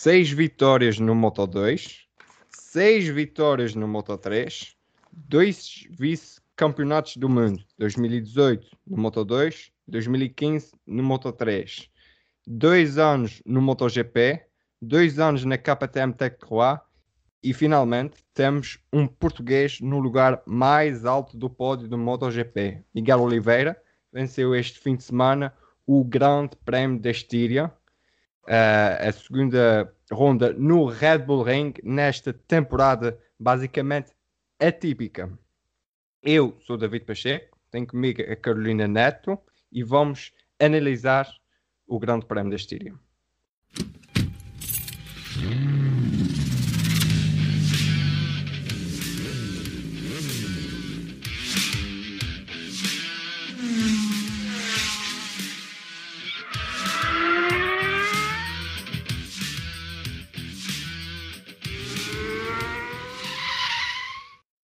6 0.00 0.30
vitórias 0.30 1.00
no 1.00 1.12
Moto 1.12 1.44
2, 1.44 2.06
6 2.50 3.08
vitórias 3.08 3.74
no 3.74 3.88
Moto 3.88 4.16
3, 4.16 4.76
2 5.12 5.88
vice-campeonatos 5.90 7.16
do 7.16 7.28
mundo, 7.28 7.64
2018 7.76 8.78
no 8.86 8.96
Moto 8.96 9.24
2, 9.24 9.72
2015 9.88 10.70
no 10.86 11.02
Moto 11.02 11.32
3, 11.32 11.90
2 12.46 12.96
anos 12.96 13.42
no 13.44 13.60
MotoGP, 13.60 14.40
2 14.80 15.18
anos 15.18 15.44
na 15.44 15.58
KTM 15.58 16.12
Tech 16.12 16.38
3 16.38 16.78
e 17.42 17.52
finalmente 17.52 18.18
temos 18.32 18.78
um 18.92 19.04
português 19.04 19.80
no 19.80 19.98
lugar 19.98 20.40
mais 20.46 21.04
alto 21.04 21.36
do 21.36 21.50
pódio 21.50 21.88
do 21.88 21.98
MotoGP. 21.98 22.84
Miguel 22.94 23.20
Oliveira 23.20 23.76
venceu 24.12 24.54
este 24.54 24.78
fim 24.78 24.94
de 24.94 25.02
semana 25.02 25.52
o 25.84 26.04
Grande 26.04 26.54
Prémio 26.64 27.00
da 27.00 27.10
Estíria, 27.10 27.72
a 28.48 29.12
segunda 29.12 29.92
ronda 30.10 30.52
no 30.54 30.86
Red 30.86 31.18
Bull 31.18 31.42
Ring, 31.42 31.74
nesta 31.82 32.32
temporada 32.32 33.18
basicamente 33.38 34.12
atípica. 34.58 35.30
Eu 36.22 36.58
sou 36.66 36.76
David 36.76 37.04
Pacheco, 37.04 37.58
tenho 37.70 37.86
comigo 37.86 38.22
a 38.22 38.34
Carolina 38.34 38.88
Neto 38.88 39.38
e 39.70 39.84
vamos 39.84 40.32
analisar 40.58 41.28
o 41.86 41.98
Grande 41.98 42.26
Prémio 42.26 42.50
da 42.50 42.56
Estíria. 42.56 42.94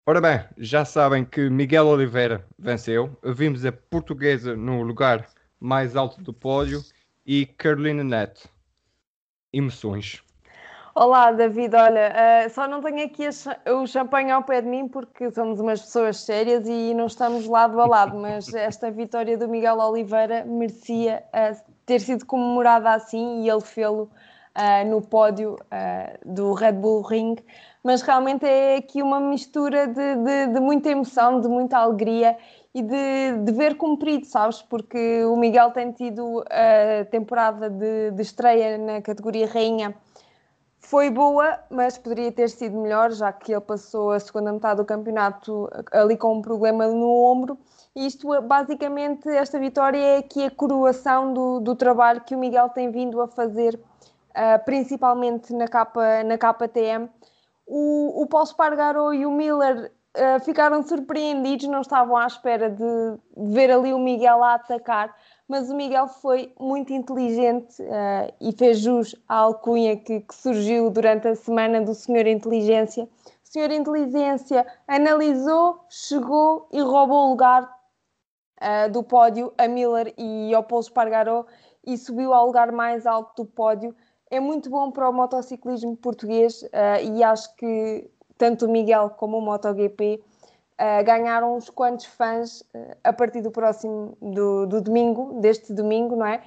Ora 0.07 0.21
bem, 0.21 0.45
já 0.59 0.85
sabem 0.85 1.25
que 1.25 1.49
Miguel 1.49 1.87
Oliveira 1.87 2.45
venceu. 2.59 3.17
Vimos 3.25 3.65
a 3.65 3.73
portuguesa 3.73 4.55
no 4.55 4.83
lugar 4.83 5.27
mais 5.59 5.97
alto 5.97 6.21
do 6.21 6.31
pódio 6.31 6.83
e 7.25 7.47
Carolina 7.47 8.05
Neto. 8.05 8.47
Emoções. 9.51 10.23
Olá, 10.95 11.33
David. 11.33 11.75
Olha, 11.75 12.13
uh, 12.13 12.51
só 12.51 12.69
não 12.69 12.83
tenho 12.83 13.07
aqui 13.07 13.27
o 13.67 13.87
champanhe 13.87 14.31
ao 14.31 14.43
pé 14.43 14.61
de 14.61 14.69
mim 14.69 14.89
porque 14.89 15.31
somos 15.31 15.59
umas 15.59 15.81
pessoas 15.81 16.19
sérias 16.19 16.69
e 16.69 16.93
não 16.93 17.07
estamos 17.07 17.47
lado 17.47 17.81
a 17.81 17.87
lado, 17.87 18.15
mas 18.19 18.53
esta 18.53 18.91
vitória 18.91 19.39
do 19.39 19.49
Miguel 19.49 19.79
Oliveira 19.79 20.45
merecia 20.45 21.25
uh, 21.33 21.73
ter 21.87 22.01
sido 22.01 22.27
comemorada 22.27 22.91
assim 22.93 23.43
e 23.43 23.49
ele 23.49 23.63
fê-lo 23.63 24.11
uh, 24.57 24.89
no 24.89 25.01
pódio 25.03 25.57
do 26.25 26.53
Red 26.53 26.73
Bull 26.73 27.03
Ring 27.03 27.37
mas 27.85 28.01
realmente 28.01 28.47
é 28.47 28.77
aqui 28.77 29.03
uma 29.03 29.21
mistura 29.21 29.87
de, 29.87 30.17
de, 30.17 30.47
de 30.55 30.59
muita 30.59 30.89
emoção, 30.89 31.39
de 31.39 31.47
muita 31.47 31.77
alegria 31.77 32.35
e 32.75 32.81
de, 32.81 33.45
de 33.45 33.53
ver 33.53 33.77
cumprido, 33.77 34.25
sabes? 34.25 34.63
Porque 34.63 35.23
o 35.27 35.37
Miguel 35.37 35.71
tem 35.71 35.93
tido 35.93 36.43
a 36.51 37.05
temporada 37.05 37.69
de, 37.69 38.11
de 38.13 38.23
estreia 38.23 38.79
na 38.79 39.03
categoria 39.03 39.47
Rainha. 39.47 39.95
Foi 40.81 41.11
boa, 41.11 41.59
mas 41.71 41.99
poderia 41.99 42.33
ter 42.33 42.49
sido 42.49 42.81
melhor, 42.81 43.13
já 43.13 43.31
que 43.33 43.53
ele 43.53 43.61
passou 43.61 44.13
a 44.13 44.19
segunda 44.19 44.51
metade 44.51 44.77
do 44.77 44.85
campeonato 44.87 45.69
ali 45.93 46.17
com 46.17 46.39
um 46.39 46.43
problema 46.43 46.87
no 46.87 47.07
ombro. 47.07 47.59
E 47.95 48.07
isto, 48.07 48.29
basicamente, 48.43 49.29
esta 49.29 49.59
vitória 49.59 49.99
é 49.99 50.19
aqui 50.19 50.45
a 50.45 50.51
coroação 50.51 51.35
do, 51.35 51.61
do 51.61 51.77
trabalho 51.77 52.23
que 52.23 52.35
o 52.35 52.39
Miguel 52.39 52.71
tem 52.71 52.91
vindo 52.91 53.21
a 53.21 53.29
fazer, 53.29 53.79
uh, 54.37 54.65
principalmente 54.65 55.53
na 55.53 55.69
capa, 55.69 56.23
na 56.25 56.37
KTM 56.37 57.09
o, 57.67 58.23
o 58.23 58.27
Paulo 58.27 58.47
Spargaro 58.47 59.15
e 59.15 59.25
o 59.25 59.31
Miller 59.31 59.91
uh, 60.17 60.45
ficaram 60.45 60.83
surpreendidos, 60.83 61.67
não 61.67 61.81
estavam 61.81 62.17
à 62.17 62.27
espera 62.27 62.71
de, 62.71 62.85
ver 63.53 63.71
ali 63.71 63.93
o 63.93 63.99
Miguel 63.99 64.43
a 64.43 64.55
atacar, 64.55 65.15
mas 65.49 65.71
o 65.71 65.77
Miguel 65.77 66.09
foi 66.09 66.53
muito 66.59 66.93
inteligente 66.93 67.83
uh, 67.83 68.33
e 68.41 68.53
fez 68.53 68.79
jus 68.81 69.15
à 69.29 69.37
alcunha 69.37 69.97
que, 69.97 70.21
que, 70.21 70.35
surgiu 70.35 70.91
durante 70.91 71.29
a 71.29 71.35
semana 71.35 71.81
do 71.81 71.95
Senhor 71.95 72.27
Inteligência. 72.27 73.05
O 73.05 73.09
Senhor 73.55 73.71
Inteligência 73.71 74.67
analisou, 74.87 75.85
chegou 75.89 76.69
e 76.73 76.81
roubou 76.81 77.27
o 77.27 77.31
lugar 77.31 77.63
uh, 77.63 78.91
do 78.91 79.03
pódio 79.03 79.53
a 79.57 79.67
Miller 79.69 80.13
e 80.19 80.55
ao 80.55 80.65
Paulo 80.65 80.83
Spargaro 80.83 81.47
e 81.87 81.97
subiu 81.97 82.33
ao 82.33 82.47
lugar 82.47 82.73
mais 82.73 83.07
alto 83.07 83.43
do 83.43 83.49
pódio 83.49 83.95
é 84.31 84.41
muito 84.41 84.71
bom 84.71 84.91
para 84.91 85.09
o 85.09 85.13
motociclismo 85.13 85.97
português 85.97 86.63
uh, 86.63 87.17
e 87.17 87.23
acho 87.23 87.55
que 87.57 88.09
tanto 88.37 88.67
o 88.67 88.69
Miguel 88.69 89.11
como 89.11 89.39
o 89.39 89.41
MotoGP 89.41 90.21
uh, 90.75 91.05
ganharam 91.05 91.57
uns 91.57 91.71
quantos 91.71 92.07
fãs 92.07 92.61
uh, 92.61 92.97
a 93.03 93.13
partir 93.13 93.43
do 93.43 93.51
próximo 93.51 94.17
do, 94.21 94.67
do, 94.67 94.81
domingo, 94.81 95.41
deste 95.41 95.73
domingo, 95.73 96.17
não 96.17 96.27
é? 96.27 96.43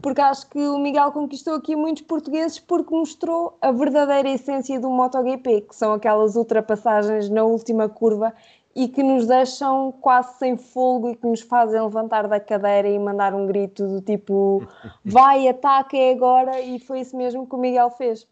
Porque 0.00 0.20
acho 0.20 0.48
que 0.48 0.58
o 0.58 0.78
Miguel 0.78 1.10
conquistou 1.10 1.54
aqui 1.54 1.74
muitos 1.74 2.02
portugueses 2.02 2.58
porque 2.60 2.94
mostrou 2.94 3.58
a 3.60 3.72
verdadeira 3.72 4.28
essência 4.28 4.78
do 4.78 4.88
MotoGP, 4.88 5.62
que 5.62 5.74
são 5.74 5.92
aquelas 5.92 6.36
ultrapassagens 6.36 7.28
na 7.28 7.42
última 7.42 7.88
curva 7.88 8.32
e 8.74 8.88
que 8.88 9.02
nos 9.02 9.26
deixam 9.26 9.92
quase 9.92 10.38
sem 10.38 10.56
fogo 10.56 11.10
e 11.10 11.16
que 11.16 11.26
nos 11.26 11.40
fazem 11.40 11.80
levantar 11.80 12.28
da 12.28 12.38
cadeira 12.38 12.88
e 12.88 12.98
mandar 12.98 13.34
um 13.34 13.46
grito 13.46 13.86
do 13.86 14.00
tipo 14.00 14.66
vai, 15.04 15.48
ataca, 15.48 15.96
é 15.96 16.12
agora, 16.12 16.60
e 16.60 16.78
foi 16.78 17.00
isso 17.00 17.16
mesmo 17.16 17.46
que 17.46 17.54
o 17.54 17.58
Miguel 17.58 17.90
fez. 17.90 18.26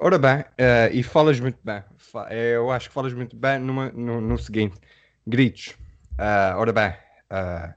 Ora 0.00 0.16
bem, 0.16 0.40
uh, 0.40 0.92
e 0.92 1.02
falas 1.02 1.40
muito 1.40 1.58
bem, 1.64 1.82
eh, 2.30 2.54
eu 2.54 2.70
acho 2.70 2.88
que 2.88 2.94
falas 2.94 3.12
muito 3.12 3.36
bem 3.36 3.58
numa, 3.58 3.90
no, 3.90 4.20
no, 4.20 4.38
seguinte: 4.38 4.76
gritos. 5.26 5.76
Uh, 6.12 6.56
ora 6.56 6.72
bem, 6.72 6.90
uh, 7.32 7.74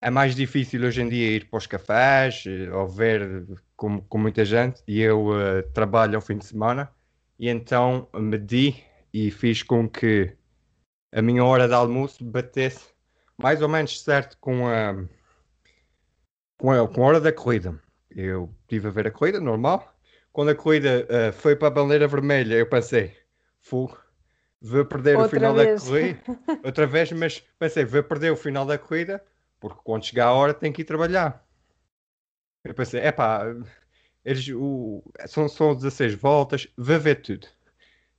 é 0.00 0.10
mais 0.10 0.34
difícil 0.34 0.82
hoje 0.82 1.02
em 1.02 1.10
dia 1.10 1.36
ir 1.36 1.50
para 1.50 1.58
os 1.58 1.66
cafés 1.66 2.44
ou 2.72 2.88
ver 2.88 3.44
com, 3.76 4.00
com 4.00 4.16
muita 4.16 4.46
gente, 4.46 4.82
e 4.88 4.98
eu 5.02 5.28
trabalho 5.74 6.16
ao 6.16 6.22
fim 6.22 6.38
de 6.38 6.46
semana, 6.46 6.90
e 7.38 7.50
então 7.50 8.08
medi 8.14 8.82
e 9.12 9.30
fiz 9.30 9.62
com 9.62 9.86
que 9.86 10.34
a 11.12 11.22
minha 11.22 11.44
hora 11.44 11.66
de 11.66 11.74
almoço 11.74 12.24
batesse 12.24 12.90
mais 13.36 13.62
ou 13.62 13.68
menos 13.68 14.00
certo 14.02 14.36
com 14.38 14.66
a, 14.68 14.94
com 16.58 16.70
a, 16.70 16.86
com 16.86 17.02
a 17.02 17.06
hora 17.06 17.20
da 17.20 17.32
corrida. 17.32 17.80
Eu 18.10 18.54
estive 18.62 18.88
a 18.88 18.90
ver 18.90 19.06
a 19.06 19.10
corrida, 19.10 19.40
normal. 19.40 19.94
Quando 20.32 20.50
a 20.50 20.54
corrida 20.54 21.06
uh, 21.06 21.32
foi 21.32 21.56
para 21.56 21.68
a 21.68 21.70
bandeira 21.70 22.06
vermelha, 22.06 22.54
eu 22.54 22.68
pensei, 22.68 23.16
fogo, 23.58 23.98
vou 24.60 24.84
perder 24.84 25.16
outra 25.16 25.26
o 25.26 25.30
final 25.30 25.54
vez. 25.54 25.82
da 25.82 25.90
corrida. 25.90 26.20
outra 26.64 26.86
vez, 26.86 27.12
mas 27.12 27.40
pensei, 27.58 27.84
vou 27.84 28.02
perder 28.02 28.30
o 28.30 28.36
final 28.36 28.66
da 28.66 28.78
corrida, 28.78 29.24
porque 29.58 29.80
quando 29.82 30.04
chegar 30.04 30.26
a 30.26 30.32
hora 30.34 30.54
tem 30.54 30.72
que 30.72 30.82
ir 30.82 30.84
trabalhar. 30.84 31.44
Eu 32.62 32.74
pensei, 32.74 33.00
é 33.00 33.10
pá, 33.10 33.44
eles, 34.24 34.46
o, 34.48 35.02
são, 35.26 35.48
são 35.48 35.74
16 35.74 36.14
voltas, 36.14 36.68
vou 36.76 37.00
ver 37.00 37.22
tudo. 37.22 37.46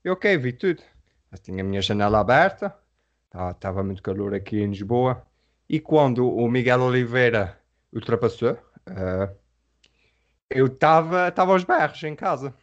Eu, 0.03 0.13
ok, 0.13 0.35
vi 0.37 0.51
tudo. 0.51 0.81
Mas 1.29 1.39
tinha 1.39 1.63
a 1.63 1.65
minha 1.65 1.81
janela 1.81 2.19
aberta, 2.19 2.75
estava 3.31 3.53
tá, 3.55 3.83
muito 3.83 4.03
calor 4.03 4.33
aqui 4.33 4.59
em 4.59 4.67
Lisboa. 4.67 5.25
E 5.69 5.79
quando 5.79 6.29
o 6.29 6.49
Miguel 6.49 6.81
Oliveira 6.81 7.57
ultrapassou, 7.93 8.53
uh, 8.53 9.33
eu 10.49 10.65
estava 10.67 11.31
aos 11.37 11.63
berros 11.63 12.03
em 12.03 12.15
casa. 12.15 12.53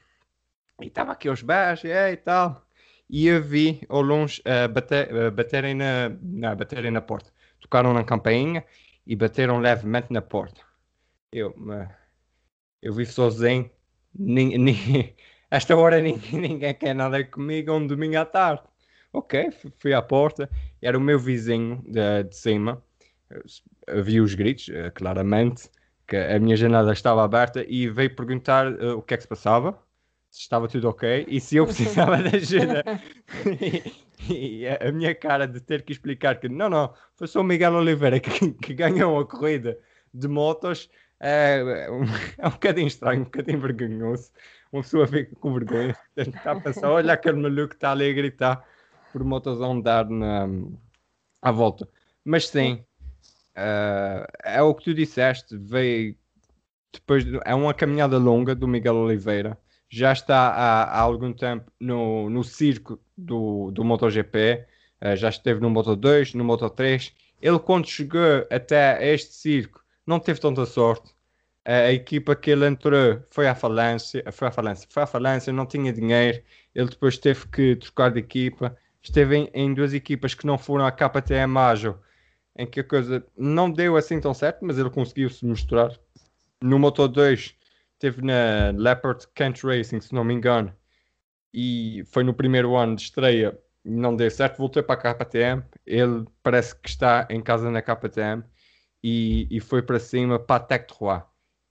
E 0.81 0.87
estava 0.87 1.13
aqui 1.13 1.29
aos 1.29 1.43
berros 1.43 1.85
e, 1.85 1.89
e 1.89 2.17
tal. 2.19 2.63
E 3.09 3.27
eu 3.27 3.43
vi 3.43 3.81
ao 3.89 4.03
longe 4.03 4.43
uh, 4.43 4.69
bater, 4.71 5.11
uh, 5.15 5.31
baterem, 5.31 5.75
na, 5.75 6.55
baterem 6.55 6.91
na 6.91 7.01
porta. 7.01 7.33
Tocaram 7.61 7.95
na 7.95 8.05
campainha 8.05 8.65
e 9.07 9.17
bateram 9.17 9.59
levemente 9.59 10.13
na 10.13 10.21
porta. 10.21 10.61
Eu, 11.33 11.55
eu 12.83 12.93
vi 12.93 13.07
sozinho. 13.07 13.71
esta 15.51 15.77
hora 15.77 16.01
ninguém, 16.01 16.41
ninguém 16.41 16.75
quer 16.75 16.95
nada 16.95 17.25
comigo 17.25 17.73
um 17.73 17.87
domingo 17.87 18.19
à 18.19 18.27
tarde. 18.27 18.63
Ok, 19.13 19.51
fui 19.79 19.95
à 19.95 20.03
porta, 20.03 20.51
era 20.83 20.97
o 20.97 21.01
meu 21.01 21.19
vizinho 21.19 21.83
de, 21.87 22.25
de 22.25 22.37
cima, 22.37 22.83
vi 24.03 24.21
os 24.21 24.35
gritos, 24.35 24.69
eh, 24.69 24.91
claramente, 24.91 25.71
que 26.07 26.17
a 26.17 26.39
minha 26.39 26.57
janela 26.57 26.93
estava 26.93 27.25
aberta 27.25 27.65
e 27.69 27.89
veio 27.89 28.15
perguntar 28.15 28.73
uh, 28.73 28.97
o 28.97 29.03
que 29.03 29.15
é 29.15 29.17
que 29.17 29.23
se 29.23 29.29
passava, 29.29 29.79
se 30.31 30.41
estava 30.41 30.69
tudo 30.69 30.89
ok 30.89 31.27
e 31.29 31.41
se 31.41 31.57
eu 31.57 31.67
precisava 31.67 32.17
de 32.23 32.37
ajuda. 32.37 32.85
e, 34.29 34.63
e, 34.63 34.69
a 34.69 34.91
minha 34.93 35.15
cara 35.15 35.47
de 35.47 35.61
ter 35.61 35.83
que 35.83 35.93
explicar 35.93 36.39
que 36.41 36.49
não, 36.49 36.71
não, 36.71 36.95
foi 37.15 37.27
só 37.27 37.41
o 37.41 37.45
Miguel 37.45 37.75
Oliveira 37.75 38.19
que, 38.21 38.53
que 38.53 38.75
ganhou 38.75 39.19
a 39.19 39.27
corrida 39.27 39.79
de 40.13 40.29
motos 40.29 40.91
é, 41.21 41.87
é, 41.87 41.91
um, 41.91 42.05
é 42.39 42.47
um 42.47 42.51
bocadinho 42.51 42.87
estranho, 42.87 43.21
um 43.23 43.25
bocadinho 43.25 43.61
vergonhoso. 43.61 44.31
Uma 44.73 44.83
pessoa 44.83 45.07
fica 45.07 45.35
com 45.37 45.55
vergonha, 45.55 45.97
está 46.17 46.53
a 46.53 46.61
pensar, 46.61 46.91
olha 46.91 47.15
aquele 47.15 47.39
maluco 47.39 47.69
que 47.71 47.75
está 47.75 47.93
ali 47.93 48.11
a 48.11 48.13
gritar 48.13 48.65
motos 49.25 49.61
a 49.61 49.67
andar 49.67 50.09
na, 50.09 50.49
à 51.43 51.51
volta. 51.51 51.89
Mas 52.25 52.49
sim, 52.49 52.85
uh, 53.57 54.27
é 54.45 54.63
o 54.63 54.75
que 54.75 54.85
tu 54.85 54.95
disseste, 54.95 55.57
veio 55.57 56.17
depois 56.93 57.25
de, 57.25 57.41
é 57.45 57.55
uma 57.55 57.75
caminhada 57.75 58.19
longa 58.19 58.55
do 58.55 58.69
Miguel 58.69 58.97
Oliveira. 58.97 59.59
Já 59.89 60.13
está 60.13 60.49
há, 60.49 60.85
há 60.85 61.01
algum 61.01 61.33
tempo 61.33 61.71
no, 61.81 62.29
no 62.29 62.45
circo 62.45 63.01
do, 63.17 63.71
do 63.71 63.85
MotoGP. 63.85 64.67
Uh, 65.03 65.17
já 65.17 65.29
esteve 65.29 65.61
no 65.61 65.71
Moto 65.71 65.97
2, 65.97 66.35
no 66.35 66.45
Moto 66.45 66.69
3. 66.69 67.15
Ele, 67.41 67.59
quando 67.59 67.87
chegou 67.89 68.47
até 68.51 69.13
este 69.15 69.35
circo, 69.35 69.83
não 70.07 70.19
teve 70.19 70.41
tanta 70.41 70.67
sorte. 70.67 71.15
A 71.65 71.93
equipa 71.93 72.35
que 72.35 72.51
ele 72.51 72.67
entrou 72.67 73.23
foi 73.31 73.47
à 73.47 73.55
falência, 73.55 74.25
foi 74.33 74.49
à 74.49 74.51
falência, 74.51 74.89
foi 74.91 75.03
à 75.03 75.07
falência, 75.07 75.53
não 75.53 75.67
tinha 75.67 75.93
dinheiro. 75.93 76.43
Ele 76.75 76.89
depois 76.89 77.19
teve 77.19 77.47
que 77.49 77.77
trocar 77.77 78.11
de 78.11 78.21
equipa. 78.21 78.75
Esteve 79.03 79.37
em, 79.37 79.51
em 79.55 79.75
duas 79.75 79.95
equipas 79.95 80.35
que 80.35 80.47
não 80.47 80.59
foram 80.59 80.87
à 80.87 80.93
KTM 80.93 81.57
Ágil, 81.59 81.97
em 82.57 82.67
que 82.67 82.81
a 82.81 82.85
coisa 82.85 83.25
não 83.37 83.71
deu 83.71 83.97
assim 83.97 84.21
tão 84.21 84.35
certo, 84.35 84.65
mas 84.65 84.79
ele 84.79 84.91
conseguiu 84.91 85.31
se 85.31 85.45
misturar. 85.47 85.91
No 86.61 86.79
Moto 86.79 87.07
2, 87.07 87.55
teve 87.99 88.23
na 88.23 88.73
Leopard 88.77 89.27
Kent 89.35 89.63
Racing, 89.63 90.01
se 90.01 90.13
não 90.15 90.25
me 90.25 90.35
engano, 90.35 90.75
e 91.55 92.03
foi 92.07 92.25
no 92.25 92.35
primeiro 92.35 92.77
ano 92.77 92.97
de 92.97 93.03
estreia 93.03 93.59
não 93.89 94.15
deu 94.15 94.31
certo, 94.31 94.59
voltou 94.59 94.83
para 94.83 95.11
a 95.11 95.15
KTM. 95.15 95.63
Ele 95.87 96.25
parece 96.43 96.79
que 96.79 96.89
está 96.89 97.27
em 97.31 97.41
casa 97.41 97.71
na 97.71 97.83
KTM 97.83 98.45
e, 99.03 99.49
e 99.51 99.61
foi 99.61 99.83
para 99.83 99.99
cima 99.99 100.39
para 100.39 100.57
a 100.57 100.67
Tech 100.67 100.87
3. 100.87 101.23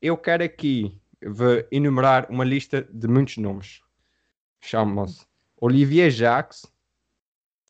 Eu 0.01 0.17
quero 0.17 0.43
aqui 0.43 0.99
enumerar 1.71 2.29
uma 2.29 2.43
lista 2.43 2.87
de 2.91 3.07
muitos 3.07 3.37
nomes. 3.37 3.81
Chamam-se 4.61 5.25
Olivier 5.59 6.09
Jacques, 6.09 6.65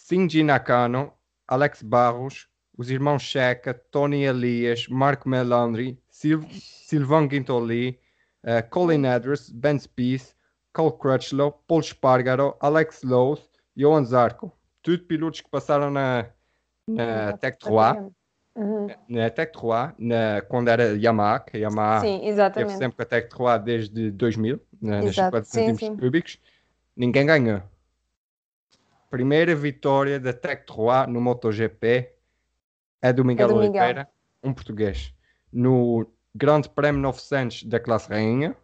Shinji 0.10 0.42
Nakano, 0.42 1.12
Alex 1.50 1.82
Barros, 1.82 2.48
os 2.78 2.90
irmãos 2.90 3.22
Checa, 3.22 3.74
Tony 3.74 4.24
Elias, 4.24 4.88
Marco 4.88 5.28
Melandri, 5.28 6.00
Sil 6.08 6.48
Sylvain 6.50 7.28
Guintoli, 7.28 8.00
uh, 8.46 8.66
Colin 8.70 9.04
Edwards, 9.04 9.50
Ben 9.50 9.78
Spieth, 9.78 10.34
Cole 10.72 10.94
Crutchlow, 10.98 11.52
Paul 11.68 11.84
Spargaro, 11.84 12.56
Alex 12.62 13.04
Lowe, 13.04 13.38
Johan 13.76 14.06
Zarco, 14.06 14.50
tudo 14.82 15.04
pilotos 15.04 15.42
que 15.42 15.50
passaram 15.50 15.92
na, 15.92 16.28
na 16.88 17.36
Tech 17.36 17.60
3, 17.60 17.74
uhum. 18.56 18.88
na 19.10 19.30
Tech 19.30 19.52
3, 19.52 19.94
na, 20.00 20.42
quando 20.48 20.70
era 20.70 20.98
Yamaha, 20.98 21.42
que 21.42 21.58
a 21.58 21.60
Yamaha 21.60 22.00
sim, 22.00 22.22
teve 22.54 22.70
sempre 22.78 23.04
a 23.04 23.06
Tech 23.06 23.28
3 23.28 23.62
desde 23.62 24.12
2000, 24.12 24.62
na, 24.82 25.02
nas 25.02 25.16
50 25.16 25.44
centímetros 25.44 26.00
cúbicos, 26.00 26.40
ninguém 26.96 27.26
ganhou. 27.26 27.62
Primeira 29.10 29.56
vitória 29.56 30.20
da 30.20 30.34
Tech 30.34 30.66
3 30.66 31.08
no 31.08 31.22
MotoGP 31.22 32.12
é 33.02 33.14
do 33.14 33.24
Miguel, 33.24 33.50
é 33.50 33.54
do 33.54 33.60
Miguel. 33.60 33.84
Oliveira, 33.84 34.10
um 34.44 34.54
português. 34.54 35.14
No 35.52 36.06
Grande 36.36 36.70
Prémio 36.70 37.02
900 37.02 37.64
da 37.64 37.80
classe 37.80 38.10
rainha, 38.10 38.56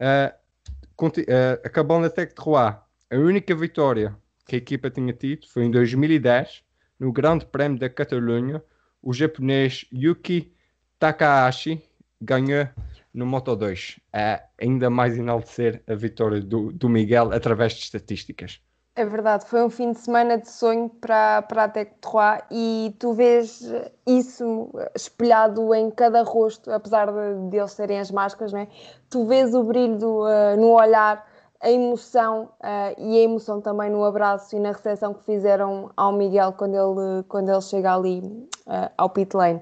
uh, 0.00 1.06
uh, 1.06 1.60
acabou 1.64 1.98
na 1.98 2.10
Tech 2.10 2.34
3. 2.34 2.46
A 2.48 3.16
única 3.16 3.54
vitória 3.54 4.16
que 4.46 4.56
a 4.56 4.58
equipa 4.58 4.90
tinha 4.90 5.12
tido 5.12 5.46
foi 5.48 5.64
em 5.64 5.70
2010, 5.70 6.62
no 6.98 7.12
Grande 7.12 7.46
Prémio 7.46 7.78
da 7.78 7.88
Catalunha, 7.88 8.62
o 9.02 9.12
japonês 9.12 9.86
Yuki 9.92 10.52
Takahashi 10.98 11.82
ganhou 12.20 12.68
no 13.12 13.26
Moto 13.26 13.54
2. 13.56 14.00
É 14.12 14.42
ainda 14.60 14.90
mais 14.90 15.16
enaltecer 15.16 15.82
a 15.86 15.94
vitória 15.94 16.40
do, 16.40 16.72
do 16.72 16.88
Miguel 16.88 17.32
através 17.32 17.74
de 17.74 17.80
estatísticas. 17.80 18.60
É 18.98 19.04
verdade, 19.04 19.44
foi 19.44 19.62
um 19.62 19.68
fim 19.68 19.92
de 19.92 19.98
semana 19.98 20.38
de 20.38 20.48
sonho 20.48 20.88
para, 20.88 21.42
para 21.42 21.64
a 21.64 21.68
Tec 21.68 21.92
Trois 22.00 22.42
e 22.50 22.96
tu 22.98 23.12
vês 23.12 23.62
isso 24.06 24.70
espelhado 24.94 25.74
em 25.74 25.90
cada 25.90 26.22
rosto, 26.22 26.72
apesar 26.72 27.12
de, 27.12 27.50
de 27.50 27.58
eles 27.58 27.72
serem 27.72 28.00
as 28.00 28.10
máscaras, 28.10 28.54
não 28.54 28.60
é? 28.60 28.68
tu 29.10 29.26
vês 29.26 29.54
o 29.54 29.62
brilho 29.64 29.98
do, 29.98 30.22
uh, 30.22 30.56
no 30.58 30.70
olhar 30.70 31.26
a 31.60 31.70
emoção 31.70 32.48
uh, 32.60 32.98
e 32.98 33.18
a 33.18 33.22
emoção 33.22 33.60
também 33.60 33.90
no 33.90 34.02
abraço 34.02 34.56
e 34.56 34.58
na 34.58 34.72
recepção 34.72 35.12
que 35.12 35.24
fizeram 35.24 35.90
ao 35.94 36.12
Miguel 36.12 36.54
quando 36.54 36.74
ele, 36.74 37.22
quando 37.24 37.50
ele 37.50 37.60
chega 37.60 37.94
ali 37.94 38.20
uh, 38.20 38.90
ao 38.96 39.10
pit 39.10 39.36
lane. 39.36 39.60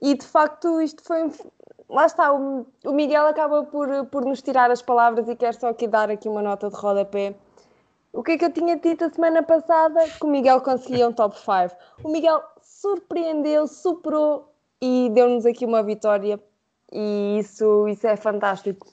E 0.00 0.14
de 0.14 0.24
facto 0.24 0.80
isto 0.80 1.04
foi 1.04 1.30
Lá 1.86 2.06
está, 2.06 2.32
o, 2.32 2.64
o, 2.84 2.92
Miguel 2.92 3.26
acaba 3.26 3.64
por, 3.64 4.06
por 4.06 4.24
nos 4.24 4.40
tirar 4.40 4.70
as 4.70 4.80
palavras 4.80 5.28
e 5.28 5.34
quero 5.34 5.58
só 5.58 5.68
aqui 5.68 5.88
dar 5.88 6.08
aqui 6.08 6.28
uma 6.28 6.40
nota 6.40 6.70
de 6.70 6.76
rodapé. 6.76 7.34
O 8.12 8.22
que 8.22 8.32
é 8.32 8.38
que 8.38 8.44
eu 8.44 8.52
tinha 8.52 8.76
dito 8.76 9.04
a 9.04 9.10
semana 9.10 9.42
passada? 9.42 10.08
Que 10.08 10.24
o 10.24 10.28
Miguel 10.28 10.60
conseguia 10.60 11.08
um 11.08 11.12
top 11.12 11.36
5. 11.38 11.76
O 12.02 12.10
Miguel 12.10 12.42
surpreendeu, 12.60 13.66
superou 13.66 14.52
e 14.80 15.10
deu-nos 15.12 15.46
aqui 15.46 15.64
uma 15.64 15.82
vitória 15.82 16.40
e 16.92 17.38
isso, 17.38 17.86
isso 17.88 18.06
é 18.06 18.16
fantástico. 18.16 18.88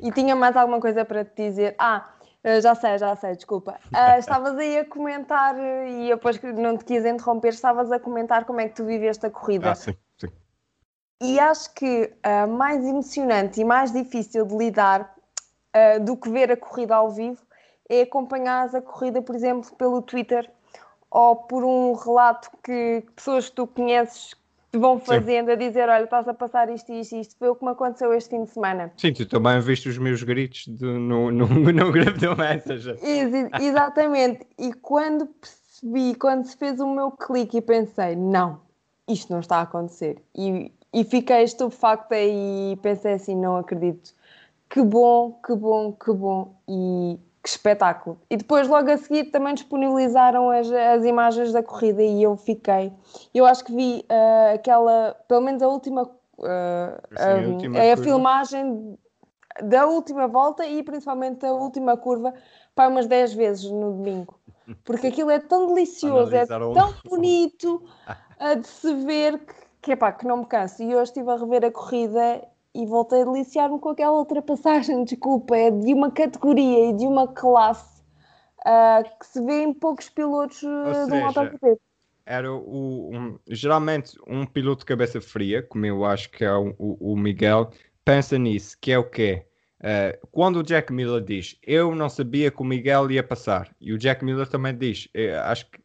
E 0.00 0.10
tinha 0.10 0.34
mais 0.34 0.56
alguma 0.56 0.80
coisa 0.80 1.04
para 1.04 1.24
te 1.24 1.48
dizer? 1.48 1.76
Ah, 1.78 2.10
eh, 2.42 2.60
já 2.60 2.74
sei, 2.74 2.98
já 2.98 3.14
sei, 3.14 3.36
desculpa. 3.36 3.78
Uh, 3.94 4.18
estavas 4.18 4.58
aí 4.58 4.78
a 4.78 4.84
comentar, 4.84 5.56
e 5.56 6.10
eu 6.10 6.16
depois 6.16 6.42
não 6.42 6.76
te 6.76 6.84
quis 6.84 7.04
interromper, 7.04 7.50
estavas 7.50 7.92
a 7.92 8.00
comentar 8.00 8.44
como 8.44 8.60
é 8.60 8.68
que 8.68 8.74
tu 8.74 8.84
viveste 8.84 9.26
a 9.26 9.30
corrida. 9.30 9.70
Ah, 9.70 9.74
sim, 9.76 9.94
sim. 10.18 10.28
E 11.20 11.38
acho 11.38 11.72
que 11.74 12.12
uh, 12.26 12.48
mais 12.48 12.84
emocionante 12.84 13.60
e 13.60 13.64
mais 13.64 13.92
difícil 13.92 14.44
de 14.44 14.56
lidar 14.56 15.14
uh, 15.76 16.04
do 16.04 16.16
que 16.16 16.28
ver 16.28 16.50
a 16.50 16.56
corrida 16.56 16.96
ao 16.96 17.10
vivo 17.10 17.40
é 17.88 18.02
acompanhar 18.02 18.74
a 18.74 18.80
corrida, 18.80 19.20
por 19.22 19.34
exemplo, 19.34 19.74
pelo 19.76 20.02
Twitter 20.02 20.50
ou 21.10 21.36
por 21.36 21.62
um 21.62 21.92
relato 21.92 22.50
que 22.64 23.04
pessoas 23.14 23.48
que 23.48 23.56
tu 23.56 23.66
conheces 23.66 24.34
te 24.72 24.78
vão 24.78 24.98
fazendo 24.98 25.46
Sim. 25.46 25.52
a 25.52 25.54
dizer: 25.56 25.88
Olha, 25.88 26.04
estás 26.04 26.26
a 26.26 26.32
passar 26.32 26.70
isto 26.70 26.90
e 26.90 27.00
isto, 27.00 27.16
isto 27.16 27.36
foi 27.38 27.50
o 27.50 27.54
que 27.54 27.64
me 27.64 27.70
aconteceu 27.70 28.12
este 28.14 28.30
fim 28.30 28.44
de 28.44 28.50
semana. 28.50 28.90
Sim, 28.96 29.12
tu 29.12 29.26
também 29.26 29.60
viste 29.60 29.88
os 29.88 29.98
meus 29.98 30.22
gritos 30.22 30.66
de, 30.66 30.86
no, 30.86 31.30
no, 31.30 31.46
no 31.70 31.92
grupo 31.92 32.18
do 32.18 32.34
Messenger. 32.34 32.98
Ex 33.02 33.50
exatamente. 33.60 34.46
E 34.58 34.72
quando 34.72 35.26
percebi, 35.26 36.14
quando 36.14 36.46
se 36.46 36.56
fez 36.56 36.80
o 36.80 36.86
meu 36.86 37.10
clique 37.10 37.58
e 37.58 37.60
pensei: 37.60 38.16
Não, 38.16 38.60
isto 39.06 39.30
não 39.30 39.40
está 39.40 39.58
a 39.58 39.62
acontecer. 39.62 40.16
E, 40.34 40.72
e 40.94 41.04
fiquei 41.04 41.42
estupefacta 41.42 42.16
e 42.18 42.78
pensei 42.80 43.12
assim: 43.12 43.36
Não 43.36 43.58
acredito. 43.58 44.14
Que 44.70 44.82
bom, 44.82 45.38
que 45.44 45.54
bom, 45.54 45.92
que 45.92 46.12
bom. 46.14 46.56
E 46.66 47.18
que 47.42 47.48
espetáculo! 47.48 48.18
E 48.30 48.36
depois, 48.36 48.68
logo 48.68 48.90
a 48.90 48.96
seguir, 48.96 49.24
também 49.30 49.54
disponibilizaram 49.54 50.50
as, 50.50 50.70
as 50.70 51.04
imagens 51.04 51.52
da 51.52 51.62
corrida 51.62 52.02
e 52.02 52.22
eu 52.22 52.36
fiquei. 52.36 52.92
Eu 53.34 53.44
acho 53.44 53.64
que 53.64 53.74
vi 53.74 54.04
uh, 54.10 54.54
aquela, 54.54 55.16
pelo 55.26 55.40
menos 55.40 55.62
a 55.62 55.68
última. 55.68 56.02
Uh, 56.02 57.16
Sim, 57.16 57.22
a, 57.22 57.32
a, 57.32 57.48
última 57.48 57.78
é 57.78 57.92
a 57.92 57.96
filmagem 57.96 58.98
da 59.60 59.86
última 59.86 60.26
volta 60.28 60.64
e 60.64 60.82
principalmente 60.82 61.44
a 61.44 61.52
última 61.52 61.96
curva 61.96 62.32
para 62.74 62.88
umas 62.88 63.06
10 63.06 63.34
vezes 63.34 63.70
no 63.70 63.92
domingo. 63.92 64.38
Porque 64.84 65.08
aquilo 65.08 65.30
é 65.30 65.38
tão 65.38 65.66
delicioso, 65.66 66.34
é 66.34 66.46
tão 66.46 66.94
bonito 67.04 67.82
uh, 68.40 68.58
de 68.58 68.66
se 68.66 68.94
ver 68.94 69.38
que, 69.38 69.54
que, 69.82 69.92
epá, 69.92 70.12
que 70.12 70.26
não 70.26 70.38
me 70.38 70.46
canso. 70.46 70.82
E 70.82 70.94
hoje 70.94 71.10
estive 71.10 71.30
a 71.30 71.36
rever 71.36 71.64
a 71.64 71.70
corrida 71.70 72.42
e 72.74 72.86
voltei 72.86 73.22
a 73.22 73.24
deliciar-me 73.24 73.78
com 73.78 73.90
aquela 73.90 74.18
ultrapassagem, 74.18 75.04
desculpa, 75.04 75.56
é 75.56 75.70
de 75.70 75.92
uma 75.92 76.10
categoria 76.10 76.90
e 76.90 76.92
de 76.96 77.06
uma 77.06 77.28
classe 77.28 78.02
uh, 78.60 79.18
que 79.18 79.26
se 79.26 79.44
vê 79.44 79.62
em 79.62 79.74
poucos 79.74 80.08
pilotos 80.08 80.62
uh, 80.62 81.06
de 81.06 81.14
um. 81.14 81.78
Era 82.24 82.52
o, 82.52 83.10
um, 83.12 83.38
geralmente 83.48 84.16
um 84.28 84.46
piloto 84.46 84.80
de 84.80 84.86
cabeça 84.86 85.20
fria, 85.20 85.62
como 85.62 85.84
eu 85.84 86.04
acho 86.04 86.30
que 86.30 86.44
é 86.44 86.54
o, 86.54 86.72
o, 86.78 87.16
Miguel, 87.16 87.70
pensa 88.04 88.38
nisso, 88.38 88.76
que 88.80 88.92
é 88.92 88.98
o 88.98 89.04
quê? 89.04 89.44
Uh, 89.80 90.26
quando 90.30 90.60
o 90.60 90.62
Jack 90.62 90.92
Miller 90.92 91.20
diz 91.20 91.58
eu 91.64 91.92
não 91.92 92.08
sabia 92.08 92.52
que 92.52 92.62
o 92.62 92.64
Miguel 92.64 93.10
ia 93.10 93.24
passar, 93.24 93.74
e 93.80 93.92
o 93.92 93.98
Jack 93.98 94.24
Miller 94.24 94.46
também 94.46 94.76
diz, 94.78 95.08
eh, 95.12 95.36
acho 95.36 95.68
que 95.68 95.80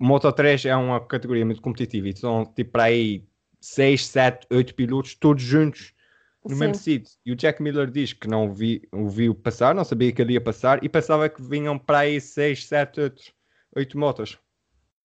o 0.00 0.04
Moto 0.04 0.32
3 0.32 0.64
é 0.64 0.74
uma 0.74 1.00
categoria 1.00 1.46
muito 1.46 1.62
competitiva 1.62 2.08
e 2.08 2.16
são 2.16 2.44
tipo 2.44 2.72
para 2.72 2.84
aí 2.84 3.24
6, 3.60 4.04
7, 4.04 4.46
8 4.50 4.74
pilotos 4.74 5.14
todos 5.14 5.44
juntos 5.44 5.94
no 6.44 6.54
Sim. 6.54 6.60
mesmo 6.60 6.74
sítio. 6.74 7.12
E 7.24 7.32
o 7.32 7.36
Jack 7.36 7.62
Miller 7.62 7.90
diz 7.90 8.12
que 8.12 8.28
não 8.28 8.52
vi, 8.52 8.88
o 8.92 9.08
viu 9.08 9.34
passar, 9.34 9.74
não 9.74 9.84
sabia 9.84 10.12
que 10.12 10.20
ele 10.20 10.34
ia 10.34 10.40
passar 10.40 10.82
e 10.82 10.88
pensava 10.88 11.28
que 11.28 11.40
vinham 11.42 11.78
para 11.78 12.00
aí 12.00 12.20
6, 12.20 12.66
7, 12.66 13.00
8, 13.00 13.22
8 13.76 13.98
motos. 13.98 14.38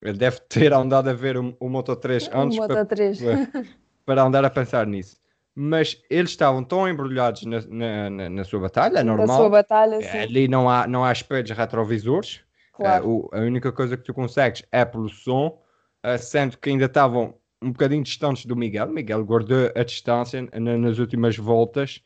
Ele 0.02 0.18
deve 0.18 0.40
ter 0.42 0.74
andado 0.74 1.10
a 1.10 1.14
ver 1.14 1.38
o, 1.38 1.56
o 1.60 1.70
Moto 1.70 1.96
3 1.96 2.30
antes 2.34 2.58
Moto 2.58 2.86
3. 2.86 3.20
Para, 3.20 3.66
para, 4.06 4.24
andar 4.24 4.46
a 4.46 4.50
pensar 4.50 4.86
nisso. 4.86 5.18
Mas 5.56 6.00
eles 6.10 6.32
estavam 6.32 6.64
tão 6.64 6.88
embrulhados 6.88 7.44
na, 7.46 7.62
na, 7.68 8.10
na, 8.10 8.30
na 8.30 8.44
sua 8.44 8.60
batalha, 8.60 9.00
é 9.00 9.04
normal. 9.04 9.28
Na 9.28 9.36
sua 9.36 9.50
batalha, 9.50 10.02
sim. 10.02 10.18
Ali 10.18 10.48
não 10.48 10.70
há, 10.70 10.88
não 10.88 11.04
há 11.04 11.12
espelhos 11.12 11.50
retrovisores. 11.50 12.42
Claro. 12.74 13.08
Uh, 13.08 13.26
o, 13.26 13.30
a 13.36 13.40
única 13.40 13.72
coisa 13.72 13.98
que 13.98 14.04
tu 14.04 14.14
consegues 14.14 14.64
é 14.72 14.86
pelo 14.86 15.10
som, 15.10 15.60
uh, 16.06 16.18
sendo 16.20 16.58
que 16.60 16.70
ainda 16.70 16.86
estavam 16.86 17.34
um 17.62 17.72
bocadinho 17.72 18.04
distantes 18.04 18.46
do 18.46 18.56
Miguel. 18.56 18.88
Miguel 18.88 19.24
guardou 19.26 19.72
a 19.76 19.84
distância 19.84 20.48
nas 20.60 21.00
últimas 21.00 21.38
voltas 21.38 22.02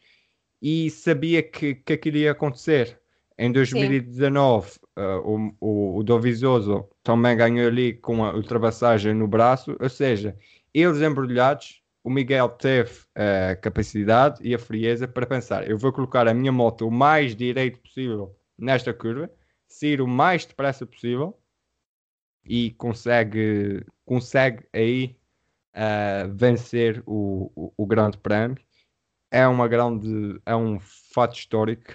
e 0.61 0.89
sabia 0.89 1.43
que, 1.43 1.75
que 1.75 1.93
aquilo 1.93 2.17
ia 2.17 2.31
acontecer. 2.31 2.99
Em 3.37 3.51
2019, 3.51 4.71
uh, 4.97 5.01
o, 5.25 5.55
o, 5.59 5.97
o 5.97 6.03
Dovizioso 6.03 6.87
também 7.03 7.35
ganhou 7.35 7.67
ali 7.67 7.93
com 7.93 8.23
a 8.23 8.35
ultrapassagem 8.35 9.13
no 9.13 9.27
braço, 9.27 9.75
ou 9.79 9.89
seja, 9.89 10.37
eles 10.73 11.01
embrulhados 11.01 11.81
o 12.03 12.09
Miguel 12.09 12.49
teve 12.49 12.91
a 13.15 13.55
capacidade 13.55 14.39
e 14.41 14.55
a 14.55 14.59
frieza 14.59 15.07
para 15.07 15.25
pensar: 15.25 15.69
eu 15.69 15.77
vou 15.77 15.93
colocar 15.93 16.27
a 16.27 16.33
minha 16.33 16.51
moto 16.51 16.87
o 16.87 16.91
mais 16.91 17.35
direito 17.35 17.79
possível 17.79 18.35
nesta 18.57 18.93
curva, 18.93 19.29
sair 19.67 20.01
o 20.01 20.07
mais 20.07 20.45
depressa 20.45 20.85
possível 20.85 21.37
e 22.43 22.71
consegue, 22.71 23.85
consegue 24.03 24.65
aí 24.73 25.15
uh, 25.75 26.29
vencer 26.33 27.01
o, 27.05 27.51
o, 27.55 27.73
o, 27.77 27.85
Grande 27.85 28.17
Prémio. 28.17 28.57
É 29.29 29.47
uma 29.47 29.67
grande, 29.67 30.41
é 30.45 30.55
um 30.55 30.79
fato 30.79 31.37
histórico. 31.37 31.93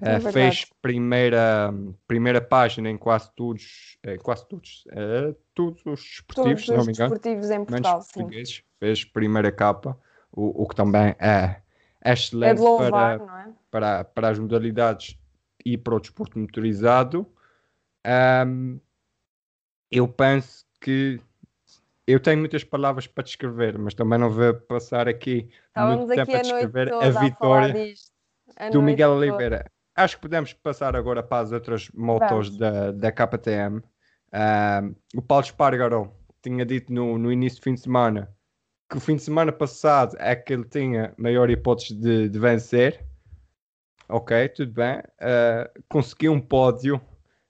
É 0.00 0.16
uh, 0.16 0.32
fez 0.32 0.64
primeira, 0.80 1.72
primeira 2.06 2.40
página 2.40 2.88
em 2.88 2.96
quase 2.96 3.30
todos, 3.34 3.98
em 4.04 4.18
quase 4.18 4.48
todos, 4.48 4.84
uh, 4.86 5.36
todos 5.54 5.84
os 5.84 6.00
desportivos, 6.00 6.64
todos 6.64 6.66
se 6.66 6.72
não 6.72 6.84
me 6.84 6.92
engano. 6.92 7.10
Desportivos 7.10 7.50
em 7.50 7.64
Portugal, 7.64 8.02
sim. 8.02 8.28
Fez 8.78 9.04
primeira 9.04 9.52
capa, 9.52 9.98
o, 10.32 10.62
o 10.62 10.66
que 10.66 10.74
também 10.74 11.14
é, 11.18 11.60
é 12.02 12.12
excelente 12.12 12.58
é 12.58 12.62
louvar, 12.62 13.18
para, 13.18 13.42
é? 13.42 13.52
para, 13.70 14.04
para 14.04 14.28
as 14.30 14.38
modalidades 14.38 15.18
e 15.64 15.76
para 15.76 15.94
o 15.94 16.00
desporto 16.00 16.38
motorizado. 16.38 17.26
Um, 18.46 18.80
eu 19.90 20.08
penso 20.08 20.64
que 20.80 21.20
eu 22.12 22.20
tenho 22.20 22.38
muitas 22.38 22.64
palavras 22.64 23.06
para 23.06 23.24
descrever, 23.24 23.78
mas 23.78 23.94
também 23.94 24.18
não 24.18 24.30
vou 24.30 24.54
passar 24.54 25.08
aqui 25.08 25.48
Estávamos 25.68 26.06
muito 26.06 26.20
aqui 26.20 26.32
tempo 26.32 26.38
a 26.38 26.42
descrever 26.42 26.92
a, 26.92 27.10
vitória 27.10 27.94
a 28.56 28.70
do 28.70 28.82
Miguel 28.82 29.10
toda. 29.10 29.20
Oliveira. 29.20 29.70
Acho 29.96 30.16
que 30.16 30.22
podemos 30.22 30.52
passar 30.52 30.96
agora 30.96 31.22
para 31.22 31.42
as 31.42 31.52
outras 31.52 31.90
motos 31.90 32.56
da, 32.56 32.92
da 32.92 33.12
KTM. 33.12 33.82
o 35.14 35.22
Paulo 35.22 35.44
Espargaró 35.44 36.12
tinha 36.42 36.64
dito 36.64 36.92
no, 36.92 37.18
no 37.18 37.32
início 37.32 37.60
do 37.60 37.64
fim 37.64 37.74
de 37.74 37.80
semana 37.80 38.28
que 38.90 38.96
o 38.96 39.00
fim 39.00 39.14
de 39.14 39.22
semana 39.22 39.52
passado 39.52 40.16
é 40.18 40.34
que 40.34 40.52
ele 40.52 40.64
tinha 40.64 41.14
maior 41.16 41.48
hipótese 41.48 41.94
de, 41.94 42.28
de 42.28 42.38
vencer. 42.38 43.06
Ok, 44.08 44.48
tudo 44.48 44.72
bem. 44.72 44.98
Uh, 44.98 45.82
conseguiu 45.88 46.32
um 46.32 46.40
pódio 46.40 47.00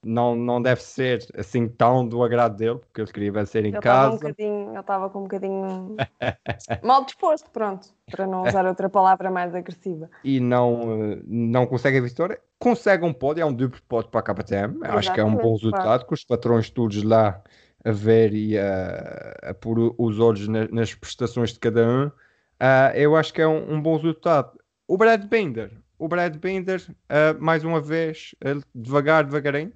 não, 0.03 0.35
não 0.35 0.63
deve 0.63 0.83
ser 0.83 1.27
assim 1.37 1.69
tão 1.69 2.07
do 2.07 2.23
agrado 2.23 2.57
dele, 2.57 2.79
porque 2.79 3.01
ele 3.01 3.13
queria 3.13 3.33
vencer 3.33 3.65
em 3.65 3.69
ele 3.69 3.81
casa. 3.81 4.25
Um 4.25 4.29
ele 4.29 4.79
estava 4.79 5.11
com 5.11 5.21
um 5.21 5.23
bocadinho 5.23 5.97
mal 6.83 7.05
disposto, 7.05 7.51
pronto, 7.51 7.89
para 8.11 8.27
não 8.27 8.43
usar 8.43 8.65
outra 8.67 8.89
palavra 8.89 9.31
mais 9.31 9.55
agressiva. 9.55 10.11
E 10.25 10.41
não, 10.41 11.21
não 11.27 11.67
consegue 11.67 11.99
a 11.99 12.03
vitória. 12.03 12.41
Consegue 12.59 13.05
um 13.05 13.13
pódio, 13.13 13.43
é 13.43 13.45
um 13.45 13.53
duplo 13.53 13.81
pódio 13.89 14.11
para 14.11 14.21
a 14.21 14.35
KTM. 14.35 14.77
Exatamente, 14.77 14.99
Acho 14.99 15.13
que 15.13 15.21
é 15.21 15.25
um 15.25 15.37
bom 15.37 15.53
resultado, 15.53 15.83
claro. 15.83 16.07
com 16.07 16.15
os 16.15 16.25
patrões 16.25 16.71
todos 16.71 17.03
lá 17.03 17.43
a 17.85 17.93
ver 17.93 18.35
e 18.35 18.59
a, 18.59 19.51
a 19.51 19.55
pôr 19.55 19.95
os 19.99 20.19
olhos 20.19 20.47
na, 20.49 20.67
nas 20.69 20.95
prestações 20.95 21.53
de 21.53 21.59
cada 21.59 21.87
um. 21.87 22.07
Uh, 22.07 22.95
eu 22.95 23.17
acho 23.17 23.33
que 23.33 23.41
é 23.41 23.49
um, 23.49 23.75
um 23.75 23.81
bom 23.81 23.97
resultado. 23.97 24.59
O 24.87 24.97
Brad 24.99 25.25
Binder, 25.25 25.71
o 25.99 26.09
Brad 26.09 26.37
Binder, 26.37 26.83
uh, 26.89 27.43
mais 27.43 27.65
uma 27.65 27.81
vez, 27.81 28.35
devagar, 28.75 29.25
devagarinho, 29.25 29.73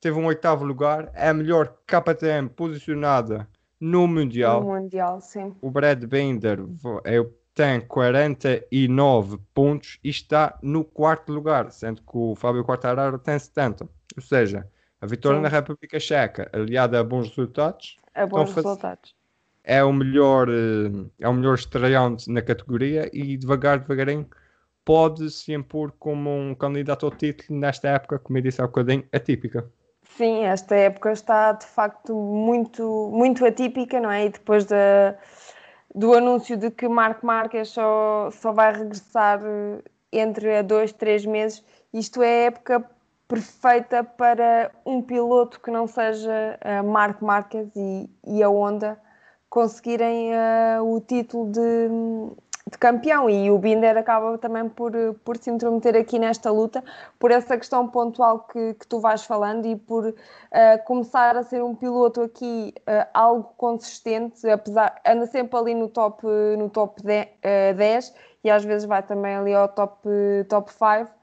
teve 0.00 0.18
um 0.18 0.26
oitavo 0.26 0.64
lugar, 0.64 1.10
é 1.14 1.28
a 1.28 1.34
melhor 1.34 1.74
KTM 1.86 2.48
posicionada 2.48 3.48
no 3.80 4.06
Mundial. 4.06 4.60
No 4.60 4.74
Mundial, 4.74 5.20
sim. 5.20 5.54
O 5.60 5.70
Brad 5.70 6.04
Binder 6.04 6.60
tem 7.54 7.80
49 7.80 9.38
pontos 9.52 9.98
e 10.02 10.10
está 10.10 10.58
no 10.62 10.84
quarto 10.84 11.32
lugar, 11.32 11.70
sendo 11.70 12.02
que 12.02 12.16
o 12.16 12.34
Fábio 12.34 12.64
Quartararo 12.64 13.18
tem 13.18 13.38
70. 13.38 13.88
Ou 14.16 14.22
seja, 14.22 14.66
a 15.00 15.06
vitória 15.06 15.38
sim. 15.38 15.42
na 15.42 15.48
República 15.48 15.98
Checa, 15.98 16.48
aliada 16.52 17.00
a 17.00 17.04
bons 17.04 17.28
resultados. 17.28 17.96
A 18.14 18.26
bons 18.26 18.52
resultados. 18.52 19.14
É 19.64 19.84
o 19.84 19.92
melhor, 19.92 20.48
eh, 20.48 21.06
é 21.20 21.28
o 21.28 21.34
melhor 21.34 21.54
estreante 21.54 22.30
na 22.30 22.40
categoria 22.40 23.10
e 23.12 23.36
devagar, 23.36 23.80
devagarinho 23.80 24.26
pode 24.88 25.30
se 25.30 25.52
impor 25.52 25.92
como 25.98 26.30
um 26.30 26.54
candidato 26.54 27.04
ao 27.04 27.12
título 27.12 27.58
nesta 27.60 27.88
época, 27.88 28.18
como 28.18 28.38
eu 28.38 28.42
disse 28.42 28.58
há 28.62 28.64
um 28.64 28.68
bocadinho, 28.68 29.04
atípica. 29.12 29.70
Sim, 30.16 30.44
esta 30.44 30.74
época 30.74 31.12
está 31.12 31.52
de 31.52 31.66
facto 31.66 32.14
muito, 32.14 33.10
muito 33.12 33.44
atípica, 33.46 34.00
não 34.00 34.10
é? 34.10 34.26
E 34.26 34.30
depois 34.30 34.64
de, 34.64 34.74
do 35.94 36.12
anúncio 36.14 36.56
de 36.56 36.70
que 36.70 36.88
Marco 36.88 37.24
Marques 37.24 37.68
só, 37.68 38.30
só 38.32 38.52
vai 38.52 38.72
regressar 38.72 39.40
eh, 39.44 39.82
entre 40.12 40.62
dois, 40.62 40.92
três 40.92 41.24
meses, 41.24 41.64
isto 41.92 42.22
é 42.22 42.26
a 42.26 42.46
época 42.46 42.90
perfeita 43.28 44.02
para 44.02 44.72
um 44.84 45.02
piloto 45.02 45.60
que 45.60 45.70
não 45.70 45.86
seja 45.86 46.58
uh, 46.64 46.84
Marco 46.84 47.24
Marques 47.24 47.68
e, 47.76 48.10
e 48.26 48.42
a 48.42 48.48
Honda 48.48 48.98
conseguirem 49.50 50.32
uh, 50.32 50.82
o 50.82 51.00
título 51.00 51.52
de, 51.52 51.88
de 52.70 52.78
campeão 52.78 53.28
e 53.28 53.50
o 53.50 53.58
Binder 53.58 53.96
acaba 53.96 54.36
também 54.38 54.68
por, 54.68 54.92
por 55.24 55.36
se 55.36 55.50
intrometer 55.50 55.96
aqui 55.96 56.18
nesta 56.18 56.50
luta, 56.50 56.82
por 57.18 57.30
essa 57.30 57.56
questão 57.56 57.88
pontual 57.88 58.40
que, 58.40 58.74
que 58.74 58.86
tu 58.86 59.00
vais 59.00 59.24
falando 59.24 59.66
e 59.66 59.76
por 59.76 60.06
uh, 60.06 60.14
começar 60.84 61.36
a 61.36 61.42
ser 61.42 61.62
um 61.62 61.74
piloto 61.74 62.22
aqui 62.22 62.74
uh, 62.80 63.08
algo 63.14 63.52
consistente, 63.56 64.48
apesar 64.48 65.00
anda 65.06 65.26
sempre 65.26 65.58
ali 65.58 65.74
no 65.74 65.88
top, 65.88 66.26
no 66.58 66.68
top 66.68 67.02
10, 67.02 67.26
uh, 67.26 67.76
10 67.76 68.14
e 68.44 68.50
às 68.50 68.64
vezes 68.64 68.86
vai 68.86 69.02
também 69.02 69.34
ali 69.34 69.54
ao 69.54 69.68
top, 69.68 70.08
top 70.48 70.72
5 70.72 71.17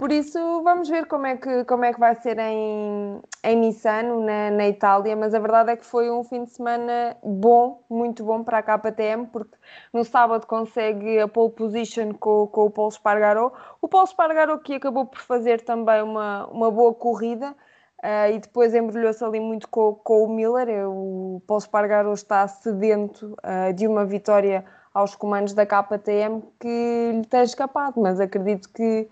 por 0.00 0.10
isso, 0.12 0.62
vamos 0.62 0.88
ver 0.88 1.04
como 1.04 1.26
é 1.26 1.36
que, 1.36 1.62
como 1.66 1.84
é 1.84 1.92
que 1.92 2.00
vai 2.00 2.14
ser 2.14 2.38
em, 2.38 3.20
em 3.44 3.56
Missano, 3.58 4.24
na, 4.24 4.50
na 4.50 4.66
Itália, 4.66 5.14
mas 5.14 5.34
a 5.34 5.38
verdade 5.38 5.72
é 5.72 5.76
que 5.76 5.84
foi 5.84 6.10
um 6.10 6.24
fim 6.24 6.44
de 6.44 6.52
semana 6.52 7.18
bom, 7.22 7.84
muito 7.90 8.24
bom 8.24 8.42
para 8.42 8.60
a 8.60 8.62
KTM, 8.62 9.26
porque 9.26 9.58
no 9.92 10.02
sábado 10.02 10.46
consegue 10.46 11.20
a 11.20 11.28
pole 11.28 11.52
position 11.52 12.14
com, 12.14 12.46
com 12.46 12.64
o 12.64 12.70
Paulo 12.70 12.90
Espargaró. 12.90 13.52
O 13.82 13.88
Paulo 13.88 14.06
Espargaró 14.06 14.56
que 14.56 14.76
acabou 14.76 15.04
por 15.04 15.20
fazer 15.20 15.60
também 15.60 16.00
uma, 16.02 16.46
uma 16.46 16.70
boa 16.70 16.94
corrida, 16.94 17.54
Uh, 18.02 18.32
e 18.32 18.38
depois 18.38 18.74
embrulhou-se 18.74 19.22
ali 19.22 19.38
muito 19.38 19.68
com, 19.68 19.94
com, 19.94 20.24
o 20.24 20.28
Miller. 20.34 20.88
O 20.88 21.42
Paulo 21.46 21.60
Espargaró 21.60 22.14
está 22.14 22.48
sedento 22.48 23.36
uh, 23.44 23.74
de 23.74 23.86
uma 23.86 24.06
vitória 24.06 24.64
aos 24.94 25.14
comandos 25.14 25.52
da 25.52 25.66
KTM 25.66 26.42
que 26.58 27.10
lhe 27.12 27.26
tem 27.26 27.42
escapado, 27.42 28.00
mas 28.00 28.18
acredito 28.18 28.70
que 28.72 29.06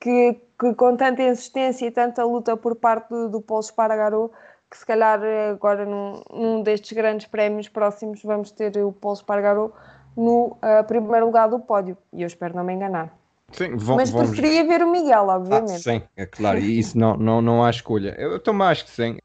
que, 0.00 0.40
que, 0.58 0.74
com 0.74 0.96
tanta 0.96 1.22
insistência 1.22 1.86
e 1.86 1.90
tanta 1.90 2.24
luta 2.24 2.56
por 2.56 2.76
parte 2.76 3.08
do, 3.08 3.28
do 3.28 3.40
Paulo 3.40 3.62
Espargaró, 3.62 4.30
que 4.70 4.78
se 4.78 4.86
calhar 4.86 5.20
agora 5.50 5.84
num, 5.84 6.20
num, 6.32 6.62
destes 6.62 6.92
grandes 6.92 7.26
prémios 7.26 7.68
próximos 7.68 8.22
vamos 8.22 8.50
ter 8.50 8.76
o 8.78 8.92
Paulo 8.92 9.16
Espargaró 9.16 9.70
no 10.16 10.56
uh, 10.56 10.84
primeiro 10.86 11.26
lugar 11.26 11.48
do 11.48 11.58
pódio. 11.60 11.96
E 12.12 12.22
eu 12.22 12.26
espero 12.26 12.54
não 12.54 12.64
me 12.64 12.72
enganar. 12.72 13.12
Sim, 13.52 13.76
vão, 13.76 13.96
Mas 13.96 14.10
vamos... 14.10 14.30
preferia 14.30 14.66
ver 14.66 14.82
o 14.82 14.90
Miguel, 14.90 15.28
obviamente. 15.28 15.74
Ah, 15.74 15.78
sim, 15.78 16.02
é 16.16 16.26
claro, 16.26 16.58
e 16.58 16.78
isso 16.78 16.98
não, 16.98 17.16
não, 17.16 17.40
não 17.40 17.64
há 17.64 17.70
escolha. 17.70 18.14
Eu 18.18 18.40
também 18.40 18.66
acho 18.66 18.84
que 18.84 18.90
sim, 18.90 19.18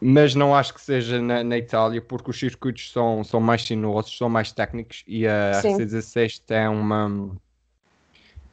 mas 0.00 0.34
não 0.34 0.54
acho 0.54 0.74
que 0.74 0.80
seja 0.80 1.20
na, 1.20 1.44
na, 1.44 1.56
Itália, 1.56 2.02
porque 2.02 2.30
os 2.30 2.38
circuitos 2.38 2.92
são, 2.92 3.22
são 3.22 3.40
mais 3.40 3.62
sinuosos, 3.62 4.16
são 4.16 4.28
mais 4.28 4.50
técnicos 4.50 5.04
e 5.06 5.26
a 5.26 5.52
RC16 5.62 6.42
tem 6.44 6.68
uma 6.68 7.30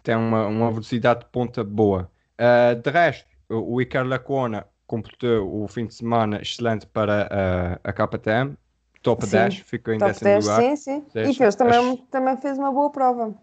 tem 0.03 0.15
uma, 0.15 0.45
uma 0.47 0.69
velocidade 0.69 1.21
de 1.21 1.25
ponta 1.27 1.63
boa. 1.63 2.11
Uh, 2.37 2.75
de 2.79 2.89
resto, 2.91 3.25
o 3.49 3.81
Iker 3.81 4.05
Lacona 4.05 4.67
completou 4.85 5.63
o 5.63 5.67
fim 5.67 5.87
de 5.87 5.95
semana 5.95 6.41
excelente 6.41 6.85
para 6.85 7.29
uh, 7.31 7.79
a 7.83 7.93
KTM, 7.93 8.57
top 9.01 9.25
sim, 9.25 9.31
10, 9.31 9.57
ficou 9.59 9.93
em 9.93 9.97
top 9.97 10.11
décimo 10.11 10.29
10, 10.29 10.45
lugar. 10.45 10.61
Sim, 10.61 10.75
sim. 10.75 11.05
e 11.15 11.33
fez, 11.33 11.55
também, 11.55 11.93
as, 11.93 11.99
também 12.11 12.37
fez 12.37 12.57
uma 12.57 12.71
boa 12.71 12.91
prova. 12.91 13.33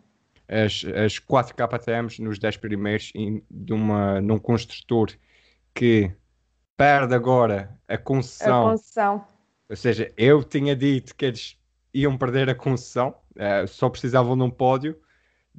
As, 0.46 0.84
as 1.04 1.18
quatro 1.18 1.54
KTMs 1.54 2.20
nos 2.22 2.38
10 2.38 2.58
primeiros 2.58 3.12
de 3.50 3.72
uma, 3.72 4.20
num 4.20 4.38
construtor 4.38 5.10
que 5.74 6.12
perde 6.76 7.14
agora 7.14 7.78
a 7.88 7.96
concessão. 7.96 8.68
A 8.68 8.70
concessão. 8.72 9.24
Ou 9.68 9.76
seja, 9.76 10.12
eu 10.16 10.42
tinha 10.42 10.74
dito 10.74 11.14
que 11.14 11.26
eles 11.26 11.56
iam 11.94 12.18
perder 12.18 12.50
a 12.50 12.54
concessão, 12.54 13.14
uh, 13.36 13.66
só 13.66 13.88
precisavam 13.88 14.36
de 14.36 14.42
um 14.42 14.50
pódio 14.50 14.98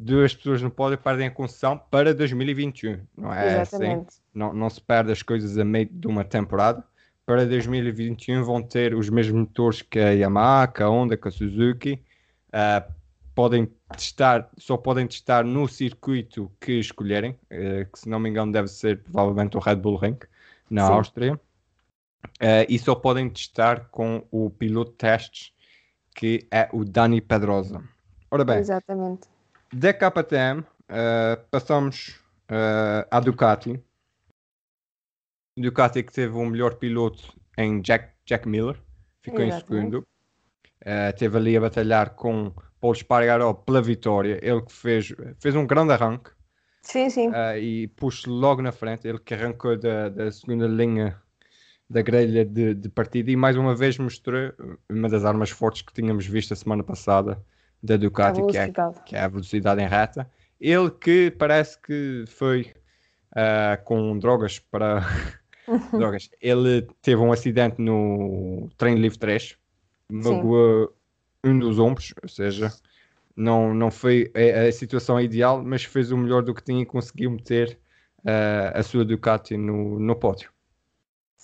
duas 0.01 0.33
pessoas 0.33 0.61
no 0.61 0.71
pódio 0.71 0.97
perdem 0.97 1.27
a 1.27 1.31
concessão 1.31 1.77
para 1.77 2.13
2021. 2.13 2.99
Não 3.15 3.31
é 3.31 3.61
assim? 3.61 3.75
Exatamente. 3.75 4.07
assim? 4.07 4.21
Não, 4.33 4.53
não 4.53 4.69
se 4.69 4.81
perde 4.81 5.11
as 5.11 5.21
coisas 5.21 5.57
a 5.57 5.63
meio 5.63 5.87
de 5.91 6.07
uma 6.07 6.23
temporada. 6.23 6.83
Para 7.25 7.45
2021 7.45 8.43
vão 8.43 8.61
ter 8.61 8.95
os 8.95 9.09
mesmos 9.09 9.41
motores 9.41 9.81
que 9.81 9.99
a 9.99 10.09
Yamaha, 10.09 10.67
que 10.67 10.81
a 10.81 10.89
Honda, 10.89 11.15
que 11.15 11.27
a 11.27 11.31
Suzuki. 11.31 12.01
Uh, 12.49 12.91
podem 13.33 13.71
testar, 13.95 14.49
só 14.57 14.75
podem 14.75 15.07
testar 15.07 15.45
no 15.45 15.67
circuito 15.67 16.51
que 16.59 16.73
escolherem, 16.73 17.31
uh, 17.31 17.89
que 17.91 17.99
se 17.99 18.09
não 18.09 18.19
me 18.19 18.29
engano 18.29 18.51
deve 18.51 18.67
ser 18.67 19.01
provavelmente 19.03 19.55
o 19.55 19.59
Red 19.59 19.75
Bull 19.75 19.95
Ring, 19.97 20.17
na 20.69 20.87
Sim. 20.87 20.93
Áustria. 20.93 21.33
Uh, 22.41 22.65
e 22.67 22.77
só 22.77 22.95
podem 22.95 23.29
testar 23.29 23.87
com 23.91 24.25
o 24.31 24.49
piloto 24.49 24.91
de 24.91 24.97
testes, 24.97 25.53
que 26.13 26.45
é 26.51 26.67
o 26.73 26.83
Dani 26.83 27.21
Pedrosa. 27.21 27.81
Ora 28.29 28.43
bem, 28.43 28.57
Exatamente 28.57 29.30
da 29.73 29.93
KTM 29.93 30.59
uh, 30.59 30.65
eh, 30.89 31.35
passamos 31.49 32.19
uh, 32.49 33.07
à 33.09 33.19
Ducati. 33.19 33.81
Ducati 35.57 36.03
que 36.03 36.11
teve 36.11 36.35
o 36.35 36.45
melhor 36.45 36.75
piloto 36.75 37.33
em 37.57 37.81
Jack, 37.81 38.13
Jack 38.25 38.47
Miller, 38.47 38.77
ficou 39.21 39.41
Exatamente. 39.41 39.63
em 39.63 39.67
segundo. 39.67 40.07
Uh, 40.81 41.17
teve 41.17 41.37
ali 41.37 41.55
a 41.55 41.61
batalhar 41.61 42.15
com 42.15 42.53
Paulo 42.79 42.95
Espargaró 42.95 43.53
pela 43.53 43.81
vitória. 43.81 44.39
Ele 44.41 44.61
que 44.61 44.73
fez, 44.73 45.13
fez 45.39 45.55
um 45.55 45.65
grande 45.65 45.93
arranque. 45.93 46.31
Sim, 46.81 47.09
sim. 47.09 47.29
Uh, 47.29 47.57
e 47.57 47.87
pôs 47.89 48.25
logo 48.25 48.61
na 48.61 48.71
frente. 48.71 49.07
Ele 49.07 49.19
que 49.19 49.33
arrancou 49.33 49.77
da, 49.77 50.09
da 50.09 50.31
segunda 50.31 50.67
linha 50.67 51.21
da 51.89 52.01
grelha 52.01 52.45
de, 52.45 52.73
de 52.73 52.89
partida 52.89 53.29
e 53.29 53.35
mais 53.35 53.57
uma 53.57 53.75
vez 53.75 53.97
mostrou 53.97 54.53
uma 54.89 55.09
das 55.09 55.25
armas 55.25 55.49
fortes 55.49 55.81
que 55.81 55.93
tínhamos 55.93 56.25
visto 56.25 56.53
a 56.53 56.55
semana 56.55 56.83
passada 56.83 57.43
da 57.81 57.97
Ducati, 57.97 58.45
que 58.47 58.57
é, 58.57 58.71
que 59.05 59.15
é 59.15 59.21
a 59.21 59.27
velocidade 59.27 59.81
em 59.81 59.87
reta. 59.87 60.29
Ele 60.59 60.91
que 60.91 61.31
parece 61.31 61.79
que 61.81 62.23
foi 62.27 62.73
uh, 63.31 63.83
com 63.83 64.17
drogas 64.19 64.59
para 64.59 65.01
drogas. 65.91 66.29
Ele 66.39 66.87
teve 67.01 67.21
um 67.21 67.31
acidente 67.31 67.81
no 67.81 68.69
treino 68.77 68.99
livre 68.99 69.17
3, 69.17 69.57
magoou 70.11 70.93
um 71.43 71.57
dos 71.57 71.79
ombros, 71.79 72.13
ou 72.21 72.29
seja, 72.29 72.71
não, 73.35 73.73
não 73.73 73.89
foi 73.89 74.31
a, 74.35 74.67
a, 74.67 74.71
situação 74.71 75.19
ideal, 75.19 75.63
mas 75.63 75.83
fez 75.83 76.11
o 76.11 76.17
melhor 76.17 76.43
do 76.43 76.53
que 76.53 76.63
tinha 76.63 76.83
e 76.83 76.85
conseguiu 76.85 77.31
meter 77.31 77.79
uh, 78.19 78.77
a 78.77 78.83
sua 78.83 79.03
Ducati 79.03 79.57
no, 79.57 79.99
no 79.99 80.15
pódio. 80.15 80.51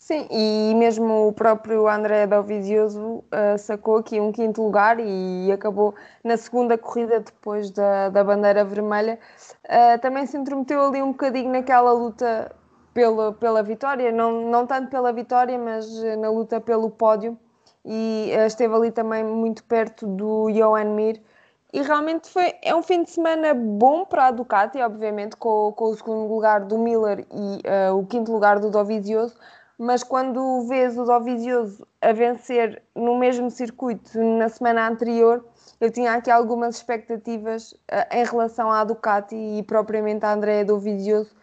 Sim, 0.07 0.25
e 0.31 0.73
mesmo 0.75 1.27
o 1.27 1.33
próprio 1.33 1.85
André 1.85 2.25
Dovizioso 2.27 3.25
uh, 3.25 3.57
sacou 3.57 3.97
aqui 3.97 4.21
um 4.21 4.31
quinto 4.31 4.63
lugar 4.63 5.01
e 5.01 5.51
acabou 5.51 5.93
na 6.23 6.37
segunda 6.37 6.77
corrida 6.77 7.19
depois 7.19 7.71
da, 7.71 8.07
da 8.07 8.23
bandeira 8.23 8.63
vermelha. 8.63 9.19
Uh, 9.65 9.99
também 9.99 10.25
se 10.25 10.37
intrometeu 10.37 10.81
ali 10.81 11.03
um 11.03 11.11
bocadinho 11.11 11.51
naquela 11.51 11.91
luta 11.91 12.55
pela, 12.93 13.33
pela 13.33 13.61
vitória, 13.61 14.09
não, 14.09 14.49
não 14.49 14.65
tanto 14.65 14.89
pela 14.89 15.11
vitória, 15.11 15.59
mas 15.59 15.85
na 16.17 16.29
luta 16.29 16.61
pelo 16.61 16.89
pódio. 16.89 17.37
E 17.83 18.31
uh, 18.33 18.47
esteve 18.47 18.73
ali 18.73 18.91
também 18.91 19.25
muito 19.25 19.61
perto 19.65 20.07
do 20.07 20.49
Johan 20.53 20.85
Mir. 20.85 21.21
E 21.73 21.81
realmente 21.81 22.29
foi, 22.29 22.53
é 22.63 22.73
um 22.73 22.81
fim 22.81 23.03
de 23.03 23.09
semana 23.09 23.53
bom 23.53 24.05
para 24.05 24.27
a 24.27 24.31
Ducati, 24.31 24.79
obviamente, 24.79 25.35
com, 25.35 25.73
com 25.73 25.89
o 25.89 25.95
segundo 25.97 26.33
lugar 26.33 26.61
do 26.61 26.77
Miller 26.77 27.27
e 27.29 27.61
o 27.91 28.05
quinto 28.05 28.31
lugar 28.31 28.57
do 28.57 28.71
Dovizioso 28.71 29.35
mas 29.77 30.03
quando 30.03 30.67
vês 30.67 30.97
o 30.97 31.05
Dovizioso 31.05 31.85
a 32.01 32.11
vencer 32.11 32.81
no 32.95 33.17
mesmo 33.17 33.51
circuito 33.51 34.17
na 34.19 34.49
semana 34.49 34.87
anterior, 34.87 35.45
eu 35.79 35.91
tinha 35.91 36.13
aqui 36.13 36.31
algumas 36.31 36.77
expectativas 36.77 37.73
uh, 37.73 38.07
em 38.11 38.23
relação 38.25 38.71
à 38.71 38.83
Ducati 38.83 39.35
e 39.35 39.63
propriamente 39.63 40.25
à 40.25 40.33
Andrea 40.33 40.65
Dovizioso, 40.65 41.35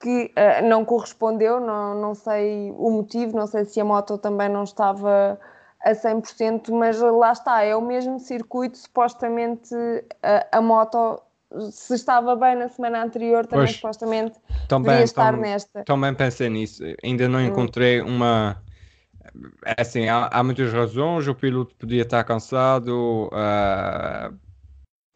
que 0.00 0.32
uh, 0.36 0.66
não 0.66 0.84
correspondeu, 0.84 1.60
não, 1.60 1.94
não 1.94 2.14
sei 2.14 2.74
o 2.76 2.90
motivo, 2.90 3.36
não 3.36 3.46
sei 3.46 3.64
se 3.64 3.80
a 3.80 3.84
moto 3.84 4.18
também 4.18 4.48
não 4.48 4.64
estava 4.64 5.38
a 5.84 5.92
100%, 5.92 6.72
mas 6.72 7.00
lá 7.00 7.30
está, 7.30 7.62
é 7.62 7.76
o 7.76 7.80
mesmo 7.80 8.18
circuito, 8.18 8.76
supostamente 8.76 9.72
a, 10.22 10.58
a 10.58 10.60
moto 10.60 11.22
se 11.70 11.94
estava 11.94 12.34
bem 12.34 12.56
na 12.56 12.68
semana 12.68 13.02
anterior, 13.02 13.46
também 13.46 13.66
pois, 13.66 13.76
supostamente 13.76 14.38
também, 14.68 15.02
estar 15.02 15.32
tam, 15.32 15.40
nesta. 15.40 15.84
Também 15.84 16.14
pensei 16.14 16.48
nisso, 16.50 16.82
ainda 17.02 17.28
não 17.28 17.38
hum. 17.38 17.46
encontrei 17.46 18.02
hum. 18.02 18.16
uma. 18.16 18.62
É 19.64 19.80
assim, 19.80 20.08
há, 20.08 20.28
há, 20.32 20.42
muitas 20.42 20.72
razões, 20.72 21.26
o 21.28 21.34
piloto 21.34 21.74
podia 21.76 22.02
estar 22.02 22.24
cansado. 22.24 23.28
Uh... 23.32 24.34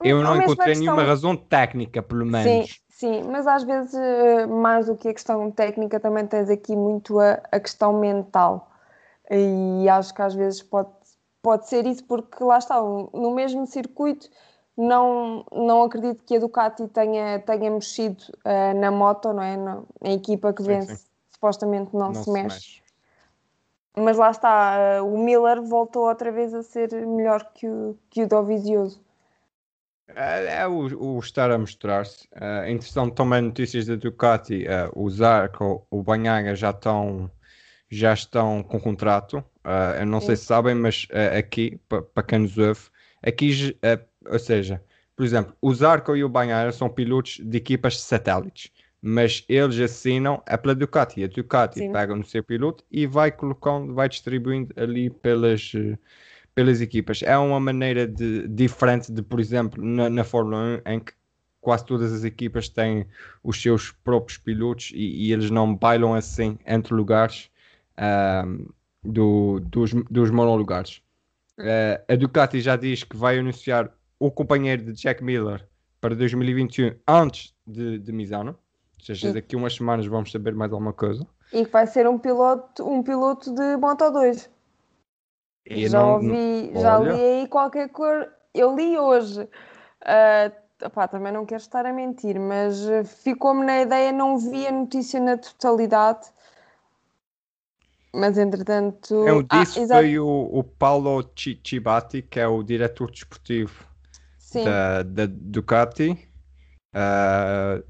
eu 0.02 0.22
não 0.22 0.36
encontrei 0.36 0.74
questão... 0.74 0.94
nenhuma 0.94 1.02
razão 1.02 1.36
técnica, 1.36 2.02
pelo 2.02 2.26
menos. 2.26 2.70
Sim, 2.70 3.22
sim, 3.22 3.22
mas 3.24 3.46
às 3.46 3.64
vezes, 3.64 3.98
mais 4.48 4.86
do 4.86 4.96
que 4.96 5.08
a 5.08 5.14
questão 5.14 5.50
técnica, 5.50 5.98
também 5.98 6.26
tens 6.26 6.50
aqui 6.50 6.76
muito 6.76 7.18
a, 7.18 7.40
a 7.50 7.58
questão 7.58 7.98
mental. 7.98 8.70
E 9.30 9.88
acho 9.88 10.12
que 10.12 10.22
às 10.22 10.34
vezes 10.34 10.60
pode, 10.60 10.90
pode 11.40 11.68
ser 11.68 11.86
isso, 11.86 12.04
porque 12.04 12.42
lá 12.42 12.58
está, 12.58 12.80
no 12.80 13.32
mesmo 13.34 13.66
circuito 13.66 14.28
não, 14.80 15.44
não 15.52 15.82
acredito 15.82 16.24
que 16.24 16.36
a 16.36 16.40
Ducati 16.40 16.88
tenha, 16.88 17.38
tenha 17.40 17.70
mexido 17.70 18.24
uh, 18.46 18.78
na 18.80 18.90
moto, 18.90 19.32
não 19.32 19.42
é? 19.42 19.56
Na, 19.56 19.82
na 20.00 20.10
equipa 20.10 20.52
que 20.54 20.62
sim, 20.62 20.68
vence, 20.68 20.96
sim. 20.96 21.06
supostamente 21.34 21.94
não, 21.94 22.06
não 22.06 22.14
se, 22.14 22.24
se 22.24 22.30
mexe. 22.30 22.44
mexe. 22.48 22.82
Mas 23.96 24.16
lá 24.16 24.30
está, 24.30 25.02
uh, 25.02 25.06
o 25.06 25.22
Miller 25.22 25.60
voltou 25.62 26.08
outra 26.08 26.32
vez 26.32 26.54
a 26.54 26.62
ser 26.62 26.90
melhor 27.06 27.44
que 27.52 27.68
o, 27.68 27.98
que 28.08 28.22
o 28.22 28.28
Dovizioso. 28.28 29.02
É, 30.08 30.62
é 30.62 30.66
o, 30.66 31.16
o, 31.16 31.18
estar 31.18 31.50
a 31.50 31.58
mostrar-se. 31.58 32.26
Uh, 32.32 32.70
interessante 32.70 33.14
também 33.14 33.42
notícias 33.42 33.86
da 33.86 33.96
Ducati. 33.96 34.64
Uh, 34.64 35.04
o 35.04 35.10
Zarco, 35.10 35.86
o 35.90 36.02
Banhaga 36.02 36.54
já 36.54 36.70
estão, 36.70 37.30
já 37.90 38.14
estão 38.14 38.62
com 38.62 38.80
contrato. 38.80 39.44
Uh, 39.62 40.00
eu 40.00 40.06
não 40.06 40.20
Sim. 40.20 40.28
sei 40.28 40.36
se 40.36 40.44
sabem, 40.46 40.74
mas 40.74 41.06
uh, 41.10 41.38
aqui, 41.38 41.78
para 41.86 42.22
quem 42.22 42.38
nos 42.40 42.56
ouve, 42.56 42.80
aqui 43.22 43.76
ou 44.26 44.38
seja, 44.38 44.82
por 45.16 45.24
exemplo, 45.24 45.54
o 45.60 45.74
Zarco 45.74 46.16
e 46.16 46.24
o 46.24 46.28
Banhara 46.28 46.72
são 46.72 46.88
pilotos 46.88 47.40
de 47.42 47.56
equipas 47.58 48.00
satélites, 48.00 48.70
mas 49.02 49.44
eles 49.48 49.78
assinam 49.78 50.42
é 50.46 50.56
pela 50.56 50.74
Ducati. 50.74 51.24
A 51.24 51.26
Ducati 51.26 51.78
Sim. 51.78 51.92
pega 51.92 52.14
no 52.14 52.24
seu 52.24 52.42
piloto 52.42 52.84
e 52.90 53.06
vai 53.06 53.30
colocando, 53.30 53.94
vai 53.94 54.08
distribuindo 54.08 54.72
ali 54.76 55.10
pelas, 55.10 55.72
pelas 56.54 56.80
equipas. 56.80 57.22
É 57.22 57.36
uma 57.36 57.60
maneira 57.60 58.06
de, 58.06 58.46
diferente 58.48 59.12
de, 59.12 59.22
por 59.22 59.40
exemplo, 59.40 59.84
na, 59.84 60.10
na 60.10 60.24
Fórmula 60.24 60.82
1, 60.86 60.90
em 60.90 61.00
que 61.00 61.12
quase 61.60 61.84
todas 61.84 62.12
as 62.12 62.24
equipas 62.24 62.68
têm 62.68 63.06
os 63.42 63.60
seus 63.60 63.90
próprios 63.90 64.38
pilotos 64.38 64.90
e, 64.94 65.26
e 65.26 65.32
eles 65.32 65.50
não 65.50 65.74
bailam 65.74 66.14
assim 66.14 66.58
entre 66.66 66.94
lugares 66.94 67.50
um, 68.46 68.66
do, 69.02 69.60
dos, 69.60 69.92
dos 70.10 70.30
monolugares. 70.30 71.02
Uh, 71.58 72.00
a 72.08 72.16
Ducati 72.16 72.60
já 72.60 72.76
diz 72.76 73.04
que 73.04 73.16
vai 73.16 73.38
anunciar 73.38 73.92
o 74.20 74.30
companheiro 74.30 74.84
de 74.84 74.92
Jack 74.92 75.24
Miller 75.24 75.66
para 76.00 76.14
2021 76.14 76.94
antes 77.08 77.54
de, 77.66 77.98
de 77.98 78.12
Misano. 78.12 78.50
Ou 78.98 79.04
seja, 79.04 79.32
daqui 79.32 79.56
a 79.56 79.58
umas 79.58 79.74
semanas 79.74 80.06
vamos 80.06 80.30
saber 80.30 80.54
mais 80.54 80.70
alguma 80.70 80.92
coisa. 80.92 81.26
E 81.52 81.64
que 81.64 81.70
vai 81.70 81.86
ser 81.86 82.06
um 82.06 82.18
piloto, 82.18 82.86
um 82.86 83.02
piloto 83.02 83.52
de 83.54 83.76
Moto 83.78 84.10
2. 84.10 84.50
E 85.66 85.88
já 85.88 85.98
não, 85.98 86.14
ouvi, 86.14 86.70
já 86.74 86.98
li 86.98 87.10
aí 87.10 87.48
qualquer 87.48 87.88
coisa. 87.88 88.30
Eu 88.52 88.76
li 88.76 88.98
hoje. 88.98 89.42
Uh, 90.02 90.86
opá, 90.86 91.08
também 91.08 91.32
não 91.32 91.46
quero 91.46 91.62
estar 91.62 91.86
a 91.86 91.92
mentir, 91.92 92.38
mas 92.38 92.76
ficou-me 93.22 93.64
na 93.64 93.80
ideia, 93.80 94.12
não 94.12 94.36
vi 94.36 94.66
a 94.66 94.72
notícia 94.72 95.18
na 95.18 95.38
totalidade. 95.38 96.28
Mas 98.12 98.36
entretanto. 98.36 99.26
É, 99.26 99.60
disse 99.60 99.84
ah, 99.84 99.96
foi 99.96 100.18
o, 100.18 100.50
o 100.52 100.62
Paulo 100.62 101.24
Cibati, 101.64 102.20
que 102.22 102.38
é 102.38 102.46
o 102.46 102.62
diretor 102.62 103.10
desportivo 103.10 103.89
da, 104.54 105.02
da, 105.02 105.26
Ducati. 105.26 106.28
Uh, 106.94 107.82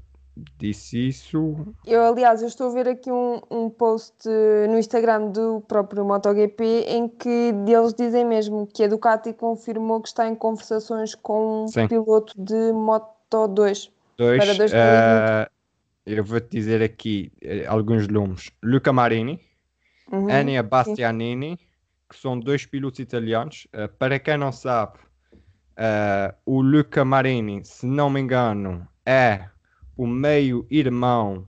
disse 0.57 1.09
isso. 1.09 1.75
Eu, 1.85 2.05
aliás, 2.05 2.41
eu 2.41 2.47
estou 2.47 2.69
a 2.69 2.73
ver 2.73 2.87
aqui 2.87 3.11
um, 3.11 3.41
um 3.49 3.69
post 3.69 4.27
no 4.69 4.77
Instagram 4.77 5.31
do 5.31 5.61
próprio 5.67 6.05
MotoGP 6.05 6.63
em 6.87 7.07
que 7.07 7.53
eles 7.67 7.93
dizem 7.93 8.25
mesmo 8.25 8.67
que 8.67 8.83
a 8.83 8.87
Ducati 8.87 9.33
confirmou 9.33 10.01
que 10.01 10.07
está 10.07 10.27
em 10.27 10.35
conversações 10.35 11.15
com 11.15 11.65
um 11.65 11.87
piloto 11.87 12.33
de 12.37 12.71
Moto 12.71 13.47
2 13.47 13.91
Dois, 14.17 14.37
para 14.37 14.53
2020. 14.53 14.71
Uh, 14.73 15.51
eu 16.05 16.23
vou-te 16.23 16.49
dizer 16.49 16.81
aqui 16.81 17.31
uh, 17.43 17.71
alguns 17.71 18.07
nomes: 18.07 18.51
Luca 18.61 18.91
Marini, 18.93 19.39
uhum, 20.11 20.29
Ania 20.29 20.61
Bastianini, 20.61 21.57
sim. 21.57 21.65
que 22.09 22.17
são 22.17 22.39
dois 22.39 22.65
pilotos 22.65 22.99
italianos. 22.99 23.67
Uh, 23.73 23.87
para 23.97 24.19
quem 24.19 24.37
não 24.37 24.51
sabe, 24.51 24.99
Uh, 25.77 26.35
o 26.45 26.61
Luca 26.61 27.03
Marini, 27.05 27.63
se 27.63 27.85
não 27.85 28.09
me 28.09 28.19
engano, 28.19 28.87
é 29.05 29.47
o 29.97 30.05
meio-irmão 30.05 31.47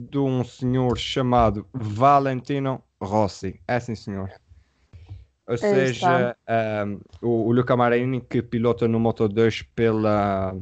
de 0.00 0.18
um 0.18 0.44
senhor 0.44 0.96
chamado 0.96 1.66
Valentino 1.72 2.82
Rossi. 3.00 3.60
É 3.66 3.78
sim, 3.80 3.94
senhor. 3.94 4.30
Ou 5.46 5.54
é 5.54 5.56
seja, 5.56 6.36
um, 6.86 7.00
o, 7.22 7.48
o 7.48 7.52
Luca 7.52 7.76
Marini 7.76 8.20
que 8.20 8.42
pilota 8.42 8.86
no 8.86 9.00
Moto 9.00 9.28
2 9.28 9.62
pela, 9.74 10.56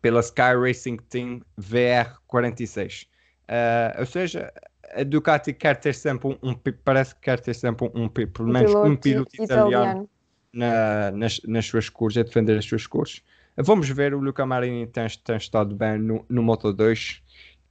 pela 0.00 0.20
Sky 0.20 0.54
Racing 0.58 0.96
Team 1.08 1.42
VR46. 1.60 3.06
Uh, 3.48 4.00
ou 4.00 4.06
seja, 4.06 4.52
a 4.94 5.02
Ducati 5.02 5.52
quer 5.52 5.76
ter 5.76 5.94
sempre 5.94 6.28
um, 6.28 6.50
um 6.50 6.54
parece 6.84 7.14
que 7.14 7.20
quer 7.22 7.40
ter 7.40 7.54
sempre 7.54 7.88
um, 7.94 8.04
um 8.04 8.08
pelo 8.08 8.48
menos 8.48 8.74
um 8.74 8.96
piloto 8.96 9.30
italiano, 9.34 9.68
italiano 9.68 10.10
na, 10.56 11.10
nas, 11.12 11.40
nas 11.46 11.66
suas 11.66 11.88
cores, 11.88 12.16
a 12.16 12.22
defender 12.22 12.58
as 12.58 12.64
suas 12.64 12.86
cores. 12.86 13.22
Vamos 13.56 13.88
ver, 13.88 14.14
o 14.14 14.20
Luca 14.20 14.44
Marini 14.44 14.86
tem, 14.86 15.06
tem 15.24 15.36
estado 15.36 15.74
bem 15.74 15.98
no, 15.98 16.24
no 16.28 16.42
Moto 16.42 16.72
2 16.72 17.22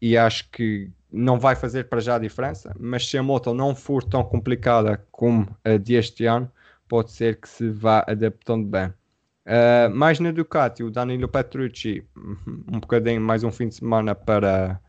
e 0.02 0.17
acho 0.17 0.50
que 0.52 0.89
não 1.12 1.39
vai 1.39 1.56
fazer 1.56 1.86
para 1.86 2.00
já 2.00 2.15
a 2.15 2.19
diferença, 2.19 2.76
mas 2.80 3.08
se 3.08 3.17
a 3.17 3.24
moto 3.24 3.54
não 3.54 3.74
for 3.74 4.04
tão 4.04 4.24
complicada 4.24 5.04
como 5.12 5.48
a 5.63 5.78
de 5.78 5.95
este 5.95 6.26
ano, 6.26 6.52
pode 6.88 7.12
ser 7.12 7.39
que 7.39 7.48
se 7.48 7.69
vá 7.69 8.04
adaptando 8.08 8.67
bem. 8.67 8.88
Uh, 8.88 9.89
mais 9.93 10.19
na 10.19 10.32
Ducati, 10.32 10.84
o 10.84 10.91
Danilo 10.91 11.28
Petrucci, 11.28 12.04
um 12.17 12.80
bocadinho 12.80 13.21
mais 13.21 13.43
um 13.43 13.52
fim 13.52 13.69
de 13.69 13.76
semana 13.76 14.13
para, 14.13 14.80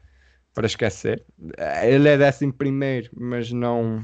para 0.53 0.67
esquecer. 0.67 1.23
Ele 1.83 2.09
é 2.09 2.17
décimo 2.19 2.53
primeiro, 2.53 3.11
mas 3.15 3.53
não, 3.53 4.03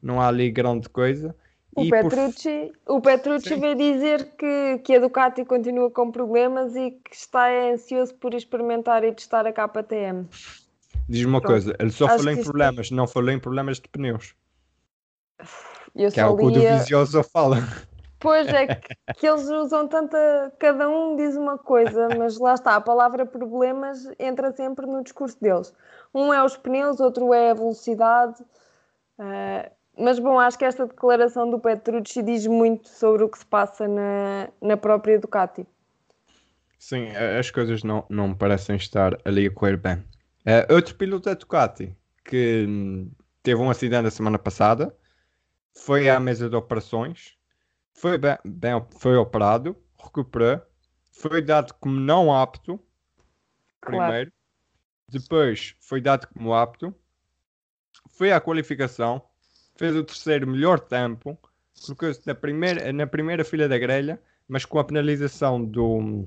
não 0.00 0.20
há 0.20 0.28
ali 0.28 0.50
grande 0.50 0.88
coisa. 0.88 1.34
O 1.76 1.90
Petrucci, 1.90 2.72
por... 2.86 2.96
o 2.96 3.00
Petrucci 3.02 3.54
veio 3.54 3.74
dizer 3.76 4.32
que, 4.38 4.78
que 4.82 4.96
a 4.96 4.98
Ducati 4.98 5.44
continua 5.44 5.90
com 5.90 6.10
problemas 6.10 6.74
e 6.74 6.92
que 6.92 7.14
está 7.14 7.48
ansioso 7.50 8.14
por 8.14 8.32
experimentar 8.32 9.04
e 9.04 9.12
testar 9.12 9.46
a 9.46 9.52
KTM. 9.52 10.26
Diz-me 11.06 11.26
uma 11.26 11.40
Pronto. 11.40 11.52
coisa, 11.52 11.76
ele 11.78 11.90
só 11.90 12.06
Acho 12.06 12.16
falou 12.18 12.32
em 12.32 12.42
problemas, 12.42 12.90
não 12.90 13.06
falou 13.06 13.30
em 13.30 13.38
problemas 13.38 13.78
de 13.78 13.88
pneus. 13.88 14.34
Eu 15.94 16.10
que 16.10 16.18
é 16.18 16.26
o 16.26 16.34
que 16.34 16.44
o 16.44 16.50
Dovizioso 16.50 17.22
fala. 17.22 17.58
Pois 18.18 18.48
é, 18.48 18.66
que, 18.66 18.94
que, 19.14 19.28
eles 19.28 19.46
usam 19.48 19.86
tanta. 19.86 20.52
Cada 20.58 20.88
um 20.88 21.14
diz 21.14 21.36
uma 21.36 21.58
coisa, 21.58 22.08
mas 22.16 22.38
lá 22.38 22.54
está, 22.54 22.74
a 22.74 22.80
palavra 22.80 23.26
problemas 23.26 24.08
entra 24.18 24.50
sempre 24.52 24.86
no 24.86 25.04
discurso 25.04 25.36
deles. 25.40 25.74
Um 26.14 26.32
é 26.32 26.42
os 26.42 26.56
pneus, 26.56 27.00
outro 27.00 27.34
é 27.34 27.50
a 27.50 27.54
velocidade. 27.54 28.42
Uh, 29.18 29.75
mas 29.98 30.18
bom, 30.18 30.38
acho 30.38 30.58
que 30.58 30.64
esta 30.64 30.86
declaração 30.86 31.50
do 31.50 31.58
Petrucci 31.58 32.22
diz 32.22 32.46
muito 32.46 32.88
sobre 32.88 33.24
o 33.24 33.28
que 33.28 33.38
se 33.38 33.46
passa 33.46 33.88
na, 33.88 34.48
na 34.60 34.76
própria 34.76 35.18
Ducati. 35.18 35.66
Sim, 36.78 37.08
as 37.08 37.50
coisas 37.50 37.82
não, 37.82 38.04
não 38.08 38.34
parecem 38.34 38.76
estar 38.76 39.18
ali 39.24 39.46
a 39.46 39.50
correr 39.50 39.76
bem. 39.76 39.96
Uh, 40.46 40.74
outro 40.74 40.94
piloto 40.94 41.28
da 41.28 41.34
Ducati 41.34 41.96
que 42.24 42.66
hum, 42.68 43.10
teve 43.42 43.60
um 43.60 43.70
acidente 43.70 44.02
na 44.02 44.10
semana 44.10 44.38
passada 44.38 44.94
foi 45.74 46.08
à 46.08 46.18
mesa 46.18 46.48
de 46.48 46.56
operações, 46.56 47.36
foi, 47.92 48.18
bem, 48.18 48.36
bem, 48.44 48.72
foi 48.98 49.16
operado, 49.16 49.76
recuperou, 50.02 50.60
foi 51.12 51.42
dado 51.42 51.74
como 51.74 51.98
não 51.98 52.34
apto, 52.34 52.80
claro. 53.80 54.04
primeiro, 54.04 54.32
depois 55.08 55.76
foi 55.80 56.00
dado 56.00 56.26
como 56.28 56.54
apto, 56.54 56.94
foi 58.10 58.32
à 58.32 58.40
qualificação, 58.40 59.22
fez 59.76 59.94
o 59.94 60.04
terceiro 60.04 60.46
melhor 60.46 60.80
tempo, 60.80 61.38
colocou-se 61.84 62.20
na 62.26 62.34
primeira, 62.34 62.92
na 62.92 63.06
primeira 63.06 63.44
fila 63.44 63.68
da 63.68 63.78
grelha, 63.78 64.20
mas 64.48 64.64
com 64.64 64.78
a 64.78 64.84
penalização 64.84 65.62
do, 65.62 66.24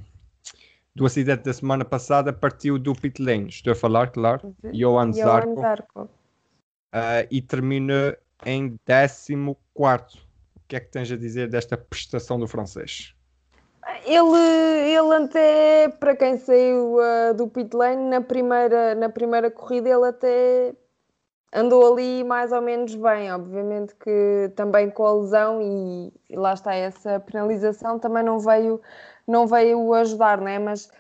do 0.96 1.06
acidente 1.06 1.44
da 1.44 1.54
semana 1.54 1.84
passada, 1.84 2.32
partiu 2.32 2.78
do 2.78 2.94
pit 2.94 3.22
lane. 3.22 3.50
Estou 3.50 3.74
a 3.74 3.76
falar, 3.76 4.12
claro, 4.12 4.56
uhum. 4.64 4.72
Johan 4.72 5.14
Zarco. 5.14 5.56
Zarco. 5.60 6.10
Uh, 6.94 7.26
e 7.30 7.42
termina 7.42 8.18
em 8.46 8.78
14. 8.86 9.36
O 9.36 9.56
que 10.68 10.76
é 10.76 10.80
que 10.80 10.92
tens 10.92 11.12
a 11.12 11.18
dizer 11.18 11.50
desta 11.50 11.78
prestação 11.78 12.40
do 12.40 12.48
francês? 12.48 13.14
Ele, 14.06 14.38
ele 14.38 15.24
até, 15.24 15.90
para 15.90 16.16
quem 16.16 16.38
saiu 16.38 16.98
uh, 16.98 17.34
do 17.34 17.48
pit 17.48 17.76
lane, 17.76 18.10
na 18.10 18.22
primeira, 18.22 18.94
na 18.94 19.10
primeira 19.10 19.50
corrida, 19.50 19.90
ele 19.90 20.06
até 20.06 20.76
andou 21.54 21.94
ali 21.94 22.24
mais 22.24 22.52
ou 22.52 22.62
menos 22.62 22.96
bem. 22.96 23.32
Obviamente 23.32 23.96
que 23.96 24.52
também 24.56 24.90
com 24.90 25.06
a 25.06 25.14
lesão 25.14 25.62
e, 25.62 26.14
e, 26.30 26.36
lá 26.36 26.54
está 26.54 26.74
essa 26.74 27.20
penalização 27.20 28.00
também 28.00 28.24
não 28.24 28.40
veio, 28.40 28.82
não 29.28 29.48
veio 29.48 29.94
ajudar, 29.94 30.40
né? 30.40 30.60
mas 30.60 30.92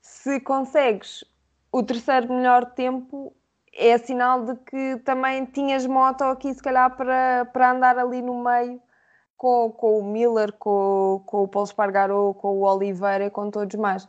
se 0.00 0.40
consegues 0.40 1.24
o 1.72 1.82
terceiro 1.82 2.32
melhor 2.32 2.64
tempo 2.72 3.34
é 3.74 3.98
sinal 3.98 4.44
de 4.44 4.56
que 4.56 4.96
também 5.04 5.44
tinhas 5.44 5.86
moto 5.86 6.22
aqui 6.22 6.54
se 6.54 6.62
calhar 6.62 6.96
para, 6.96 7.44
para 7.52 7.72
andar 7.72 7.98
ali 7.98 8.22
no 8.22 8.42
meio 8.42 8.80
com, 9.36 9.70
com 9.70 9.98
o 9.98 10.04
Miller, 10.04 10.52
com, 10.52 11.22
com 11.26 11.42
o 11.42 11.48
Paulo 11.48 11.66
Espargaró, 11.66 12.32
com 12.32 12.58
o 12.58 12.62
Oliveira 12.62 13.26
e 13.26 13.30
com 13.30 13.50
todos 13.50 13.74
mais 13.76 14.08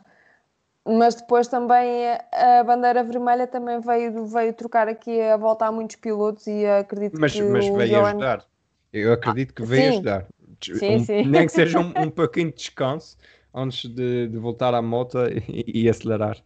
mas 0.88 1.16
depois 1.16 1.48
também 1.48 2.06
a 2.32 2.64
bandeira 2.64 3.04
vermelha 3.04 3.46
também 3.46 3.80
veio, 3.80 4.26
veio 4.26 4.52
trocar 4.54 4.88
aqui 4.88 5.20
a 5.20 5.36
volta 5.36 5.66
a 5.66 5.72
muitos 5.72 5.96
pilotos 5.96 6.46
e 6.46 6.66
acredito 6.66 7.20
mas, 7.20 7.32
que. 7.32 7.42
Mas 7.42 7.68
veio 7.68 8.04
ajudar. 8.04 8.44
Eu 8.92 9.12
acredito 9.12 9.54
que 9.54 9.62
veio 9.64 9.82
sim. 9.82 9.88
ajudar. 9.88 10.26
Sim, 10.60 10.96
um, 10.96 11.04
sim. 11.04 11.24
Nem 11.26 11.46
que 11.46 11.52
seja 11.52 11.78
um, 11.80 11.92
um 11.96 12.10
pouquinho 12.10 12.50
de 12.50 12.56
descanso 12.56 13.16
antes 13.54 13.88
de, 13.90 14.28
de 14.28 14.38
voltar 14.38 14.74
à 14.74 14.82
moto 14.82 15.18
e, 15.48 15.82
e, 15.82 15.88
acelerar. 15.88 16.38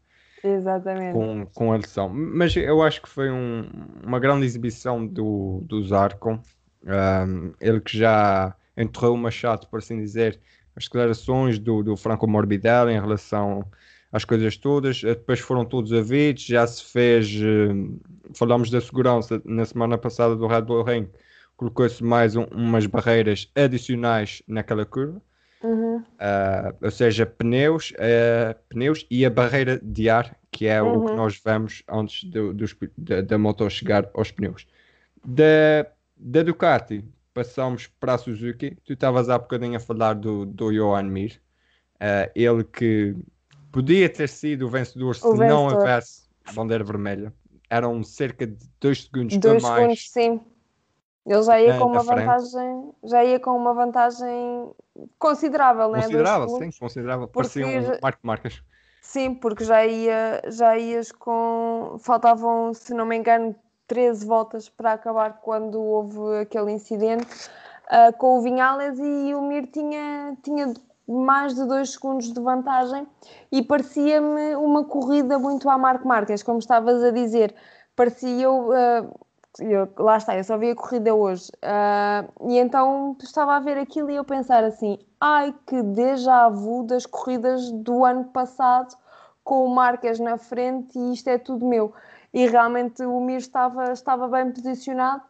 Exatamente. 0.43 1.13
Com, 1.13 1.47
com 1.55 1.73
a 1.73 1.77
lição. 1.77 2.09
Mas 2.09 2.57
eu 2.57 2.83
acho 2.83 3.01
que 3.01 3.09
foi 3.09 3.31
um, 3.31 3.69
uma 4.03 4.19
grande 4.19 4.45
exibição 4.45 5.07
do, 5.07 5.61
do 5.65 5.87
Zarco. 5.87 6.41
Um, 6.85 7.53
ele 7.61 7.81
que 7.81 7.97
já 7.97 8.55
enterrou 8.77 9.15
o 9.15 9.19
machado, 9.19 9.69
por 9.69 9.79
assim 9.79 10.01
dizer, 10.01 10.41
as 10.75 10.85
declarações 10.85 11.59
do, 11.59 11.83
do 11.83 11.97
Franco 11.97 12.27
Morbidelli 12.27 12.93
em 12.93 13.01
relação 13.01 13.65
as 14.13 14.25
coisas 14.25 14.57
todas. 14.57 15.03
Eh, 15.03 15.15
depois 15.15 15.41
foram 15.41 15.65
todos 15.65 15.93
avidos, 15.93 16.45
já 16.45 16.67
se 16.67 16.85
fez. 16.85 17.35
Uh, 17.35 17.99
falámos 18.35 18.71
da 18.71 18.81
segurança 18.81 19.41
na 19.45 19.65
semana 19.65 19.97
passada 19.97 20.37
do 20.37 20.47
Red 20.47 20.63
Bull 20.63 20.85
Ring, 20.85 21.09
colocou-se 21.57 22.05
mais 22.05 22.37
um, 22.37 22.45
umas 22.53 22.87
barreiras 22.87 23.51
adicionais 23.57 24.43
naquela 24.47 24.85
curva. 24.85 25.21
Uhum. 25.63 25.99
Uh, 25.99 26.77
ou 26.83 26.91
seja, 26.91 27.25
pneus, 27.25 27.93
uh, 27.93 28.59
pneus 28.69 29.07
e 29.11 29.25
a 29.25 29.31
barreira 29.31 29.81
de 29.83 30.11
ar, 30.11 30.37
que 30.51 30.67
é 30.67 30.83
uhum. 30.83 30.97
o 30.97 31.05
que 31.05 31.11
uhum. 31.13 31.17
nós 31.17 31.41
vemos 31.43 31.83
antes 31.89 32.25
do, 32.25 32.53
dos, 32.53 32.77
da, 32.99 33.23
da 33.23 33.39
moto 33.39 33.69
chegar 33.71 34.11
aos 34.13 34.31
pneus. 34.31 34.67
Da, 35.25 35.87
da 36.17 36.43
Ducati, 36.43 37.05
passamos 37.33 37.87
para 37.87 38.15
a 38.15 38.19
Suzuki. 38.19 38.77
Tu 38.85 38.95
estavas 38.95 39.29
há 39.29 39.39
bocadinho 39.39 39.77
a 39.77 39.81
falar 39.81 40.15
do, 40.15 40.45
do 40.45 40.73
Johan 40.73 41.05
Mir, 41.05 41.41
uh, 41.97 42.31
ele 42.35 42.65
que 42.65 43.15
Podia 43.73 44.09
ter 44.09 44.29
sido 44.29 44.67
o 44.67 44.69
vencedor 44.69 45.17
se 45.17 45.27
o 45.27 45.33
vencedor. 45.33 45.49
não 45.49 45.65
houvesse 45.65 46.29
bandeira 46.55 46.85
vermelha. 46.85 47.33
Eram 47.71 48.03
cerca 48.03 48.47
de 48.47 48.69
2 48.81 49.05
segundos 49.05 49.37
dois 49.39 49.65
a 49.65 49.69
mais. 49.69 49.79
segundos, 49.79 50.11
sim. 50.11 50.41
Ele 51.25 51.43
já 51.43 51.61
ia 51.61 51.79
com 51.79 51.87
uma 51.87 52.03
vantagem, 52.03 52.91
já 53.05 53.25
ia 53.25 53.41
com 53.41 53.51
uma 53.57 53.73
vantagem 53.73 54.71
considerável, 55.19 55.89
né? 55.91 56.03
Considerável, 56.03 56.49
sim, 56.49 56.71
considerável. 56.79 57.29
Porque... 57.29 57.61
Parecia 57.61 57.93
um 57.95 57.99
marco 58.03 58.21
marcas. 58.23 58.63
Sim, 59.01 59.35
porque 59.35 59.65
já, 59.65 59.87
ia, 59.87 60.43
já 60.49 60.77
ias 60.77 61.13
com. 61.13 61.97
Faltavam, 62.01 62.75
se 62.75 62.93
não 62.93 63.07
me 63.07 63.17
engano, 63.17 63.55
13 63.87 64.27
voltas 64.27 64.69
para 64.69 64.93
acabar 64.93 65.41
quando 65.41 65.81
houve 65.81 66.41
aquele 66.41 66.73
incidente 66.73 67.27
uh, 67.87 68.17
com 68.17 68.39
o 68.39 68.43
Vinhales 68.43 68.99
e 68.99 69.35
o 69.35 69.43
Mir 69.43 69.67
tinha, 69.67 70.37
tinha 70.43 70.73
mais 71.13 71.55
de 71.55 71.65
dois 71.65 71.91
segundos 71.91 72.33
de 72.33 72.41
vantagem 72.41 73.07
e 73.51 73.63
parecia-me 73.63 74.57
uma 74.57 74.85
corrida 74.85 75.39
muito 75.39 75.69
à 75.69 75.77
Marco 75.77 76.07
Marques, 76.09 76.43
como 76.43 76.59
estavas 76.59 77.03
a 77.03 77.11
dizer. 77.11 77.55
Parecia 77.95 78.45
eu, 78.45 78.71
uh, 78.71 79.21
eu, 79.61 79.89
lá 79.99 80.17
está, 80.17 80.37
eu 80.37 80.45
só 80.45 80.57
vi 80.57 80.71
a 80.71 80.75
corrida 80.75 81.15
hoje 81.15 81.51
uh, 81.63 82.49
e 82.49 82.59
então 82.59 83.17
estava 83.23 83.57
a 83.57 83.61
ver 83.61 83.79
aquilo 83.79 84.11
e 84.11 84.17
eu 84.17 84.25
pensar 84.25 84.65
assim: 84.65 84.99
ai 85.21 85.55
que 85.67 85.83
déjà 85.83 86.49
vu 86.49 86.85
das 86.85 87.07
corridas 87.07 87.71
do 87.71 88.05
ano 88.05 88.25
passado 88.27 88.97
com 89.45 89.65
o 89.65 89.75
Marques 89.75 90.19
na 90.19 90.39
frente 90.39 90.99
e 90.99 91.13
isto 91.13 91.29
é 91.29 91.39
tudo 91.39 91.67
meu. 91.67 91.93
E 92.33 92.47
realmente 92.47 93.05
o 93.05 93.21
Mir 93.21 93.39
estava, 93.39 93.93
estava 93.93 94.27
bem 94.27 94.51
posicionado, 94.53 95.23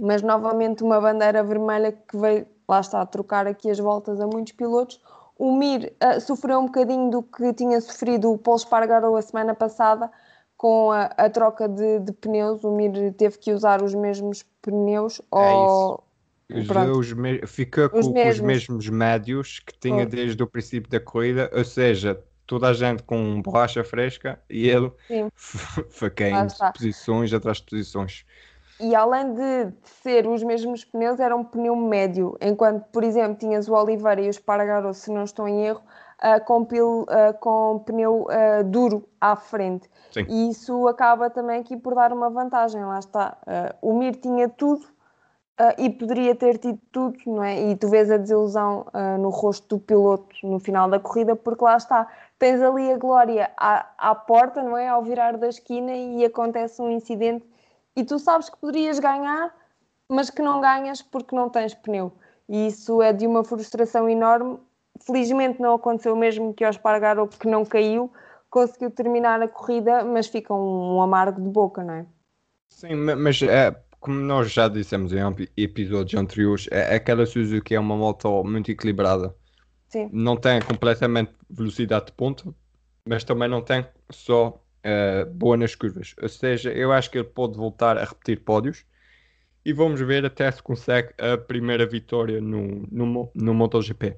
mas 0.00 0.22
novamente 0.22 0.82
uma 0.82 1.00
bandeira 1.00 1.42
vermelha 1.42 1.92
que 1.92 2.16
veio 2.16 2.55
lá 2.68 2.80
está, 2.80 3.00
a 3.00 3.06
trocar 3.06 3.46
aqui 3.46 3.70
as 3.70 3.78
voltas 3.78 4.20
a 4.20 4.26
muitos 4.26 4.52
pilotos. 4.52 5.00
O 5.38 5.56
Mir 5.56 5.94
uh, 6.02 6.20
sofreu 6.20 6.60
um 6.60 6.66
bocadinho 6.66 7.10
do 7.10 7.22
que 7.22 7.52
tinha 7.52 7.80
sofrido 7.80 8.32
o 8.32 8.38
Paulo 8.38 8.58
Espargaró 8.58 9.14
a 9.16 9.22
semana 9.22 9.54
passada 9.54 10.10
com 10.56 10.90
a, 10.90 11.04
a 11.04 11.28
troca 11.28 11.68
de, 11.68 12.00
de, 12.00 12.12
pneus. 12.12 12.64
O 12.64 12.74
Mir 12.74 13.12
teve 13.14 13.38
que 13.38 13.52
usar 13.52 13.82
os 13.82 13.94
mesmos 13.94 14.44
pneus. 14.62 15.20
É 15.20 15.36
ou... 15.36 16.02
Os, 16.48 17.12
me... 17.12 17.44
Fica 17.46 17.88
com 17.88 17.98
os 17.98 18.08
mesmos. 18.08 18.34
os 18.36 18.40
mesmos 18.40 18.88
médios 18.88 19.58
que 19.58 19.78
tinha 19.78 20.04
oh. 20.04 20.08
desde 20.08 20.42
o 20.42 20.46
princípio 20.46 20.88
da 20.88 21.00
corrida, 21.00 21.50
ou 21.52 21.64
seja, 21.64 22.22
toda 22.46 22.68
a 22.68 22.72
gente 22.72 23.02
com 23.02 23.42
borracha 23.42 23.82
fresca 23.82 24.40
e 24.48 24.68
ele 24.68 24.92
caindo 26.14 26.54
posições 26.72 27.32
atrás 27.32 27.58
de 27.58 27.64
posições 27.64 28.24
e 28.78 28.94
além 28.94 29.32
de 29.32 29.72
ser 30.02 30.26
os 30.26 30.42
mesmos 30.42 30.84
pneus, 30.84 31.18
era 31.18 31.34
um 31.34 31.44
pneu 31.44 31.74
médio, 31.74 32.36
enquanto, 32.40 32.84
por 32.92 33.02
exemplo, 33.02 33.36
tinhas 33.36 33.68
o 33.68 33.74
Oliveira 33.74 34.20
e 34.20 34.26
o 34.26 34.30
Espargaro, 34.30 34.92
se 34.92 35.10
não 35.10 35.24
estou 35.24 35.48
em 35.48 35.64
erro, 35.64 35.82
uh, 36.22 36.44
com, 36.44 36.64
pil, 36.64 37.02
uh, 37.02 37.38
com 37.40 37.82
pneu 37.84 38.26
uh, 38.26 38.64
duro 38.64 39.08
à 39.20 39.34
frente. 39.34 39.88
Sim. 40.10 40.26
E 40.28 40.50
isso 40.50 40.86
acaba 40.88 41.30
também 41.30 41.60
aqui 41.60 41.76
por 41.76 41.94
dar 41.94 42.12
uma 42.12 42.30
vantagem, 42.30 42.84
lá 42.84 42.98
está. 42.98 43.36
o 43.82 43.98
Mir 43.98 44.16
tinha 44.16 44.48
tudo 44.48 44.84
e 45.78 45.90
poderia 45.90 46.34
ter 46.34 46.58
tido 46.58 46.78
tudo, 46.92 47.18
não 47.26 47.42
é? 47.42 47.70
E 47.70 47.76
tu 47.76 47.88
vês 47.88 48.10
a 48.10 48.16
desilusão 48.16 48.86
no 49.18 49.30
rosto 49.30 49.76
do 49.76 49.82
piloto 49.82 50.34
no 50.42 50.58
final 50.58 50.88
da 50.88 51.00
corrida, 51.00 51.34
porque 51.34 51.64
lá 51.64 51.76
está, 51.76 52.06
tens 52.38 52.62
ali 52.62 52.92
a 52.92 52.96
glória 52.96 53.50
à, 53.56 53.86
à 53.98 54.14
porta, 54.14 54.62
não 54.62 54.76
é? 54.76 54.88
Ao 54.88 55.02
virar 55.02 55.36
da 55.36 55.48
esquina 55.48 55.92
e 55.92 56.24
acontece 56.24 56.80
um 56.80 56.90
incidente 56.90 57.44
e 57.96 58.04
tu 58.04 58.18
sabes 58.18 58.50
que 58.50 58.58
poderias 58.58 58.98
ganhar, 58.98 59.54
mas 60.08 60.30
que 60.30 60.42
não 60.42 60.60
ganhas 60.60 61.00
porque 61.02 61.34
não 61.34 61.48
tens 61.48 61.74
pneu. 61.74 62.12
E 62.48 62.66
isso 62.68 63.02
é 63.02 63.12
de 63.12 63.26
uma 63.26 63.42
frustração 63.42 64.08
enorme. 64.08 64.58
Felizmente 65.00 65.60
não 65.60 65.74
aconteceu 65.74 66.14
mesmo 66.14 66.54
que 66.54 66.64
ao 66.64 66.70
Espargaro, 66.70 67.26
que 67.26 67.48
não 67.48 67.64
caiu, 67.64 68.12
conseguiu 68.50 68.90
terminar 68.90 69.42
a 69.42 69.48
corrida, 69.48 70.04
mas 70.04 70.26
fica 70.26 70.54
um, 70.54 70.96
um, 70.96 71.02
amargo 71.02 71.40
de 71.40 71.48
boca, 71.48 71.82
não 71.82 71.94
é? 71.94 72.06
Sim, 72.68 72.94
mas 72.94 73.42
é, 73.42 73.74
como 74.00 74.20
nós 74.20 74.52
já 74.52 74.68
dissemos 74.68 75.12
em 75.12 75.20
episódios 75.56 76.20
anteriores, 76.20 76.68
é, 76.70 76.94
aquela 76.94 77.26
Suzuki 77.26 77.74
é 77.74 77.80
uma 77.80 77.96
moto 77.96 78.44
muito 78.44 78.70
equilibrada. 78.70 79.34
Sim. 79.88 80.08
Não 80.12 80.36
tem 80.36 80.60
completamente 80.60 81.32
velocidade 81.48 82.06
de 82.06 82.12
ponta, 82.12 82.44
mas 83.06 83.24
também 83.24 83.48
não 83.48 83.62
tem 83.62 83.86
só 84.10 84.60
uh, 84.86 85.26
boa 85.30 85.56
nas 85.56 85.74
curvas. 85.74 86.14
Ou 86.22 86.28
seja, 86.28 86.70
eu 86.72 86.92
acho 86.92 87.10
que 87.10 87.18
ele 87.18 87.28
pode 87.28 87.56
voltar 87.56 87.98
a 87.98 88.04
repetir 88.04 88.40
pódios 88.40 88.84
e 89.64 89.72
vamos 89.72 90.00
ver 90.00 90.24
até 90.24 90.50
se 90.50 90.62
consegue 90.62 91.12
a 91.18 91.36
primeira 91.36 91.84
vitória 91.84 92.40
no, 92.40 92.86
no, 92.90 93.30
no 93.34 93.54
MotoGP. 93.54 94.16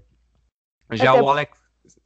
Já 0.93 1.13
até 1.13 1.23
o 1.23 1.29
Alex. 1.29 1.59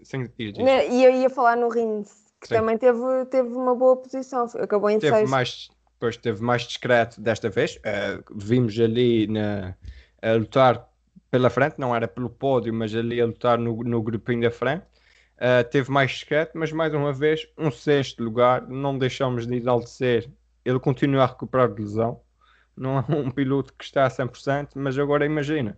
Sem 0.03 0.31
diz, 0.39 0.57
E 0.59 1.05
eu 1.05 1.11
ia 1.11 1.29
falar 1.29 1.57
no 1.57 1.69
Rins, 1.69 2.09
que 2.41 2.47
Sim. 2.47 2.55
também 2.55 2.79
teve, 2.79 3.25
teve 3.31 3.49
uma 3.49 3.75
boa 3.75 3.97
posição, 3.97 4.47
acabou 4.61 4.89
em 4.89 4.99
teve 4.99 5.25
mais 5.25 5.69
depois 6.03 6.17
teve 6.17 6.43
mais 6.43 6.63
discreto 6.63 7.21
desta 7.21 7.49
vez. 7.49 7.77
Uh, 7.77 8.23
vimos 8.35 8.79
ali 8.79 9.29
na, 9.29 9.75
a 10.21 10.33
lutar 10.33 10.89
pela 11.31 11.49
frente, 11.49 11.77
não 11.79 11.95
era 11.95 12.09
pelo 12.09 12.29
pódio, 12.29 12.75
mas 12.75 12.95
ali 12.95 13.21
a 13.21 13.27
lutar 13.27 13.57
no, 13.57 13.85
no 13.85 14.03
grupinho 14.03 14.43
da 14.43 14.51
frente. 14.51 14.85
Uh, 15.43 15.69
teve 15.69 15.91
mais 15.91 16.13
discreto, 16.13 16.57
mas 16.57 16.71
mais 16.71 16.95
uma 16.95 17.13
vez, 17.13 17.49
um 17.59 17.69
sexto 17.69 18.23
lugar, 18.23 18.69
não 18.69 18.97
deixamos 18.97 19.45
de 19.45 19.57
enaltecer. 19.57 20.31
Ele 20.65 20.79
continua 20.79 21.25
a 21.25 21.27
recuperar 21.27 21.69
de 21.69 21.83
lesão. 21.83 22.21
Não 22.77 23.01
é 23.01 23.05
um 23.09 23.29
piloto 23.29 23.75
que 23.75 23.83
está 23.83 24.07
a 24.07 24.09
100%, 24.09 24.71
mas 24.77 24.97
agora 24.97 25.27
imagina, 25.27 25.77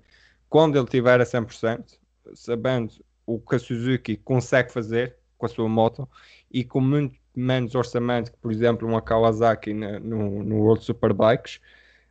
quando 0.50 0.77
ele 0.77 0.87
tiver 0.87 1.18
a 1.18 1.24
100%, 1.24 1.98
sabendo 2.35 2.92
o 3.24 3.40
que 3.40 3.57
a 3.57 3.59
Suzuki 3.59 4.18
consegue 4.18 4.70
fazer 4.70 5.16
com 5.38 5.46
a 5.46 5.48
sua 5.48 5.66
moto 5.66 6.07
e 6.50 6.62
com 6.62 6.83
muito 6.83 7.18
menos 7.35 7.74
orçamento 7.74 8.33
que, 8.33 8.38
por 8.38 8.53
exemplo, 8.53 8.87
uma 8.87 9.00
Kawasaki 9.00 9.72
no, 9.72 10.44
no 10.44 10.57
World 10.57 10.85
Superbikes, 10.85 11.59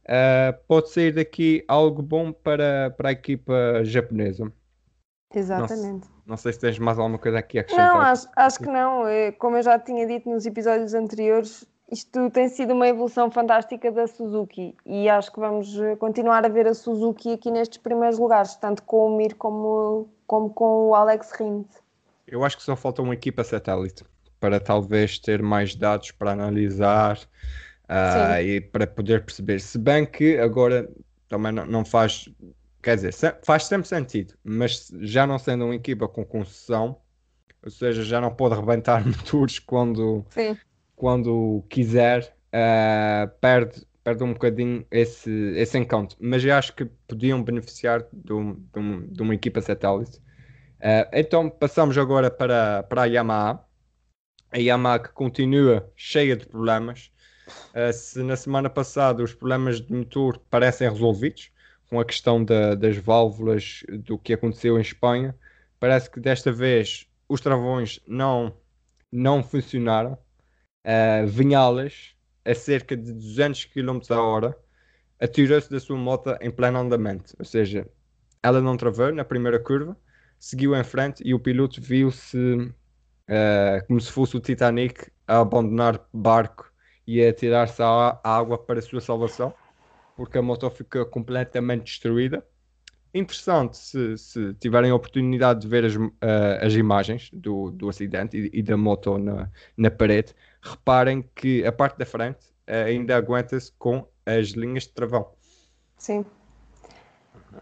uh, 0.05 0.57
pode 0.67 0.89
sair 0.89 1.11
daqui 1.11 1.63
algo 1.67 2.01
bom 2.01 2.33
para, 2.33 2.89
para 2.97 3.09
a 3.09 3.11
equipa 3.11 3.83
japonesa. 3.83 4.51
Exatamente. 5.33 6.07
Não, 6.07 6.12
não, 6.25 6.37
sei 6.37 6.53
se 6.53 6.59
tens 6.59 6.79
mais 6.79 6.97
alguma 6.97 7.17
coisa 7.17 7.39
aqui 7.39 7.57
a 7.57 7.61
acrescentar. 7.61 7.93
Não, 7.93 8.01
acho, 8.01 8.27
acho 8.35 8.59
que 8.59 8.67
não. 8.67 9.07
É, 9.07 9.31
como 9.31 9.57
eu 9.57 9.63
já 9.63 9.77
tinha 9.79 10.05
dito 10.07 10.29
nos 10.29 10.45
episódios 10.45 10.93
anteriores, 10.93 11.65
isto 11.91 12.29
tem 12.31 12.49
sido 12.49 12.73
uma 12.73 12.87
evolução 12.87 13.29
fantástica 13.29 13.91
da 13.91 14.07
Suzuki 14.07 14.75
e 14.85 15.07
acho 15.07 15.31
que 15.31 15.39
vamos 15.39 15.79
eh, 15.79 15.95
continuar 15.95 16.43
a 16.43 16.49
ver 16.49 16.65
a 16.65 16.73
Suzuki 16.73 17.33
aqui 17.33 17.51
nestes 17.51 17.77
primeiros 17.77 18.17
lugares, 18.17 18.55
tanto 18.55 18.81
com 18.83 19.13
o 19.13 19.17
Mir 19.17 19.35
como, 19.35 20.09
como 20.25 20.49
com 20.49 20.87
o 20.87 20.95
Alex 20.95 21.31
Rins. 21.39 21.67
Eu 22.27 22.43
acho 22.43 22.57
que 22.57 22.63
só 22.63 22.75
falta 22.75 23.01
uma 23.01 23.13
equipa 23.13 23.43
satélite 23.43 24.03
para 24.39 24.59
talvez 24.59 25.19
ter 25.19 25.41
mais 25.43 25.75
dados 25.75 26.09
para 26.11 26.31
analisar 26.31 27.17
uh, 27.83 28.41
e 28.41 28.59
para 28.59 28.87
poder 28.87 29.23
perceber. 29.23 29.59
Se 29.59 29.77
bem 29.77 30.05
que 30.05 30.37
agora 30.39 30.89
também 31.29 31.51
não, 31.51 31.65
não 31.65 31.85
faz, 31.85 32.27
quer 32.83 32.95
dizer, 32.95 33.13
faz 33.43 33.63
sempre 33.65 33.87
sentido, 33.87 34.35
mas 34.43 34.91
já 35.01 35.25
não 35.25 35.39
sendo 35.39 35.65
uma 35.65 35.75
equipa 35.75 36.07
com 36.07 36.23
concessão, 36.25 36.99
ou 37.63 37.71
seja, 37.71 38.03
já 38.03 38.19
não 38.19 38.33
pode 38.33 38.55
rebentar 38.55 39.03
motores 39.07 39.57
quando, 39.57 40.25
quando 40.95 41.63
quiser, 41.69 42.35
uh, 42.53 43.29
perde, 43.39 43.87
perde 44.03 44.23
um 44.23 44.33
bocadinho 44.33 44.85
esse, 44.91 45.31
esse 45.55 45.77
encanto. 45.77 46.15
Mas 46.19 46.43
eu 46.43 46.53
acho 46.53 46.75
que 46.75 46.85
podiam 47.07 47.41
beneficiar 47.41 48.05
de, 48.11 48.33
um, 48.33 48.53
de, 48.53 48.79
um, 48.79 49.07
de 49.07 49.21
uma 49.21 49.33
equipa 49.33 49.61
satélite. 49.61 50.17
Uh, 50.79 51.07
então 51.13 51.49
passamos 51.49 51.97
agora 51.97 52.29
para, 52.29 52.83
para 52.83 53.03
a 53.03 53.05
Yamaha 53.05 53.65
a 54.53 54.59
Yamaha 54.59 54.99
continua 54.99 55.91
cheia 55.95 56.37
de 56.37 56.45
problemas. 56.45 57.11
Uh, 57.73 57.91
se 57.91 58.21
na 58.21 58.35
semana 58.35 58.69
passada 58.69 59.23
os 59.23 59.33
problemas 59.33 59.81
de 59.81 59.91
motor 59.91 60.37
parecem 60.49 60.87
resolvidos, 60.87 61.51
com 61.93 61.99
a 61.99 62.05
questão 62.05 62.43
da, 62.43 62.73
das 62.73 62.97
válvulas 62.97 63.83
do 63.87 64.17
que 64.17 64.33
aconteceu 64.33 64.79
em 64.79 64.81
Espanha, 64.81 65.37
parece 65.79 66.09
que 66.09 66.19
desta 66.19 66.51
vez 66.51 67.07
os 67.29 67.39
travões 67.39 67.99
não, 68.07 68.51
não 69.11 69.43
funcionaram. 69.43 70.17
Uh, 70.83 71.27
Vinhales, 71.27 72.15
a 72.43 72.55
cerca 72.55 72.97
de 72.97 73.13
200 73.13 73.65
km 73.65 73.99
a 74.09 74.19
hora, 74.19 74.57
atirou-se 75.21 75.69
da 75.69 75.79
sua 75.79 75.95
moto 75.95 76.35
em 76.41 76.49
pleno 76.49 76.79
andamento. 76.79 77.35
Ou 77.37 77.45
seja, 77.45 77.87
ela 78.41 78.59
não 78.59 78.75
travou 78.75 79.13
na 79.13 79.23
primeira 79.23 79.59
curva, 79.59 79.95
seguiu 80.39 80.75
em 80.75 80.83
frente 80.83 81.21
e 81.23 81.31
o 81.31 81.39
piloto 81.39 81.79
viu-se 81.79 82.55
uh, 82.55 83.85
como 83.87 84.01
se 84.01 84.11
fosse 84.11 84.35
o 84.35 84.39
Titanic 84.39 85.11
a 85.27 85.41
abandonar 85.41 86.03
barco 86.11 86.73
e 87.05 87.23
a 87.23 87.31
tirar-se 87.31 87.83
à 87.83 88.19
água 88.23 88.57
para 88.57 88.79
a 88.79 88.81
sua 88.81 88.99
salvação, 88.99 89.53
porque 90.15 90.37
a 90.37 90.41
moto 90.41 90.69
fica 90.69 91.05
completamente 91.05 91.85
destruída. 91.85 92.45
Interessante 93.13 93.77
se, 93.77 94.17
se 94.17 94.53
tiverem 94.55 94.89
a 94.89 94.95
oportunidade 94.95 95.61
de 95.61 95.67
ver 95.67 95.85
as, 95.85 95.95
uh, 95.95 96.09
as 96.61 96.73
imagens 96.73 97.29
do, 97.31 97.69
do 97.69 97.87
acidente 97.87 98.37
e, 98.37 98.59
e, 98.59 98.63
da 98.63 98.75
moto 98.75 99.17
na, 99.19 99.49
na 99.77 99.91
parede, 99.91 100.33
reparem 100.61 101.29
que 101.35 101.63
a 101.65 101.71
parte 101.71 101.97
da 101.97 102.05
frente 102.05 102.45
uh, 102.67 102.87
ainda 102.87 103.15
aguenta-se 103.15 103.71
com 103.77 104.07
as 104.25 104.47
linhas 104.49 104.83
de 104.83 104.93
travão. 104.93 105.31
Sim. 105.97 106.25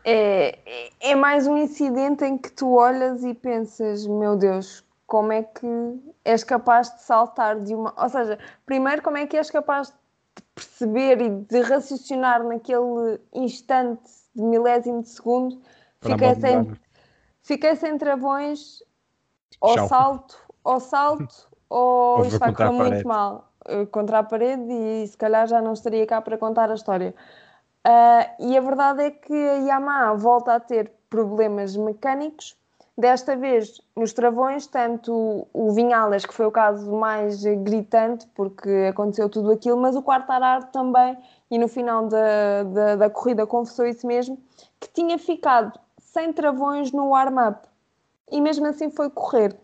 É, 0.06 0.58
é 1.02 1.16
mais 1.16 1.48
um 1.48 1.58
incidente 1.58 2.24
em 2.24 2.38
que 2.38 2.52
tu 2.52 2.76
olhas 2.76 3.24
e 3.24 3.34
pensas, 3.34 4.08
meu 4.08 4.38
Deus, 4.38 4.86
como 5.06 5.34
é 5.34 5.44
que 5.44 5.68
és 6.24 6.44
capaz 6.44 6.96
de 6.96 7.02
saltar 7.04 7.60
de 7.60 7.76
uma. 7.76 7.94
Ou 8.02 8.10
seja, 8.10 8.40
primeiro, 8.66 9.02
como 9.02 9.18
é 9.18 9.28
que 9.28 9.36
és 9.36 9.52
capaz 9.52 9.90
de 9.90 10.01
perceber 10.56 11.22
e 11.22 11.30
de 11.30 11.62
raciocinar 11.62 12.44
naquele 12.44 13.20
instante 13.34 14.10
de 14.36 14.44
milésimo 14.44 15.02
de 15.02 15.10
segundo. 15.10 15.62
Fiquei 16.02 16.36
sem, 16.36 16.72
fiquei 17.42 17.76
sem 17.76 17.98
travões, 17.98 18.84
ou 19.62 19.88
salto, 19.88 20.38
ou 20.64 20.80
salto, 20.80 21.50
ou 21.70 22.26
isto 22.26 22.40
vai 22.40 22.54
correr 22.54 22.72
muito 22.72 23.08
mal 23.08 23.52
eh, 23.66 23.86
contra 23.86 24.20
a 24.20 24.24
parede 24.24 24.72
e 24.72 25.08
se 25.08 25.18
calhar 25.18 25.48
já 25.48 25.62
não 25.62 25.74
estaria 25.74 26.06
cá 26.06 26.22
para 26.22 26.38
contar 26.38 26.70
a 26.72 26.76
história. 26.76 27.14
Uh, 27.88 28.46
e 28.48 28.56
a 28.56 28.62
verdade 28.62 29.02
é 29.04 29.10
que 29.10 29.34
a 29.34 29.56
Yamaha 29.56 30.14
volta 30.14 30.54
a 30.54 30.60
ter 30.60 30.92
problemas 31.10 31.76
mecânicos 31.76 32.56
Desta 32.98 33.36
vez, 33.36 33.82
nos 33.96 34.14
travões, 34.14 34.68
tanto 34.68 35.48
o 35.54 35.72
Vinhalas, 35.72 36.26
que 36.26 36.34
foi 36.34 36.46
o 36.46 36.52
caso 36.52 36.92
mais 36.92 37.42
gritante, 37.44 38.28
porque 38.36 38.88
aconteceu 38.90 39.30
tudo 39.30 39.52
aquilo, 39.52 39.82
mas 39.82 39.96
o 39.96 40.04
Quartararo 40.04 40.66
também, 40.68 41.18
e 41.50 41.58
no 41.58 41.68
final 41.68 42.08
da, 42.08 42.64
da, 42.64 42.96
da 42.98 43.10
corrida 43.10 43.48
confessou 43.48 43.86
isso 43.86 44.06
mesmo, 44.06 44.38
que 44.80 44.90
tinha 44.90 45.18
ficado 45.18 45.80
sem 46.00 46.34
travões 46.34 46.92
no 46.92 47.10
warm-up. 47.10 47.68
E 48.30 48.42
mesmo 48.42 48.68
assim 48.68 48.90
foi 48.90 49.10
correr. 49.10 49.58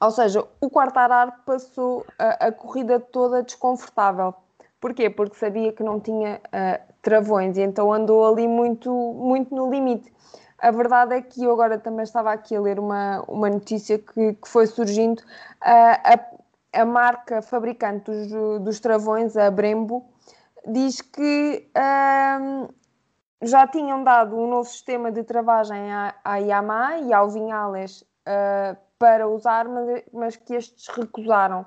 Ou 0.00 0.10
seja, 0.12 0.46
o 0.60 0.70
Quartararo 0.70 1.32
passou 1.44 2.06
a, 2.18 2.46
a 2.46 2.52
corrida 2.52 3.00
toda 3.00 3.42
desconfortável. 3.42 4.32
Porquê? 4.80 5.10
Porque 5.10 5.36
sabia 5.36 5.72
que 5.72 5.82
não 5.82 5.98
tinha 5.98 6.40
uh, 6.46 6.92
travões 7.02 7.56
e 7.56 7.62
então 7.62 7.92
andou 7.92 8.24
ali 8.24 8.46
muito, 8.46 8.92
muito 8.92 9.52
no 9.54 9.68
limite. 9.68 10.12
A 10.58 10.70
verdade 10.70 11.14
é 11.14 11.22
que 11.22 11.44
eu 11.44 11.52
agora 11.52 11.78
também 11.78 12.02
estava 12.02 12.32
aqui 12.32 12.56
a 12.56 12.60
ler 12.60 12.80
uma, 12.80 13.24
uma 13.28 13.48
notícia 13.48 13.98
que, 13.98 14.34
que 14.34 14.48
foi 14.48 14.66
surgindo. 14.66 15.22
A, 15.60 16.18
a 16.72 16.84
marca 16.84 17.40
fabricante 17.42 18.10
dos, 18.10 18.60
dos 18.60 18.80
travões, 18.80 19.36
a 19.36 19.50
Brembo, 19.50 20.04
diz 20.66 21.00
que 21.00 21.68
já 23.42 23.66
tinham 23.66 24.02
dado 24.02 24.36
um 24.36 24.48
novo 24.48 24.68
sistema 24.68 25.10
de 25.12 25.22
travagem 25.22 25.92
à, 25.92 26.14
à 26.24 26.36
Yamaha 26.38 26.98
e 26.98 27.12
ao 27.12 27.30
Vinhales 27.30 28.02
uh, 28.02 28.76
para 28.98 29.28
usar, 29.28 29.68
mas, 29.68 30.02
mas, 30.12 30.36
que 30.36 30.54
estes 30.54 30.88
recusaram. 30.88 31.64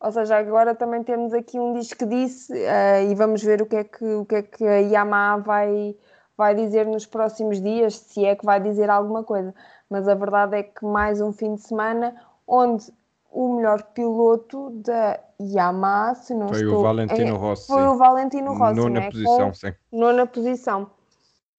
Ou 0.00 0.10
seja, 0.10 0.38
agora 0.38 0.74
também 0.74 1.04
temos 1.04 1.32
aqui 1.32 1.58
um 1.60 1.74
disco 1.74 2.06
disse 2.06 2.52
uh, 2.52 3.10
e 3.10 3.14
vamos 3.14 3.42
ver 3.42 3.62
o 3.62 3.66
que 3.66 3.76
é 3.76 3.84
que, 3.84 4.04
o 4.04 4.24
que, 4.24 4.34
é 4.36 4.42
que 4.42 4.66
a 4.66 4.78
Yamaha 4.78 5.38
vai 5.38 5.94
vai 6.42 6.56
dizer 6.56 6.86
nos 6.86 7.06
próximos 7.06 7.62
dias, 7.62 7.94
se 7.94 8.24
é 8.24 8.34
que 8.34 8.44
vai 8.44 8.60
dizer 8.60 8.90
alguma 8.90 9.22
coisa. 9.22 9.54
Mas 9.88 10.08
a 10.08 10.14
verdade 10.14 10.56
é 10.56 10.62
que 10.64 10.84
mais 10.84 11.20
um 11.20 11.32
fim 11.32 11.54
de 11.54 11.62
semana 11.62 12.16
onde 12.46 12.92
o 13.30 13.56
melhor 13.56 13.80
piloto 13.94 14.70
da 14.70 15.20
Yamaha, 15.40 16.16
se 16.16 16.34
não 16.34 16.48
foi 16.48 16.62
estou... 16.62 16.80
o 16.80 16.82
Valentino 16.82 17.36
Rossi. 17.36 17.66
Foi 17.68 17.86
o 17.86 17.96
Valentino 17.96 18.54
Rossi, 18.54 18.80
Nona 18.80 19.00
né? 19.00 19.10
posição, 19.10 19.46
Com... 19.46 19.54
sim. 19.54 19.72
Nona 19.92 20.26
posição. 20.26 20.90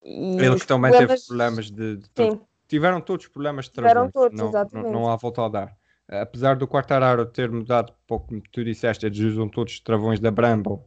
E 0.04 0.36
Ele 0.38 0.60
que 0.60 0.68
também 0.68 0.92
problemas... 0.92 1.22
teve 1.22 1.28
problemas 1.28 1.72
de... 1.72 1.98
de 1.98 2.10
sim. 2.16 2.42
Tiveram 2.68 3.00
todos 3.00 3.28
problemas 3.28 3.66
de 3.66 3.72
travões. 3.72 3.92
Tiveram 3.92 4.12
todos, 4.12 4.38
não, 4.38 4.50
exatamente. 4.50 4.92
Não, 4.92 5.02
não 5.02 5.10
há 5.10 5.16
volta 5.16 5.46
a 5.46 5.50
dar. 5.50 5.78
Apesar 6.10 6.58
do 6.58 6.68
Quartararo 6.68 7.26
ter 7.26 7.50
mudado, 7.50 7.94
pouco 8.06 8.28
como 8.28 8.42
tu 8.52 8.64
disseste, 8.64 9.06
eles 9.06 9.20
usam 9.20 9.48
todos 9.48 9.74
os 9.74 9.80
travões 9.80 10.20
da 10.20 10.30
Brembo 10.30 10.84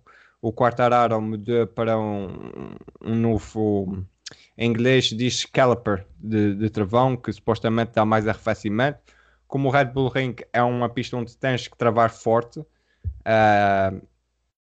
o 0.48 0.52
Quartararo 0.52 1.20
mudou 1.20 1.66
para 1.66 1.98
um, 1.98 2.28
um 3.02 3.16
novo, 3.16 4.06
em 4.56 4.70
inglês 4.70 5.06
diz 5.06 5.44
caliper 5.44 6.06
de, 6.16 6.54
de 6.54 6.70
travão, 6.70 7.16
que 7.16 7.32
supostamente 7.32 7.92
dá 7.92 8.04
mais 8.04 8.28
arrefecimento. 8.28 9.00
Como 9.48 9.68
o 9.68 9.72
Red 9.72 9.86
Bull 9.86 10.08
Ring 10.08 10.36
é 10.52 10.62
uma 10.62 10.88
pista 10.88 11.16
onde 11.16 11.36
tens 11.36 11.66
que 11.66 11.76
travar 11.76 12.10
forte, 12.10 12.60
uh, 12.60 14.06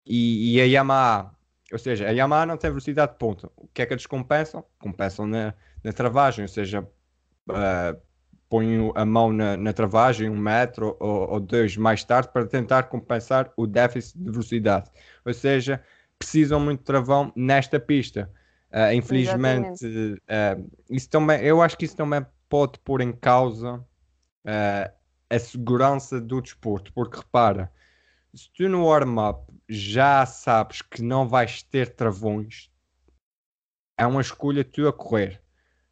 e, 0.05 0.55
e, 0.55 0.61
a 0.61 0.65
Yamaha 0.65 1.35
ou 1.71 1.79
seja, 1.79 2.07
a 2.07 2.11
Yamaha 2.11 2.45
não 2.45 2.55
tem 2.55 2.69
velocidade 2.69 3.13
de 3.13 3.17
ponta. 3.17 3.49
O 3.57 3.67
que 3.67 3.81
é 3.81 3.85
que 3.85 3.93
eles 3.93 4.05
compensam? 4.05 4.63
Compensam 4.79 5.25
na, 5.25 5.53
na 5.83 5.91
travagem, 5.91 6.43
ou 6.43 6.49
seja, 6.49 6.81
uh, 7.49 8.01
põem 8.53 8.91
a 8.93 9.03
mão 9.03 9.33
na, 9.33 9.57
na 9.57 9.73
travagem 9.73 10.29
um 10.29 10.37
metro 10.37 10.95
ou, 10.99 11.31
ou, 11.31 11.39
dois 11.39 11.75
mais 11.75 12.03
tarde 12.03 12.29
para 12.31 12.45
tentar 12.45 12.83
compensar 12.83 13.51
o 13.57 13.65
déficit 13.65 14.19
de 14.19 14.29
velocidade. 14.29 14.91
Ou 15.25 15.33
seja, 15.33 15.83
precisam 16.19 16.59
muito 16.59 16.81
de 16.81 16.85
travão 16.85 17.33
nesta 17.35 17.79
pista. 17.79 18.31
Uh, 18.71 18.93
infelizmente, 18.93 19.83
uh, 19.87 20.71
isso 20.87 21.09
também, 21.09 21.41
eu 21.41 21.63
acho 21.63 21.75
que 21.75 21.85
isso 21.85 21.95
também 21.95 22.23
pode 22.47 22.77
pôr 22.77 23.01
em 23.01 23.11
causa 23.11 23.83
a 24.45 25.39
segurança 25.39 26.21
do 26.21 26.39
desporto, 26.39 26.93
porque 26.93 27.17
repara, 27.17 27.71
se 28.35 28.51
tu 28.53 28.69
no 28.69 28.85
warm-up 28.85 29.51
já 29.67 30.27
sabes 30.27 30.83
que 30.83 31.01
não 31.01 31.27
vais 31.27 31.63
ter 31.63 31.95
travões, 31.95 32.69
é 33.97 34.05
uma 34.05 34.21
escolha 34.21 34.63
tu 34.63 34.87
a 34.87 34.93
correr. 34.93 35.41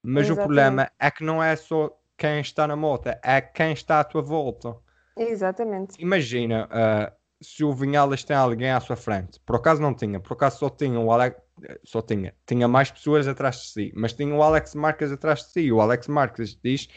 Mas 0.04 0.26
Exatamente. 0.26 0.32
o 0.32 0.44
problema 0.44 0.92
é 1.00 1.10
que 1.10 1.24
não 1.24 1.42
é 1.42 1.56
só 1.56 1.98
quem 2.22 2.40
está 2.40 2.68
na 2.68 2.76
moto, 2.76 3.08
é 3.08 3.42
quem 3.42 3.74
está 3.74 4.00
à 4.00 4.04
tua 4.04 4.22
volta. 4.22 4.78
Exatamente. 5.18 5.96
Imagina 6.00 6.68
uh, 6.68 7.12
se 7.42 7.64
o 7.64 7.74
Vinhalas 7.74 8.24
tem 8.24 8.36
alguém 8.36 8.70
à 8.70 8.80
sua 8.80 8.96
frente. 8.96 9.40
Por 9.44 9.56
acaso 9.56 9.82
não 9.82 9.96
tinha, 9.96 10.20
por 10.20 10.34
acaso 10.34 10.60
só 10.60 10.70
tinha 10.70 11.00
o 11.00 11.12
Alex, 11.12 11.36
só 11.84 12.00
tinha, 12.00 12.36
tinha 12.46 12.68
mais 12.68 12.92
pessoas 12.92 13.28
atrás 13.28 13.56
de 13.56 13.68
si, 13.70 13.94
mas 13.96 14.14
tinha 14.14 14.36
o 14.36 14.44
Alex 14.44 14.76
Marques 14.76 15.12
atrás 15.12 15.40
de 15.40 15.52
si. 15.52 15.72
O 15.72 15.82
Alex 15.82 16.08
Marques 16.08 16.56
diz: 16.64 16.88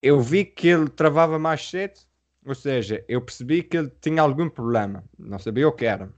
Eu 0.00 0.20
vi 0.20 0.44
que 0.44 0.68
ele 0.68 0.88
travava 0.88 1.36
mais 1.36 1.68
cedo 1.68 1.98
ou 2.46 2.54
seja, 2.54 3.02
eu 3.08 3.22
percebi 3.22 3.62
que 3.62 3.76
ele 3.76 3.90
tinha 4.00 4.20
algum 4.20 4.50
problema, 4.50 5.02
não 5.18 5.38
sabia 5.38 5.66
o 5.66 5.72
que 5.72 5.86
era. 5.86 6.12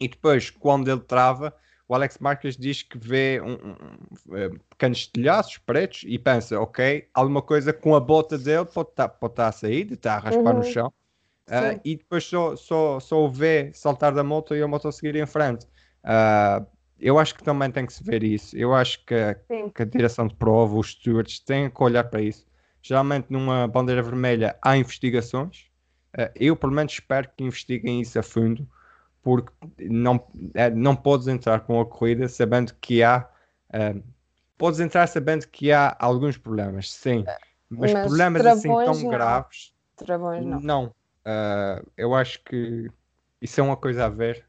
E 0.00 0.08
depois, 0.08 0.48
quando 0.48 0.90
ele 0.90 1.00
trava, 1.00 1.54
o 1.88 1.94
Alex 1.94 2.18
Marques 2.18 2.56
diz 2.56 2.82
que 2.82 2.96
vê 2.96 3.40
um, 3.42 3.52
um, 3.52 3.76
um, 4.30 4.36
eh, 4.36 4.50
pequenos 4.70 5.06
telhaços 5.06 5.58
pretos 5.58 6.04
e 6.06 6.18
pensa, 6.18 6.58
ok, 6.60 7.08
alguma 7.12 7.42
coisa 7.42 7.72
com 7.72 7.94
a 7.94 8.00
bota 8.00 8.38
dele 8.38 8.64
pode 8.64 8.90
estar, 8.90 9.08
tá, 9.08 9.14
pode 9.14 9.34
tá 9.34 9.48
a 9.48 9.52
sair, 9.52 9.92
está 9.92 10.14
a 10.14 10.18
raspar 10.18 10.54
uhum. 10.54 10.58
no 10.58 10.64
chão. 10.64 10.92
Uh, 11.48 11.78
e 11.84 11.96
depois 11.96 12.24
só, 12.24 12.56
só, 12.56 13.00
só 13.00 13.24
o 13.24 13.28
vê 13.28 13.72
saltar 13.74 14.14
da 14.14 14.22
moto 14.22 14.54
e 14.54 14.62
a 14.62 14.68
moto 14.68 14.90
seguir 14.92 15.16
em 15.16 15.26
frente. 15.26 15.66
Uh, 16.04 16.64
eu 16.98 17.18
acho 17.18 17.34
que 17.34 17.42
também 17.42 17.70
tem 17.70 17.84
que 17.84 17.92
se 17.92 18.02
ver 18.02 18.22
isso. 18.22 18.56
Eu 18.56 18.72
acho 18.72 19.04
que, 19.04 19.14
que 19.74 19.82
a 19.82 19.84
direção 19.84 20.28
de 20.28 20.34
prova, 20.36 20.78
os 20.78 20.92
stewards, 20.92 21.40
têm 21.40 21.68
que 21.68 21.82
olhar 21.82 22.04
para 22.04 22.22
isso. 22.22 22.46
Geralmente 22.80 23.26
numa 23.28 23.66
bandeira 23.66 24.02
vermelha 24.02 24.56
há 24.62 24.76
investigações. 24.76 25.66
Uh, 26.16 26.30
eu, 26.36 26.56
pelo 26.56 26.72
menos, 26.72 26.92
espero 26.92 27.28
que 27.36 27.44
investiguem 27.44 28.00
isso 28.00 28.18
a 28.18 28.22
fundo, 28.22 28.66
porque 29.22 29.52
não, 29.78 30.26
é, 30.54 30.68
não 30.70 30.96
podes 30.96 31.28
entrar 31.28 31.60
com 31.60 31.80
a 31.80 31.86
corrida 31.86 32.28
sabendo 32.28 32.74
que 32.80 33.02
há. 33.02 33.28
Uh, 33.68 34.02
podes 34.58 34.80
entrar 34.80 35.06
sabendo 35.06 35.46
que 35.46 35.72
há 35.72 35.96
alguns 35.98 36.36
problemas, 36.36 36.92
sim, 36.92 37.24
mas, 37.70 37.92
mas 37.92 38.06
problemas 38.06 38.46
assim 38.46 38.68
tão 38.68 38.94
não. 38.94 39.08
graves. 39.08 39.72
Travões 39.96 40.44
não. 40.44 40.60
Não. 40.60 40.84
Uh, 41.24 41.88
eu 41.96 42.14
acho 42.14 42.42
que 42.44 42.90
isso 43.40 43.60
é 43.60 43.62
uma 43.62 43.76
coisa 43.76 44.06
a 44.06 44.08
ver 44.08 44.44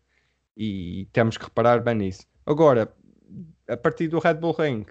e 0.57 1.07
temos 1.13 1.37
que 1.37 1.43
reparar 1.45 1.79
bem 1.81 1.95
nisso. 1.95 2.25
Agora, 2.45 2.91
a 3.67 3.77
partir 3.77 4.07
do 4.07 4.19
Red 4.19 4.35
Bull 4.35 4.53
Ring, 4.53 4.85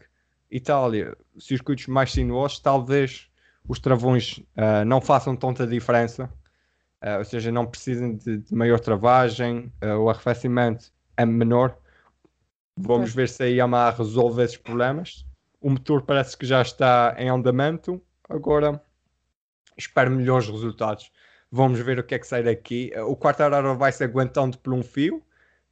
Itália, 0.50 1.16
circuitos 1.38 1.86
mais 1.86 2.12
sinuosos, 2.12 2.58
talvez 2.60 3.28
os 3.66 3.78
travões 3.78 4.38
uh, 4.56 4.84
não 4.86 5.00
façam 5.00 5.36
tanta 5.36 5.66
diferença, 5.66 6.30
uh, 7.02 7.18
ou 7.18 7.24
seja, 7.24 7.50
não 7.50 7.66
precisem 7.66 8.16
de, 8.16 8.38
de 8.38 8.54
maior 8.54 8.80
travagem, 8.80 9.72
uh, 9.82 9.98
o 9.98 10.10
arrefecimento 10.10 10.92
é 11.16 11.26
menor. 11.26 11.76
Vamos 12.76 13.14
ver 13.14 13.28
se 13.28 13.42
a 13.42 13.46
Yamaha 13.46 13.90
resolve 13.98 14.42
esses 14.42 14.56
problemas. 14.56 15.26
O 15.60 15.70
motor 15.70 16.02
parece 16.02 16.36
que 16.36 16.46
já 16.46 16.62
está 16.62 17.14
em 17.18 17.28
andamento. 17.28 18.00
Agora 18.28 18.80
espero 19.76 20.10
melhores 20.10 20.48
resultados. 20.48 21.12
Vamos 21.50 21.80
ver 21.80 21.98
o 21.98 22.04
que 22.04 22.14
é 22.14 22.18
que 22.18 22.26
sai 22.26 22.42
daqui. 22.42 22.90
O 22.96 23.14
quarto 23.14 23.38
Quartararo 23.38 23.76
vai 23.76 23.92
se 23.92 24.02
aguentando 24.02 24.56
por 24.58 24.72
um 24.72 24.82
fio. 24.82 25.22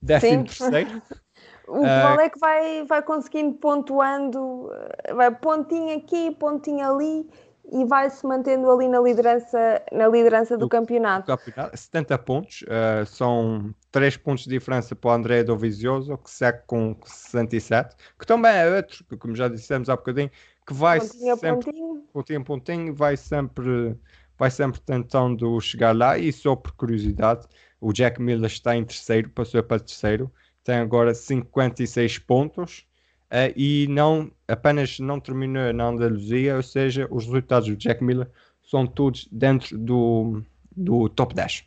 Décimo 0.00 0.46
Sim. 0.48 0.70
terceiro. 0.70 1.02
O 1.70 1.82
uh, 1.82 2.20
é 2.20 2.28
que 2.28 2.38
vai, 2.40 2.84
vai 2.84 3.00
conseguindo 3.00 3.54
pontuando, 3.54 4.68
vai 5.14 5.32
pontinho 5.32 5.96
aqui, 5.96 6.32
pontinho 6.32 6.84
ali, 6.84 7.30
e 7.72 7.84
vai 7.84 8.10
se 8.10 8.26
mantendo 8.26 8.70
ali 8.70 8.88
na 8.88 9.00
liderança, 9.00 9.82
na 9.92 10.08
liderança 10.08 10.56
do, 10.56 10.66
do 10.66 10.68
campeonato. 10.68 11.26
campeonato. 11.26 11.76
70 11.76 12.18
pontos, 12.18 12.62
uh, 12.62 13.06
são 13.06 13.74
3 13.92 14.16
pontos 14.16 14.44
de 14.44 14.50
diferença 14.50 14.94
para 14.96 15.10
o 15.10 15.12
André 15.12 15.44
Dovizioso, 15.44 16.16
que 16.18 16.30
segue 16.30 16.60
com 16.66 16.96
67, 17.04 17.94
que 18.18 18.26
também 18.26 18.52
é 18.52 18.76
outro, 18.76 19.04
que, 19.04 19.16
como 19.16 19.34
já 19.36 19.48
dissemos 19.48 19.88
há 19.88 19.96
bocadinho, 19.96 20.30
que 20.66 20.74
vai 20.74 21.00
pontinho 21.00 21.36
sempre, 21.36 21.64
pontinho. 21.64 22.04
pontinho 22.12 22.44
pontinho, 22.44 22.94
vai 22.94 23.16
sempre, 23.16 23.96
vai 24.38 24.50
sempre 24.50 24.80
tentando 24.80 25.60
chegar 25.60 25.96
lá, 25.96 26.18
e 26.18 26.32
só 26.32 26.56
por 26.56 26.72
curiosidade, 26.72 27.46
o 27.80 27.92
Jack 27.92 28.20
Miller 28.20 28.50
está 28.50 28.76
em 28.76 28.84
terceiro, 28.84 29.30
passou 29.30 29.62
para 29.62 29.80
terceiro, 29.80 30.30
tem 30.64 30.76
agora 30.76 31.14
56 31.14 32.18
pontos, 32.18 32.86
uh, 33.30 33.52
e 33.56 33.86
não 33.88 34.30
apenas 34.48 34.98
não 34.98 35.20
terminou 35.20 35.72
na 35.72 35.88
Andaluzia, 35.88 36.56
ou 36.56 36.62
seja, 36.62 37.06
os 37.10 37.24
resultados 37.24 37.68
do 37.68 37.76
Jack 37.76 38.02
Miller 38.02 38.28
são 38.62 38.86
todos 38.86 39.28
dentro 39.30 39.78
do, 39.78 40.42
do 40.76 41.08
top 41.08 41.34
10. 41.34 41.64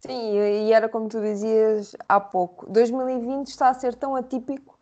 Sim, 0.00 0.36
e 0.66 0.72
era 0.72 0.88
como 0.88 1.08
tu 1.08 1.20
dizias 1.20 1.94
há 2.08 2.18
pouco, 2.18 2.70
2020 2.70 3.46
está 3.46 3.68
a 3.68 3.74
ser 3.74 3.94
tão 3.94 4.16
atípico 4.16 4.78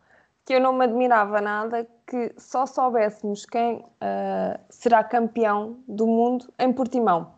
que 0.46 0.54
eu 0.54 0.60
não 0.60 0.72
me 0.72 0.84
admirava 0.84 1.40
nada 1.40 1.86
que 2.06 2.34
só 2.38 2.66
soubéssemos 2.66 3.46
quem 3.46 3.76
uh, 3.76 4.58
será 4.68 5.04
campeão 5.04 5.78
do 5.86 6.06
mundo 6.06 6.52
em 6.58 6.72
Portimão. 6.72 7.34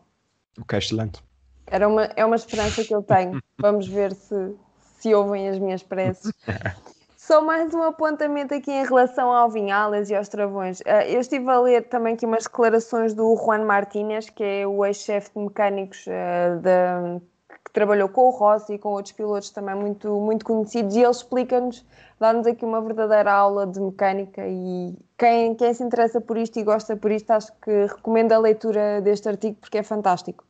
O 0.57 0.65
que 0.65 0.75
é 0.75 0.77
excelente. 0.79 1.23
Era 1.67 1.87
uma, 1.87 2.05
é 2.15 2.25
uma 2.25 2.35
esperança 2.35 2.83
que 2.83 2.93
eu 2.93 3.03
tenho. 3.03 3.39
Vamos 3.59 3.87
ver 3.87 4.13
se, 4.13 4.55
se 4.97 5.13
ouvem 5.13 5.47
as 5.47 5.59
minhas 5.59 5.83
preces. 5.83 6.33
Só 7.25 7.41
mais 7.41 7.73
um 7.73 7.81
apontamento 7.81 8.53
aqui 8.53 8.69
em 8.69 8.83
relação 8.83 9.31
ao 9.31 9.49
Vinhales 9.49 10.09
e 10.09 10.13
aos 10.13 10.27
travões. 10.27 10.81
Uh, 10.81 11.07
eu 11.07 11.21
estive 11.21 11.49
a 11.49 11.57
ler 11.57 11.87
também 11.87 12.15
aqui 12.15 12.25
umas 12.25 12.43
declarações 12.43 13.13
do 13.13 13.33
Juan 13.37 13.63
Martínez, 13.63 14.29
que 14.29 14.43
é 14.43 14.67
o 14.67 14.83
ex-chefe 14.83 15.31
de 15.33 15.39
mecânicos 15.39 15.99
de, 15.99 17.21
que 17.63 17.71
trabalhou 17.71 18.09
com 18.09 18.27
o 18.27 18.29
Rossi 18.29 18.73
e 18.73 18.77
com 18.77 18.89
outros 18.89 19.13
pilotos 19.13 19.51
também 19.51 19.73
muito, 19.73 20.19
muito 20.19 20.43
conhecidos, 20.43 20.97
e 20.97 20.99
ele 20.99 21.11
explica-nos, 21.11 21.85
dá-nos 22.19 22.45
aqui 22.45 22.65
uma 22.65 22.81
verdadeira 22.81 23.31
aula 23.31 23.65
de 23.65 23.79
mecânica. 23.79 24.45
E 24.45 24.93
quem, 25.17 25.55
quem 25.55 25.73
se 25.73 25.81
interessa 25.81 26.19
por 26.19 26.37
isto 26.37 26.59
e 26.59 26.63
gosta 26.63 26.97
por 26.97 27.09
isto, 27.09 27.31
acho 27.31 27.53
que 27.61 27.85
recomendo 27.85 28.33
a 28.33 28.37
leitura 28.37 28.99
deste 28.99 29.29
artigo 29.29 29.55
porque 29.61 29.77
é 29.77 29.83
fantástico. 29.83 30.43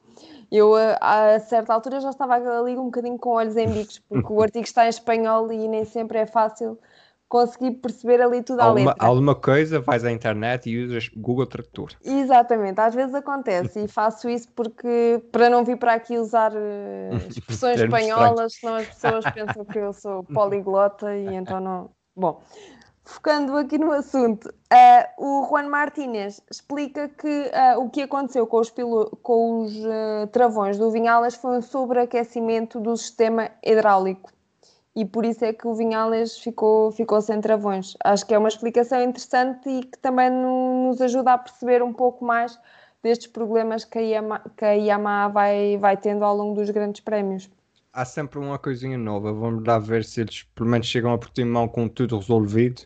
Eu, 0.51 0.73
a, 0.75 1.39
certa 1.39 1.73
altura, 1.73 1.99
já 1.99 2.10
estava 2.10 2.36
ali 2.36 2.77
um 2.77 2.86
bocadinho 2.86 3.17
com 3.17 3.32
olhos 3.32 3.58
em 3.58 3.67
bicos, 3.67 3.99
porque 3.99 4.32
o 4.32 4.41
artigo 4.43 4.65
está 4.65 4.86
em 4.86 4.89
espanhol 4.89 5.51
e 5.51 5.67
nem 5.67 5.86
sempre 5.86 6.19
é 6.19 6.25
fácil 6.25 6.77
conseguir 7.34 7.71
perceber 7.71 8.21
ali 8.21 8.43
tudo 8.43 8.60
alguma, 8.60 8.91
letra. 8.91 9.08
Alguma 9.08 9.34
coisa, 9.34 9.79
vais 9.79 10.06
à 10.06 10.12
internet 10.12 10.69
e 10.69 10.84
usas 10.84 11.10
Google 11.10 11.47
Tradutor. 11.47 11.89
Exatamente, 12.06 12.79
às 12.79 12.93
vezes 12.93 13.15
acontece 13.15 13.84
e 13.84 13.88
faço 13.89 14.29
isso 14.29 14.47
porque 14.56 15.19
para 15.32 15.49
não 15.49 15.65
vir 15.65 15.77
para 15.77 15.95
aqui 15.95 16.15
usar 16.15 16.51
uh, 16.53 17.17
expressões 17.27 17.82
espanholas, 17.82 18.53
senão 18.53 18.75
as 18.75 18.88
pessoas 18.88 19.25
pensam 19.32 19.65
que 19.65 19.79
eu 19.79 19.91
sou 19.93 20.23
poliglota 20.25 21.15
e 21.15 21.34
então 21.34 21.60
não. 21.60 21.89
Bom, 22.15 22.43
focando 23.04 23.58
aqui 23.58 23.78
no 23.78 23.92
assunto, 23.92 24.48
uh, 24.50 25.24
o 25.24 25.48
Juan 25.48 25.70
Martínez 25.70 26.42
explica 26.50 27.10
que 27.10 27.28
uh, 27.28 27.80
o 27.80 27.89
que 27.89 28.02
aconteceu 28.02 28.48
com 28.48 28.58
os, 28.58 28.74
com 29.22 29.62
os 29.62 29.76
uh, 29.76 30.28
travões 30.32 30.78
do 30.78 30.89
Vinhalas 30.92 31.36
foi 31.36 31.58
um 31.58 31.62
sobreaquecimento 31.62 32.80
do 32.80 32.96
sistema 32.96 33.52
hidráulico 33.63 34.32
e 34.96 35.06
por 35.06 35.26
isso 35.26 35.44
é 35.44 35.52
que 35.52 35.68
o 35.68 35.74
Vinhalas 35.74 36.38
ficou, 36.38 36.92
ficou 36.92 37.20
sem 37.20 37.42
travões. 37.42 37.98
Acho 38.04 38.26
que 38.26 38.34
é 38.34 38.38
uma 38.38 38.48
explicação 38.48 39.02
interessante 39.02 39.68
e 39.68 39.84
que 39.84 39.98
também 39.98 40.30
nos 40.30 41.02
ajuda 41.02 41.34
a 41.34 41.38
perceber 41.38 41.82
um 41.82 41.92
pouco 41.92 42.23
mais 42.23 42.60
destes 43.02 43.27
problemas 43.27 43.84
que 43.84 43.98
a 43.98 44.02
Yamaha, 44.02 44.44
que 44.56 44.63
a 44.63 44.73
Yamaha 44.73 45.30
vai, 45.30 45.77
vai 45.77 45.98
tendo 45.98 46.23
ao 46.23 46.36
longo 46.36 46.56
dos 46.56 46.69
grandes 46.69 47.02
prémios 47.02 47.50
há 47.94 48.04
sempre 48.04 48.39
uma 48.39 48.58
coisinha 48.58 48.98
nova. 48.98 49.31
Vamos 49.31 49.63
lá 49.65 49.77
ver 49.77 50.04
se 50.04 50.21
eles 50.21 50.44
pelo 50.56 50.69
menos 50.69 50.87
chegam 50.87 51.13
a 51.13 51.17
Portimão 51.17 51.67
com 51.67 51.87
tudo 51.87 52.17
resolvido. 52.17 52.81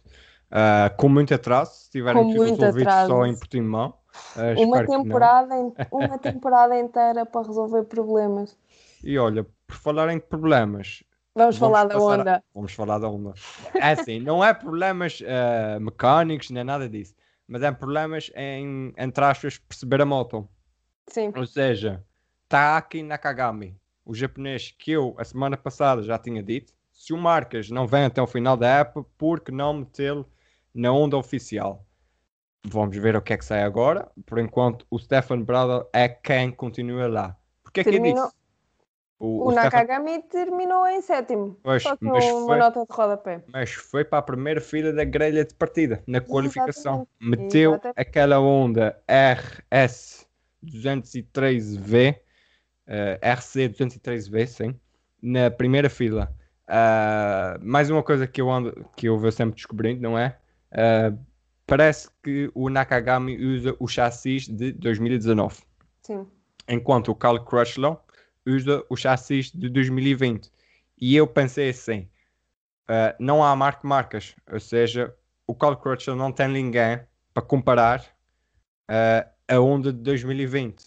Uh, 0.50 0.96
com 0.98 1.10
muito 1.10 1.34
atraso, 1.34 1.74
se 1.74 1.92
tiverem 1.92 2.24
com 2.24 2.32
tudo 2.34 2.44
resolvido 2.44 2.88
atraso. 2.88 3.12
só 3.12 3.26
em 3.26 3.36
Portimão. 3.36 3.94
Uh, 4.36 4.64
uma, 4.64 4.86
temporada, 4.86 5.56
uma 5.92 6.18
temporada 6.18 6.80
inteira 6.80 7.26
para 7.26 7.48
resolver 7.48 7.84
problemas. 7.84 8.58
E 9.04 9.18
olha, 9.18 9.46
por 9.66 9.76
falar 9.76 10.12
em 10.12 10.20
problemas, 10.20 11.04
Vamos, 11.36 11.58
vamos 11.58 11.78
falar 11.78 11.86
da 11.86 12.00
onda. 12.00 12.36
A... 12.38 12.44
Vamos 12.54 12.74
falar 12.74 12.98
da 12.98 13.10
onda. 13.10 13.34
É 13.76 13.92
assim, 13.92 14.20
não 14.20 14.44
é 14.44 14.54
problemas 14.54 15.22
uh, 15.22 15.80
mecânicos 15.80 16.50
nem 16.50 16.64
nada 16.64 16.90
disso, 16.90 17.14
mas 17.48 17.62
é 17.62 17.72
problemas 17.72 18.32
em, 18.36 18.92
entre 18.98 19.24
aspas, 19.24 19.60
perceber 19.60 20.02
a 20.02 20.06
moto. 20.06 20.50
Sim. 21.08 21.32
Ou 21.36 21.46
seja, 21.46 22.04
Taki 22.50 23.04
Nakagami, 23.04 23.78
o 24.08 24.14
japonês 24.16 24.72
que 24.78 24.92
eu 24.92 25.14
a 25.18 25.24
semana 25.26 25.58
passada 25.58 26.02
já 26.02 26.18
tinha 26.18 26.42
dito, 26.42 26.74
se 26.92 27.14
o 27.14 27.18
Marcas 27.18 27.70
não 27.70 27.86
vem 27.86 28.06
até 28.06 28.22
o 28.22 28.28
final 28.28 28.56
da 28.58 28.68
época, 28.80 29.08
por 29.18 29.40
que 29.42 29.52
não 29.52 29.74
metê-lo 29.74 30.26
na 30.74 30.92
onda 30.92 31.18
oficial? 31.18 31.86
Vamos 32.66 32.98
ver 32.98 33.16
o 33.16 33.22
que 33.22 33.34
é 33.34 33.38
que 33.38 33.46
sai 33.46 33.64
agora. 33.64 34.10
Por 34.26 34.40
enquanto, 34.40 34.86
o 34.90 34.98
Stefan 34.98 35.42
Bradl 35.42 35.88
é 35.94 36.08
quem 36.10 36.52
continua 36.52 37.08
lá. 37.08 37.38
Porquê 37.64 37.84
que 37.84 37.92
Terminou- 37.92 38.18
eu 38.18 38.24
disse? 38.26 38.38
O, 39.20 39.48
o 39.48 39.52
Stefan- 39.52 39.64
Nakagami 39.66 40.22
terminou 40.24 40.86
em 40.88 41.02
sétimo. 41.02 41.58
Pois, 41.64 41.82
Só 41.82 41.96
que 41.98 42.06
mas 42.06 42.24
uma 42.26 42.46
foi- 42.46 42.58
nota 42.60 42.80
de 42.82 42.86
rodapé. 42.96 43.44
mas 43.52 43.72
foi 43.74 44.06
para 44.06 44.20
a 44.20 44.22
primeira 44.22 44.62
fila 44.62 44.94
da 44.94 45.04
grelha 45.04 45.44
de 45.44 45.56
partida, 45.56 46.04
na 46.06 46.22
qualificação. 46.22 47.08
Exatamente. 47.20 47.44
Meteu 47.44 47.72
Exatamente. 47.72 48.00
aquela 48.00 48.40
onda 48.40 49.02
RS 49.08 50.28
203V, 50.64 52.20
eh, 52.88 53.20
RC 53.22 53.70
203V, 53.70 54.48
sim, 54.48 54.80
na 55.22 55.52
primeira 55.52 55.90
fila. 55.90 56.34
Ah, 56.68 57.58
mais 57.62 57.90
uma 57.90 58.04
coisa 58.04 58.28
que 58.28 58.42
eu, 58.42 58.52
ando, 58.52 58.86
que 58.96 59.08
eu 59.08 59.18
vou 59.18 59.32
sempre 59.32 59.56
descobrindo, 59.56 60.02
não 60.02 60.18
é? 60.18 60.38
Ah, 60.72 61.14
parece 61.66 62.10
que 62.22 62.52
o 62.54 62.70
Nakagami 62.70 63.38
usa 63.38 63.76
o 63.80 63.88
chassis 63.88 64.48
de 64.48 64.74
2019 64.74 65.62
Sim. 66.02 66.28
enquanto 66.68 67.10
o 67.10 67.16
Carl 67.16 67.40
Crutchlow 67.44 68.04
usa 68.46 68.84
o 68.90 68.96
chassis 68.96 69.52
de 69.52 69.70
2020. 69.70 70.52
E 71.00 71.16
eu 71.16 71.26
pensei 71.26 71.70
assim: 71.70 72.10
ah, 72.88 73.16
não 73.20 73.44
há 73.44 73.56
marca 73.56 73.88
marcas, 73.88 74.36
ou 74.52 74.60
seja, 74.60 75.16
o 75.46 75.56
Carl 75.56 75.78
Crutchlow 75.78 76.18
não 76.18 76.32
tem 76.32 76.50
ninguém 76.50 77.00
para 77.34 77.44
comparar 77.44 78.06
a 79.48 79.60
onda 79.60 79.94
de 79.94 80.00
2020. 80.00 80.87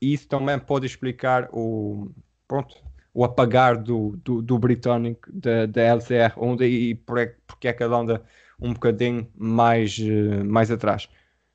E 0.00 0.12
isso 0.12 0.28
também 0.28 0.58
pode 0.58 0.86
explicar 0.86 1.48
o, 1.52 2.10
pronto, 2.46 2.76
o 3.14 3.24
apagar 3.24 3.82
do, 3.82 4.16
do, 4.18 4.42
do 4.42 4.58
britânico 4.58 5.28
da, 5.32 5.66
da 5.66 5.80
LCR 5.82 6.34
onda 6.36 6.66
e 6.66 6.92
é- 7.18 7.34
porque 7.46 7.68
é 7.68 7.72
que 7.72 7.82
ela 7.82 7.98
anda 7.98 8.22
um 8.60 8.72
bocadinho 8.72 9.30
mais, 9.36 9.98
eh, 10.00 10.42
mais 10.44 10.70
atrás. 10.70 11.08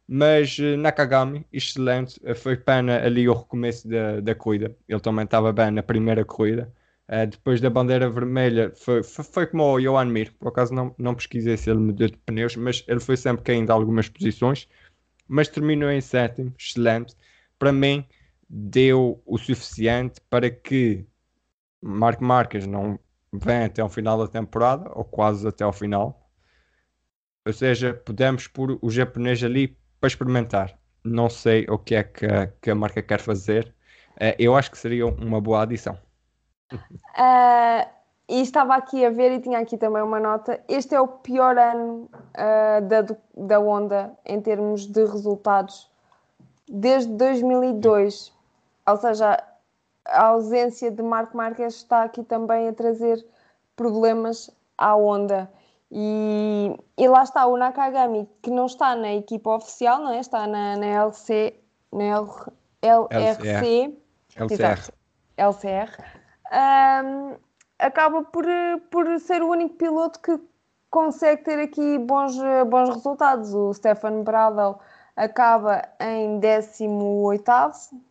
Mas 0.07 0.57
eh, 0.59 0.75
Nakagami, 0.77 1.45
excelente. 1.51 2.19
Eh, 2.23 2.35
Foi 2.35 2.55
pena 2.57 2.97
ali 3.03 3.27
o 3.29 3.33
recomeço 3.33 3.87
da, 3.87 4.19
da 4.19 4.35
corrida. 4.35 4.75
Ele 4.87 4.99
também 4.99 5.25
estava 5.25 5.51
bem 5.53 5.71
na 5.71 5.83
primeira 5.83 6.25
corrida. 6.25 6.71
Eh, 7.07 7.25
depois 7.27 7.61
da 7.61 7.69
bandeira 7.69 8.09
vermelha, 8.09 8.71
foi, 8.75 9.03
foi, 9.03 9.23
foi 9.25 9.47
como 9.47 9.63
o 9.63 9.79
Johan 9.79 10.05
Mir. 10.05 10.31
Por 10.33 10.49
acaso 10.49 10.73
não, 10.73 10.93
não 10.97 11.15
pesquisei 11.15 11.57
se 11.57 11.69
ele 11.69 11.79
mudou 11.79 12.07
de 12.07 12.17
pneus, 12.17 12.55
mas 12.55 12.83
ele 12.87 12.99
foi 12.99 13.17
sempre 13.17 13.43
caindo 13.43 13.71
algumas 13.71 14.09
posições. 14.09 14.67
Mas 15.27 15.47
terminou 15.47 15.89
em 15.91 16.01
sétimo, 16.01 16.53
excelente. 16.59 17.15
Para 17.57 17.71
mim, 17.71 18.05
deu 18.53 19.21
o 19.25 19.37
suficiente 19.37 20.19
para 20.29 20.49
que 20.49 21.05
Marco 21.81 22.23
Marques 22.23 22.67
não 22.67 22.99
venha 23.31 23.67
até 23.67 23.81
ao 23.81 23.87
final 23.87 24.17
da 24.17 24.27
temporada, 24.27 24.91
ou 24.93 25.05
quase 25.05 25.47
até 25.47 25.63
ao 25.63 25.71
final. 25.71 26.29
Ou 27.47 27.53
seja, 27.53 27.93
podemos 27.93 28.47
pôr 28.47 28.77
o 28.81 28.89
japonês 28.89 29.41
ali 29.41 29.77
para 29.99 30.09
experimentar. 30.09 30.77
Não 31.03 31.29
sei 31.29 31.65
o 31.69 31.79
que 31.79 31.95
é 31.95 32.03
que 32.03 32.27
que 32.61 32.69
a 32.69 32.75
marca 32.75 33.01
quer 33.01 33.21
fazer. 33.21 33.73
Eh, 34.19 34.35
eu 34.37 34.55
acho 34.55 34.69
que 34.69 34.77
seria 34.77 35.07
uma 35.07 35.39
boa 35.39 35.63
adição. 35.63 35.97
Ah, 37.15 37.87
e 38.29 38.41
estava 38.41 38.75
aqui 38.75 39.05
a 39.05 39.09
ver 39.09 39.31
e 39.31 39.39
tinha 39.39 39.59
aqui 39.59 39.77
também 39.77 40.03
uma 40.03 40.19
nota. 40.19 40.61
Este 40.67 40.93
é 40.93 41.01
o 41.01 41.07
pior 41.07 41.57
ano 41.57 42.09
ah, 42.33 42.81
da, 42.81 43.01
da 43.35 43.59
Honda 43.59 44.11
em 44.25 44.41
termos 44.41 44.85
de 44.85 45.05
resultados 45.05 45.89
desde 46.69 47.11
2002. 47.13 48.40
Ou 48.87 48.97
seja, 48.97 49.43
a 50.05 50.25
ausência 50.27 50.91
de 50.91 51.01
Marco 51.01 51.37
Marques 51.37 51.75
está 51.75 52.03
aqui 52.03 52.23
também 52.23 52.67
a 52.67 52.73
trazer 52.73 53.25
problemas 53.75 54.49
à 54.77 54.95
Honda. 54.95 55.51
E, 55.91 56.75
e 56.97 57.07
lá 57.07 57.23
está 57.23 57.45
o 57.45 57.57
Nakagami, 57.57 58.29
que 58.41 58.49
não 58.49 58.65
está 58.65 58.95
na 58.95 59.13
equipa 59.13 59.55
oficial, 59.55 59.99
não 59.99 60.11
é? 60.11 60.19
está 60.19 60.47
na, 60.47 60.77
na 60.77 60.85
LC, 60.85 61.53
na 61.91 62.03
L, 62.03 62.27
LRC. 62.81 63.97
LCR. 64.37 64.93
LCR, 65.37 65.89
ahm, 66.51 67.35
acaba 67.79 68.23
por, 68.23 68.45
por 68.89 69.19
ser 69.19 69.41
o 69.41 69.49
único 69.49 69.75
piloto 69.75 70.19
que 70.19 70.39
consegue 70.89 71.43
ter 71.43 71.59
aqui 71.59 71.97
bons, 71.97 72.37
bons 72.67 72.89
resultados. 72.89 73.53
O 73.53 73.73
Stefan 73.73 74.23
Bradl 74.23 74.79
acaba 75.15 75.81
em 75.99 76.39
18º. 76.39 78.01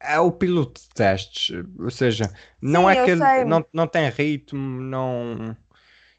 É 0.00 0.20
o 0.20 0.30
piloto 0.30 0.80
de 0.80 0.88
testes. 0.90 1.56
Ou 1.78 1.90
seja, 1.90 2.30
não 2.60 2.82
Sim, 2.82 2.90
é 2.90 3.04
que 3.04 3.10
ele 3.10 3.20
sei. 3.20 3.44
não, 3.44 3.64
não 3.72 3.86
tem 3.86 4.08
ritmo, 4.10 4.80
não. 4.80 5.56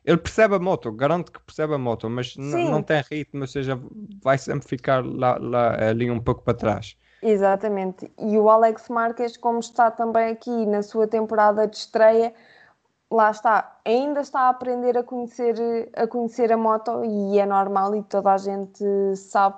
Ele 0.03 0.17
percebe 0.17 0.55
a 0.55 0.59
moto, 0.59 0.91
garanto 0.91 1.32
que 1.32 1.39
percebe 1.41 1.73
a 1.73 1.78
moto, 1.78 2.09
mas 2.09 2.36
não 2.38 2.82
tem 2.82 3.03
ritmo, 3.11 3.41
ou 3.41 3.47
seja, 3.47 3.78
vai 4.23 4.38
sempre 4.38 4.67
ficar 4.67 5.05
lá, 5.05 5.38
lá 5.38 5.89
ali 5.89 6.09
um 6.09 6.19
pouco 6.19 6.43
para 6.43 6.53
trás. 6.53 6.97
Exatamente. 7.21 8.11
E 8.17 8.38
o 8.38 8.49
Alex 8.49 8.88
Marques, 8.89 9.36
como 9.36 9.59
está 9.59 9.91
também 9.91 10.30
aqui 10.30 10.65
na 10.65 10.82
sua 10.82 11.07
temporada 11.07 11.67
de 11.67 11.75
estreia, 11.75 12.34
lá 13.11 13.32
está, 13.32 13.80
ainda 13.84 14.21
está 14.21 14.41
a 14.41 14.49
aprender 14.49 14.97
a 14.97 15.03
conhecer, 15.03 15.55
a 15.93 16.07
conhecer 16.07 16.51
a 16.51 16.57
moto 16.57 17.03
e 17.03 17.39
é 17.39 17.45
normal 17.45 17.95
e 17.95 18.03
toda 18.03 18.34
a 18.34 18.38
gente 18.38 18.84
sabe, 19.15 19.57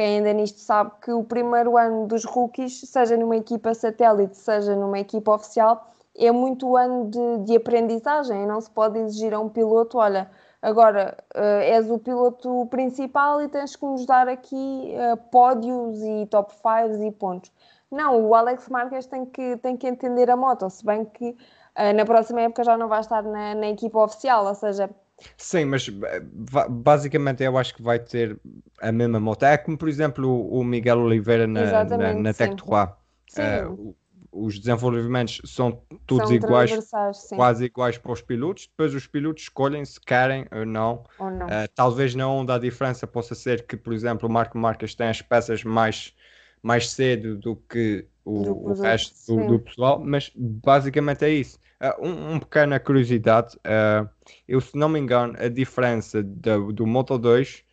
quem 0.00 0.16
ainda 0.16 0.32
nisto 0.32 0.58
sabe, 0.60 0.92
que 1.02 1.12
o 1.12 1.22
primeiro 1.22 1.76
ano 1.76 2.06
dos 2.06 2.24
rookies, 2.24 2.80
seja 2.86 3.18
numa 3.18 3.36
equipa 3.36 3.74
satélite, 3.74 4.34
seja 4.34 4.74
numa 4.74 4.98
equipa 4.98 5.34
oficial, 5.34 5.92
é 6.16 6.32
muito 6.32 6.74
ano 6.74 7.10
de, 7.10 7.44
de 7.44 7.56
aprendizagem. 7.56 8.46
Não 8.46 8.58
se 8.62 8.70
pode 8.70 8.98
exigir 8.98 9.34
a 9.34 9.38
um 9.38 9.50
piloto, 9.50 9.98
olha, 9.98 10.30
agora 10.62 11.18
eh, 11.34 11.74
és 11.76 11.90
o 11.90 11.98
piloto 11.98 12.66
principal 12.70 13.42
e 13.42 13.48
tens 13.48 13.76
que 13.76 13.84
nos 13.84 14.06
dar 14.06 14.26
aqui 14.26 14.90
eh, 14.94 15.16
pódios 15.30 16.00
e 16.02 16.26
top 16.30 16.50
5 16.54 17.04
e 17.04 17.10
pontos. 17.12 17.52
Não, 17.90 18.26
o 18.26 18.34
Alex 18.34 18.70
Marques 18.70 19.04
tem 19.06 19.26
que, 19.26 19.58
tem 19.58 19.76
que 19.76 19.86
entender 19.86 20.30
a 20.30 20.36
moto, 20.36 20.70
se 20.70 20.82
bem 20.82 21.04
que 21.04 21.36
eh, 21.74 21.92
na 21.92 22.06
próxima 22.06 22.40
época 22.40 22.64
já 22.64 22.78
não 22.78 22.88
vai 22.88 23.00
estar 23.00 23.22
na, 23.22 23.54
na 23.54 23.68
equipa 23.68 24.02
oficial, 24.02 24.46
ou 24.46 24.54
seja, 24.54 24.88
Sim, 25.36 25.66
mas 25.66 25.88
eh, 25.88 26.22
basicamente 26.68 27.42
eu 27.42 27.56
acho 27.58 27.74
que 27.74 27.82
vai 27.82 27.98
ter 27.98 28.38
a 28.80 28.90
mesma 28.92 29.20
moto. 29.20 29.44
É 29.44 29.56
como, 29.56 29.76
por 29.76 29.88
exemplo, 29.88 30.48
o, 30.50 30.64
Miguel 30.64 30.98
Oliveira 31.00 31.46
na, 31.46 31.60
na, 31.60 31.66
Exatamente, 31.66 32.22
na. 32.22 32.34
Tech 32.34 32.56
3. 32.56 32.88
sim, 33.28 33.42
Eh, 33.42 33.66
os 34.32 34.58
desenvolvimentos 34.58 35.40
são 35.44 35.82
todos 36.06 36.28
são 36.28 36.36
iguais, 36.36 36.72
quase 37.34 37.64
iguais 37.64 37.98
para 37.98 38.12
os 38.12 38.22
pilotos. 38.22 38.68
Depois 38.68 38.94
os 38.94 39.06
pilotos 39.06 39.44
escolhem 39.44 39.84
se 39.84 40.00
querem 40.00 40.46
ou 40.52 40.64
não. 40.64 41.04
ou 41.18 41.30
não. 41.30 41.46
Uh, 41.46 41.68
talvez 41.74 42.14
na 42.14 42.28
onda 42.28 42.54
a 42.54 42.58
diferença 42.58 43.06
possa 43.06 43.34
ser 43.34 43.66
que, 43.66 43.76
por 43.76 43.92
exemplo, 43.92 44.28
o 44.28 44.32
Marco 44.32 44.56
Marques 44.56 44.94
tem 44.94 45.08
as 45.08 45.20
peças 45.20 45.64
mais, 45.64 46.14
mais 46.62 46.90
cedo 46.90 47.36
do 47.36 47.56
que 47.56 48.06
o, 48.24 48.42
Do 48.42 48.68
o 48.68 48.80
resto 48.80 49.36
do, 49.36 49.46
do 49.46 49.58
pessoal, 49.58 50.00
mas 50.04 50.30
basicamente 50.36 51.24
é 51.24 51.30
isso. 51.30 51.58
Uh, 51.82 52.06
um, 52.06 52.34
um 52.34 52.40
pequena 52.40 52.78
curiosidade, 52.78 53.56
uh, 53.58 54.08
eu 54.46 54.60
se 54.60 54.76
não 54.76 54.88
me 54.88 54.98
engano, 55.00 55.34
a 55.38 55.48
diferença 55.48 56.22
da- 56.22 56.58
do 56.58 56.86
Moto 56.86 57.18
2 57.18 57.64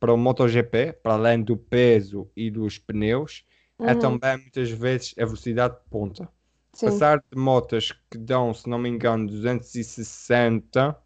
para 0.00 0.12
o 0.12 0.16
MotoGP, 0.16 0.92
para 0.94 1.14
além 1.14 1.42
do 1.42 1.56
peso 1.56 2.28
e 2.36 2.50
dos 2.50 2.78
pneus, 2.78 3.44
é 3.84 3.94
Uhum, 3.94 3.94
também 3.94 4.36
muitas 4.38 4.68
vezes 4.70 5.14
a 5.18 5.24
velocidade 5.24 5.76
de 5.76 5.80
ponta 5.90 6.28
sim. 6.74 7.06
passar 7.06 7.18
de 7.32 7.38
motas 7.38 7.92
que 8.10 8.18
dão, 8.18 8.54
se 8.54 8.68
não 8.68 8.78
me 8.78 8.88
engano, 8.88 9.26
260 9.28 10.96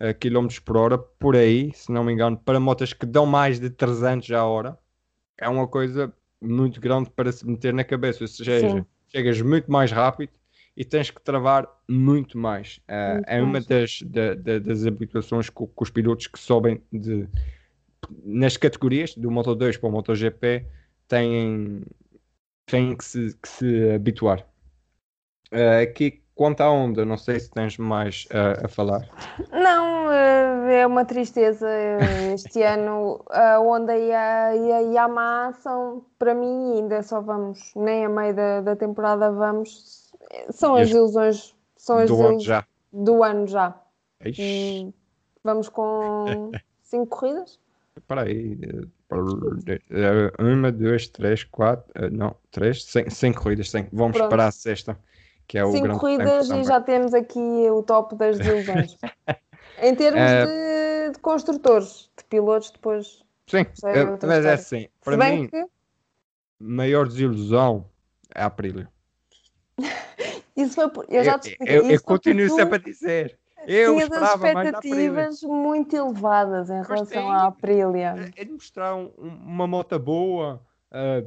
eh, 0.00 0.14
km 0.14 0.58
por 0.60 0.76
hora, 0.76 0.98
por 0.98 1.36
aí, 1.36 1.72
se 1.74 1.92
não 1.92 2.04
me 2.04 2.12
engano, 2.12 2.38
para 2.38 2.60
motas 2.60 2.92
que 2.92 3.06
dão 3.06 3.26
mais 3.26 3.60
de 3.60 3.70
300 3.70 4.30
a 4.32 4.44
hora, 4.44 4.78
é 5.38 5.48
uma 5.48 5.68
coisa 5.68 6.12
muito 6.40 6.80
grande 6.80 7.10
para 7.10 7.32
se 7.32 7.46
meter 7.46 7.74
na 7.74 7.84
cabeça. 7.84 8.24
Ou 8.24 8.28
seja, 8.28 8.46
Sim. 8.50 8.86
chegas 9.08 9.40
muito 9.42 9.70
mais 9.70 9.92
rápido 9.92 10.32
e 10.76 10.84
tens 10.84 11.10
que 11.10 11.20
travar 11.20 11.68
muito 11.88 12.38
mais. 12.38 12.80
Eh, 12.88 13.14
Muito 13.14 13.28
é 13.28 13.42
uma 13.42 13.60
das, 13.60 14.02
da- 14.02 14.34
da- 14.34 14.58
das 14.58 14.86
habituações 14.86 15.50
que, 15.50 15.66
que 15.66 15.82
os 15.82 15.90
pilotos 15.90 16.26
que 16.26 16.38
sobem 16.38 16.82
de, 16.92 17.28
nas 18.24 18.56
categorias 18.56 19.14
do 19.14 19.30
Moto 19.30 19.54
2 19.54 19.76
para 19.76 19.88
o 19.88 19.92
MotoGP 19.92 20.66
têm, 21.08 21.82
têm 22.66 22.96
que, 22.96 23.04
se, 23.04 23.36
que 23.42 23.48
se 23.48 23.90
habituar. 23.90 24.46
Eh, 25.52 25.82
aqui, 25.82 26.22
quanto 26.34 26.60
à 26.62 26.70
onda, 26.70 27.04
não 27.04 27.16
sei 27.18 27.38
se 27.40 27.50
tens 27.50 27.76
mais 27.76 28.26
eh, 28.30 28.64
a 28.64 28.68
falar. 28.68 29.06
Não, 29.52 30.10
eh, 30.12 30.80
é 30.82 30.86
uma 30.86 31.04
tristeza. 31.04 31.68
eh, 31.68 32.32
Este 32.34 32.62
ano 32.64 33.22
a 33.28 33.58
Honda 33.58 33.96
e 33.98 34.12
a, 34.12 34.54
e 34.56 34.72
a 34.72 34.78
Yamaha 34.78 35.52
são, 35.54 36.06
para 36.18 36.34
mim, 36.34 36.74
ainda 36.78 37.02
só 37.02 37.20
vamos, 37.20 37.72
nem 37.74 38.04
a 38.04 38.08
meio 38.08 38.34
da, 38.34 38.60
da 38.60 38.76
temporada 38.76 39.30
vamos. 39.32 39.99
São 40.50 40.74
as 40.76 40.90
ilusões, 40.90 41.54
são 41.76 41.98
as 41.98 42.08
do 42.08 42.14
ano 42.14 42.22
ilusões 42.24 42.42
já. 42.44 42.66
do 42.92 43.22
ano 43.22 43.46
já. 43.46 43.80
E 44.24 44.92
vamos 45.42 45.68
com 45.68 46.50
cinco 46.82 47.06
corridas? 47.06 47.58
Espera 47.96 48.22
aí. 48.22 48.58
Uma, 50.38 50.70
duas, 50.72 51.08
três, 51.08 51.44
quatro. 51.44 51.90
eh, 51.94 52.10
Não, 52.10 52.36
três. 52.50 52.84
Sem, 52.84 53.08
sem 53.10 53.32
corridas, 53.32 53.70
sem. 53.70 53.88
Vamos 53.92 54.16
Pronto. 54.16 54.30
para 54.30 54.46
a 54.46 54.50
sexta. 54.52 54.98
que 55.48 55.58
é 55.58 55.64
o 55.64 55.72
Cinco 55.72 55.98
corridas 55.98 56.48
e 56.50 56.62
já 56.64 56.80
temos 56.80 57.12
aqui 57.12 57.38
o 57.70 57.82
top 57.82 58.14
das 58.14 58.38
desilusões. 58.38 58.96
em 59.82 59.94
termos 59.94 60.20
Eh, 60.20 61.06
de, 61.08 61.12
de 61.14 61.18
construtores, 61.18 62.08
de 62.16 62.24
pilotos, 62.24 62.70
depois. 62.70 63.22
Sim, 63.48 63.58
é 63.58 63.98
eh, 64.00 64.04
mas 64.04 64.22
é 64.22 64.36
história. 64.38 64.52
assim, 64.54 64.80
Se 64.82 64.90
para 65.04 65.16
bem 65.16 65.40
mim, 65.42 65.48
que 65.48 65.64
maior 66.60 67.08
desilusão 67.08 67.86
é 68.34 68.42
a 68.42 68.46
Aprilia. 68.46 68.88
isso 70.62 70.74
foi 70.74 70.90
eu 71.08 71.24
já 71.24 71.38
te 71.38 71.50
expliquei. 71.50 71.76
eu, 71.78 71.82
eu 71.82 71.88
foi 71.88 71.98
continuo 72.00 72.48
tu 72.48 72.54
sempre 72.54 72.74
a 72.76 72.78
dizer. 72.78 73.38
Eu 73.66 73.94
tinhas 73.96 74.10
expectativas 74.34 75.42
muito 75.42 75.94
elevadas 75.94 76.70
em 76.70 76.82
relação 76.82 77.06
tem. 77.06 77.30
à 77.30 77.44
Aprilia. 77.44 78.32
É 78.36 78.44
de 78.44 78.52
mostrar 78.52 78.94
um- 78.96 79.12
um- 79.18 79.28
uma 79.46 79.66
moto 79.66 79.98
boa. 79.98 80.62
ah, 80.92 81.22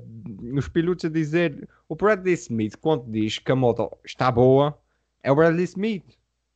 os 0.58 0.68
pilotos 0.68 1.06
a 1.06 1.10
dizer. 1.10 1.70
O 1.88 1.96
Bradley 1.96 2.34
Smith, 2.34 2.76
quando 2.82 3.06
diz 3.10 3.38
que 3.40 3.50
a 3.52 3.56
moto 3.56 3.96
está 4.04 4.30
boa, 4.32 4.78
é 5.22 5.32
o 5.32 5.36
Bradley 5.36 5.64
Smith. 5.64 6.04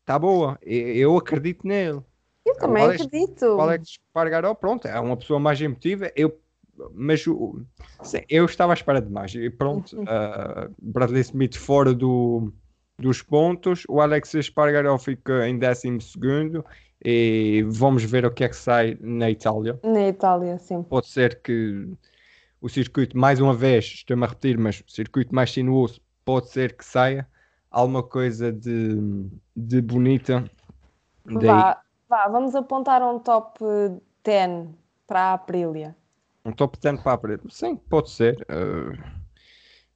Está 0.01 0.17
boa. 0.19 0.57
Eu, 0.61 0.87
eu 0.95 1.17
acredito 1.17 1.65
nele. 1.65 2.01
Eu 2.45 2.55
também 2.57 2.83
Alex- 2.83 3.03
acredito. 3.05 3.45
O 3.45 3.61
Alex 3.61 3.89
Espargaró, 3.91 4.53
pronto, 4.55 4.87
é 4.87 4.99
uma 4.99 5.15
pessoa 5.15 5.39
mais 5.39 5.61
emotiva. 5.61 6.11
Eu, 6.15 6.37
mas 6.93 7.25
o- 7.27 7.61
sim, 8.03 8.21
eu 8.29 8.43
estava 8.45 8.73
à 8.73 8.75
espera 8.75 9.01
de 9.01 9.09
mais. 9.11 9.33
E 9.35 9.49
pronto, 9.49 9.95
ah, 10.07 10.69
Bradley 10.81 11.21
Smith 11.21 11.55
fora 11.55 11.93
do, 11.93 12.51
dos 12.97 13.21
pontos. 13.21 13.83
O 13.87 14.01
Alex 14.01 14.33
Espargaró 14.33 14.97
fica 14.97 15.47
em 15.47 15.57
12 15.57 15.99
segundo. 16.01 16.65
E 17.03 17.63
vamos 17.69 18.03
ver 18.03 18.25
o 18.25 18.31
que 18.31 18.43
é 18.43 18.49
que 18.49 18.55
sai 18.55 18.97
na 18.99 19.29
Itália. 19.29 19.79
Na 19.83 20.07
Itália, 20.07 20.57
sim. 20.57 20.83
Pode 20.83 21.07
ser 21.07 21.41
que 21.41 21.87
o 22.59 22.67
circuito, 22.67 23.15
mais 23.17 23.39
uma 23.39 23.53
vez, 23.53 23.85
estou-me 23.85 24.23
a 24.25 24.27
repetir, 24.27 24.57
mas 24.57 24.79
o 24.81 24.91
circuito 24.91 25.33
mais 25.33 25.51
sinuoso 25.51 26.01
pode 26.25 26.49
ser 26.49 26.75
que 26.75 26.83
saia 26.83 27.27
alguma 27.69 28.01
coisa 28.03 28.51
de, 28.51 29.29
de 29.55 29.81
bonita. 29.81 30.43
Vá, 31.25 31.81
vá, 32.09 32.27
vamos 32.29 32.55
apontar 32.55 33.01
um 33.03 33.19
top 33.19 33.59
10 34.23 34.69
para 35.05 35.21
a 35.21 35.33
Aprilia. 35.33 35.95
um 36.45 36.51
top 36.51 36.79
10 36.79 37.01
para 37.01 37.13
a 37.13 37.17
parede. 37.17 37.43
Sim, 37.53 37.75
pode 37.75 38.09
ser. 38.09 38.45
ah, 38.49 39.16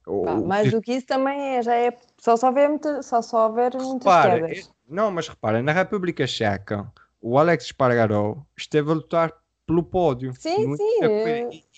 o- 0.06 0.24
Vá, 0.24 0.34
o 0.34 0.46
mais 0.46 0.70
do 0.70 0.80
que 0.80 0.92
isso 0.94 1.06
também 1.06 1.56
é, 1.56 1.62
já 1.62 1.74
é. 1.74 1.96
Só 2.18 2.36
só 2.36 2.48
houver, 2.48 2.68
muita, 2.68 3.02
só 3.02 3.22
só 3.22 3.46
houver 3.48 3.72
muitas 3.74 4.04
Repara, 4.04 4.40
quedas. 4.40 4.70
não, 4.88 5.10
mas 5.10 5.28
repara, 5.28 5.62
na 5.62 5.72
República 5.72 6.26
Checa, 6.26 6.90
o 7.20 7.38
Alex 7.38 7.64
Espargaró 7.66 8.36
esteve 8.56 8.90
a 8.90 8.94
lutar 8.94 9.32
pelo 9.66 9.82
pódio. 9.82 10.32
Sim, 10.34 10.76
sim. 10.76 11.04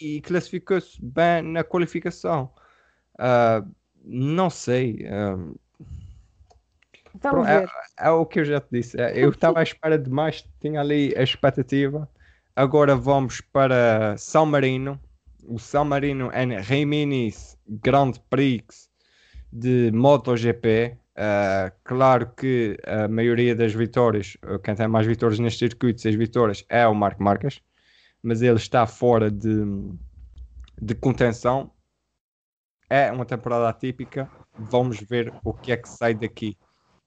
E, 0.00 0.16
e 0.16 0.20
classificou-se 0.22 0.98
bem 1.02 1.42
na 1.42 1.62
qualificação. 1.64 2.50
Ah, 3.18 3.64
não 4.04 4.50
sei. 4.50 5.06
Vamos 7.14 7.20
Pro- 7.20 7.42
ver. 7.44 7.68
É 7.98 8.10
o 8.10 8.26
que 8.26 8.40
eu 8.40 8.44
já 8.44 8.60
te 8.60 8.68
disse. 8.72 9.00
é, 9.00 9.12
Eu 9.18 9.30
estava 9.30 9.60
à 9.60 9.62
espera 9.62 9.98
de 9.98 10.10
mais, 10.10 10.44
tinha 10.60 10.80
ali 10.80 11.14
a 11.16 11.22
expectativa. 11.22 12.08
Agora 12.56 12.96
vamos 12.96 13.40
para 13.40 14.16
São 14.16 14.46
Marino. 14.46 15.00
O 15.46 15.58
São 15.58 15.84
Marino 15.84 16.30
é 16.32 16.44
Reminis 16.60 17.58
Grand 17.66 18.12
Prix 18.30 18.90
de 19.52 19.90
MotoGP. 19.92 20.98
Ah, 21.16 21.72
claro 21.84 22.32
que 22.36 22.76
a 22.86 23.08
maioria 23.08 23.54
das 23.54 23.72
vitórias, 23.72 24.36
ah, 24.42 24.58
quem 24.58 24.74
tem 24.74 24.88
mais 24.88 25.06
vitórias 25.06 25.38
neste 25.38 25.60
circuito, 25.60 26.00
seis 26.00 26.14
vitórias, 26.14 26.64
é 26.68 26.86
o 26.86 26.94
Marco 26.94 27.22
Marques, 27.22 27.60
mas 28.22 28.42
ele 28.42 28.56
está 28.56 28.86
fora 28.86 29.30
de, 29.30 29.64
de 30.80 30.94
contenção. 30.94 31.70
É 32.88 33.10
uma 33.12 33.24
temporada 33.24 33.68
atípica. 33.68 34.30
Vamos 34.58 35.00
ver 35.00 35.32
o 35.44 35.52
que 35.52 35.72
é 35.72 35.76
que 35.76 35.88
sai 35.88 36.14
daqui 36.14 36.56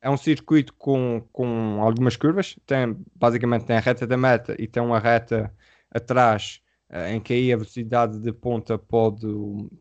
é 0.01 0.09
um 0.09 0.17
circuito 0.17 0.73
com, 0.73 1.21
com 1.31 1.81
algumas 1.81 2.15
curvas. 2.15 2.57
Tem, 2.65 2.95
basicamente 3.15 3.65
tem 3.65 3.77
a 3.77 3.79
reta 3.79 4.05
da 4.07 4.17
meta 4.17 4.55
e 4.59 4.67
tem 4.67 4.81
uma 4.81 4.99
reta 4.99 5.53
atrás 5.91 6.61
eh, 6.61 6.66
em 7.09 7.19
que 7.19 7.33
aí 7.33 7.51
a 7.51 7.57
velocidade 7.57 8.19
de 8.19 8.31
ponta 8.31 8.77
pode, 8.77 9.27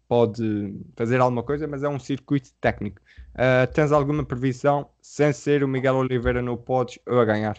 pode 0.08 0.74
fazer 0.96 1.20
alguma 1.20 1.42
coisa, 1.42 1.66
mas 1.66 1.82
é 1.82 1.88
um 1.88 1.98
circuito 1.98 2.52
técnico. 2.60 3.00
Eh, 3.38 3.66
tens 3.66 3.92
alguma 3.92 4.24
previsão, 4.24 4.88
sem 5.00 5.32
ser 5.32 5.62
o 5.62 5.68
Miguel 5.68 5.96
Oliveira 5.96 6.40
no 6.40 6.56
pódio 6.56 7.00
ou 7.06 7.20
a 7.20 7.24
ganhar? 7.24 7.56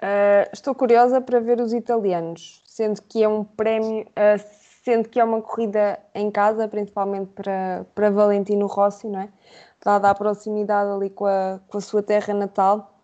Uh, 0.00 0.48
estou 0.52 0.74
curiosa 0.74 1.20
para 1.20 1.38
ver 1.38 1.60
os 1.60 1.72
italianos, 1.72 2.60
sendo 2.66 3.00
que 3.02 3.22
é 3.22 3.28
um 3.28 3.44
prémio, 3.44 4.02
uh, 4.02 4.44
sendo 4.84 5.08
que 5.08 5.20
é 5.20 5.24
uma 5.24 5.40
corrida 5.40 5.98
em 6.12 6.28
casa, 6.28 6.66
principalmente 6.66 7.30
para, 7.32 7.86
para 7.94 8.10
Valentino 8.10 8.66
Rossi, 8.66 9.06
não 9.06 9.20
é? 9.20 9.28
Dada 9.84 10.10
a 10.10 10.14
proximidade 10.14 10.90
ali 10.90 11.10
com 11.10 11.26
a, 11.26 11.60
com 11.68 11.78
a 11.78 11.80
sua 11.80 12.02
terra 12.02 12.34
natal. 12.34 13.00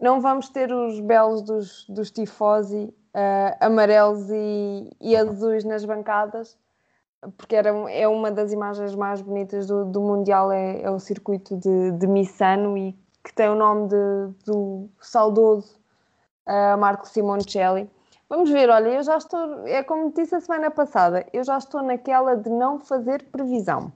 Não 0.00 0.20
vamos 0.20 0.48
ter 0.48 0.72
os 0.72 0.98
belos 0.98 1.42
dos, 1.42 1.86
dos 1.88 2.10
tifosi, 2.10 2.92
uh, 3.14 3.56
amarelos 3.60 4.28
e, 4.30 4.90
e 5.00 5.16
azuis 5.16 5.64
nas 5.64 5.84
bancadas, 5.84 6.56
porque 7.36 7.54
era, 7.54 7.70
é 7.90 8.08
uma 8.08 8.30
das 8.30 8.52
imagens 8.52 8.94
mais 8.94 9.20
bonitas 9.20 9.66
do, 9.66 9.84
do 9.84 10.00
Mundial, 10.00 10.50
é, 10.50 10.82
é 10.82 10.90
o 10.90 10.98
circuito 10.98 11.56
de, 11.56 11.92
de 11.92 12.06
Missano 12.06 12.76
e 12.76 12.96
que 13.22 13.32
tem 13.34 13.48
o 13.48 13.54
nome 13.54 13.88
de, 13.88 14.44
do 14.46 14.88
saudoso 15.00 15.78
a 16.46 16.76
Marco 16.76 17.06
Simoncelli. 17.06 17.90
Vamos 18.28 18.50
ver, 18.50 18.70
olha, 18.70 18.88
eu 18.88 19.02
já 19.02 19.16
estou, 19.16 19.66
é 19.66 19.82
como 19.82 20.12
disse 20.12 20.34
a 20.34 20.40
semana 20.40 20.70
passada, 20.70 21.26
eu 21.32 21.42
já 21.42 21.58
estou 21.58 21.82
naquela 21.82 22.36
de 22.36 22.48
não 22.48 22.78
fazer 22.78 23.24
previsão. 23.24 23.92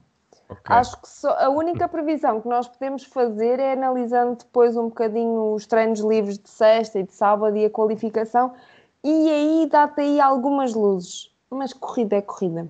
Acho 0.65 1.01
que 1.01 1.09
só, 1.09 1.35
a 1.39 1.49
única 1.49 1.87
previsão 1.87 2.39
que 2.39 2.47
nós 2.47 2.67
podemos 2.67 3.03
fazer 3.03 3.59
é 3.59 3.73
analisando 3.73 4.35
depois 4.35 4.77
um 4.77 4.89
bocadinho 4.89 5.53
os 5.53 5.65
treinos 5.65 6.01
livres 6.01 6.37
de 6.37 6.49
sexta 6.49 6.99
e 6.99 7.03
de 7.03 7.13
sábado 7.13 7.57
e 7.57 7.65
a 7.65 7.69
qualificação, 7.69 8.53
e 9.05 9.29
aí 9.31 9.69
dá-te 9.69 10.01
aí 10.01 10.19
algumas 10.19 10.73
luzes. 10.73 11.31
Mas 11.49 11.73
corrida 11.73 12.17
é 12.17 12.21
corrida. 12.21 12.69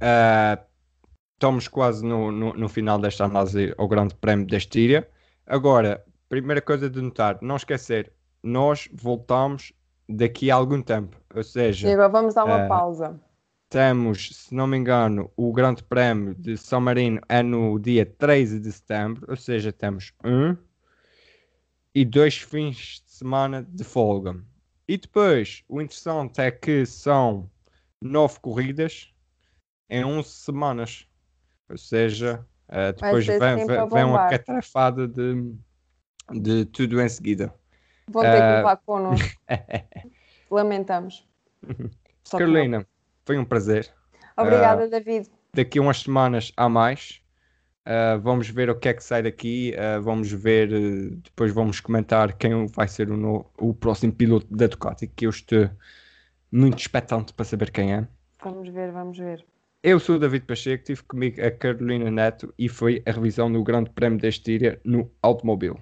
Uh, 0.00 0.62
estamos 1.34 1.68
quase 1.68 2.04
no, 2.04 2.30
no, 2.32 2.52
no 2.54 2.68
final 2.68 2.98
desta 2.98 3.24
análise 3.24 3.74
ao 3.78 3.88
Grande 3.88 4.14
Prémio 4.14 4.46
da 4.46 4.56
Estíria. 4.56 5.08
Agora, 5.46 6.04
primeira 6.28 6.62
coisa 6.62 6.88
de 6.90 7.00
notar, 7.00 7.38
não 7.42 7.56
esquecer, 7.56 8.12
nós 8.42 8.88
voltamos 8.92 9.72
daqui 10.08 10.50
a 10.50 10.56
algum 10.56 10.82
tempo. 10.82 11.20
Ou 11.34 11.42
E 11.84 11.90
seja, 11.90 11.92
agora 11.92 12.08
vamos 12.08 12.34
dar 12.34 12.44
uma 12.46 12.60
eh, 12.60 12.68
pausa. 12.68 13.20
temos, 13.68 14.30
se 14.36 14.54
não 14.54 14.66
me 14.66 14.76
engano, 14.76 15.30
o 15.36 15.52
Grande 15.52 15.82
Prémio 15.84 16.34
de 16.34 16.56
São 16.58 16.80
Marino 16.80 17.20
é 17.28 17.42
no 17.42 17.78
dia 17.78 18.04
13 18.06 18.60
de 18.60 18.70
setembro, 18.72 19.26
ou 19.28 19.36
seja, 19.36 19.72
temos 19.72 20.12
um 20.24 20.56
e 21.94 22.04
dois 22.04 22.36
fins 22.38 23.02
de 23.06 23.10
semana 23.12 23.62
de 23.62 23.84
folga. 23.84 24.36
E 24.92 24.98
depois, 24.98 25.64
o 25.70 25.80
interessante 25.80 26.38
é 26.42 26.50
que 26.50 26.84
são 26.84 27.50
nove 27.98 28.38
corridas 28.40 29.10
em 29.88 30.04
11 30.04 30.28
semanas. 30.28 31.08
Ou 31.70 31.78
seja, 31.78 32.46
eh, 32.68 32.92
depois 32.92 33.24
vem, 33.24 33.38
vem, 33.88 34.04
uma 34.04 34.28
catrafada 34.28 35.08
de, 35.08 35.54
de 36.30 36.66
tudo 36.66 37.00
em 37.00 37.08
seguida. 37.08 37.54
Vão 38.06 38.22
ter 38.22 38.32
que 38.32 38.36
eh, 38.36 38.56
levar 38.56 38.76
connosco. 38.84 39.40
Lamentamos. 40.50 41.26
Carolina, 42.30 42.86
foi 43.24 43.38
um 43.38 43.46
prazer. 43.46 43.90
Obrigada, 44.36 44.86
David. 44.90 45.30
daqui 45.54 45.78
a 45.78 45.82
umas 45.82 46.02
semanas 46.02 46.52
há 46.54 46.68
mais. 46.68 47.21
Uh, 47.84 48.20
vamos 48.20 48.48
ver 48.48 48.70
o 48.70 48.78
que 48.78 48.88
é 48.88 48.94
que 48.94 49.02
sai 49.02 49.22
daqui. 49.22 49.74
Uh, 49.74 50.00
vamos 50.02 50.30
ver, 50.30 50.72
uh, 50.72 51.10
depois 51.16 51.52
vamos 51.52 51.80
comentar 51.80 52.32
quem 52.34 52.66
vai 52.66 52.86
ser 52.86 53.10
o, 53.10 53.16
no, 53.16 53.44
o 53.58 53.74
próximo 53.74 54.12
piloto 54.12 54.46
da 54.54 54.66
Ducati, 54.66 55.08
que 55.08 55.26
eu 55.26 55.30
estou 55.30 55.68
muito 56.50 56.78
expectante 56.78 57.32
para 57.32 57.44
saber 57.44 57.70
quem 57.70 57.92
é. 57.94 58.06
Vamos 58.42 58.68
ver, 58.68 58.92
vamos 58.92 59.18
ver. 59.18 59.44
Eu 59.82 59.98
sou 59.98 60.14
o 60.14 60.18
David 60.18 60.46
Pacheco, 60.46 60.84
tive 60.84 61.02
comigo 61.02 61.44
a 61.44 61.50
Carolina 61.50 62.08
Neto 62.08 62.54
e 62.56 62.68
foi 62.68 63.02
a 63.04 63.10
revisão 63.10 63.50
do 63.50 63.64
Grande 63.64 63.90
Prémio 63.90 64.20
da 64.20 64.28
Estíria 64.28 64.80
no 64.84 65.10
automóvel. 65.20 65.80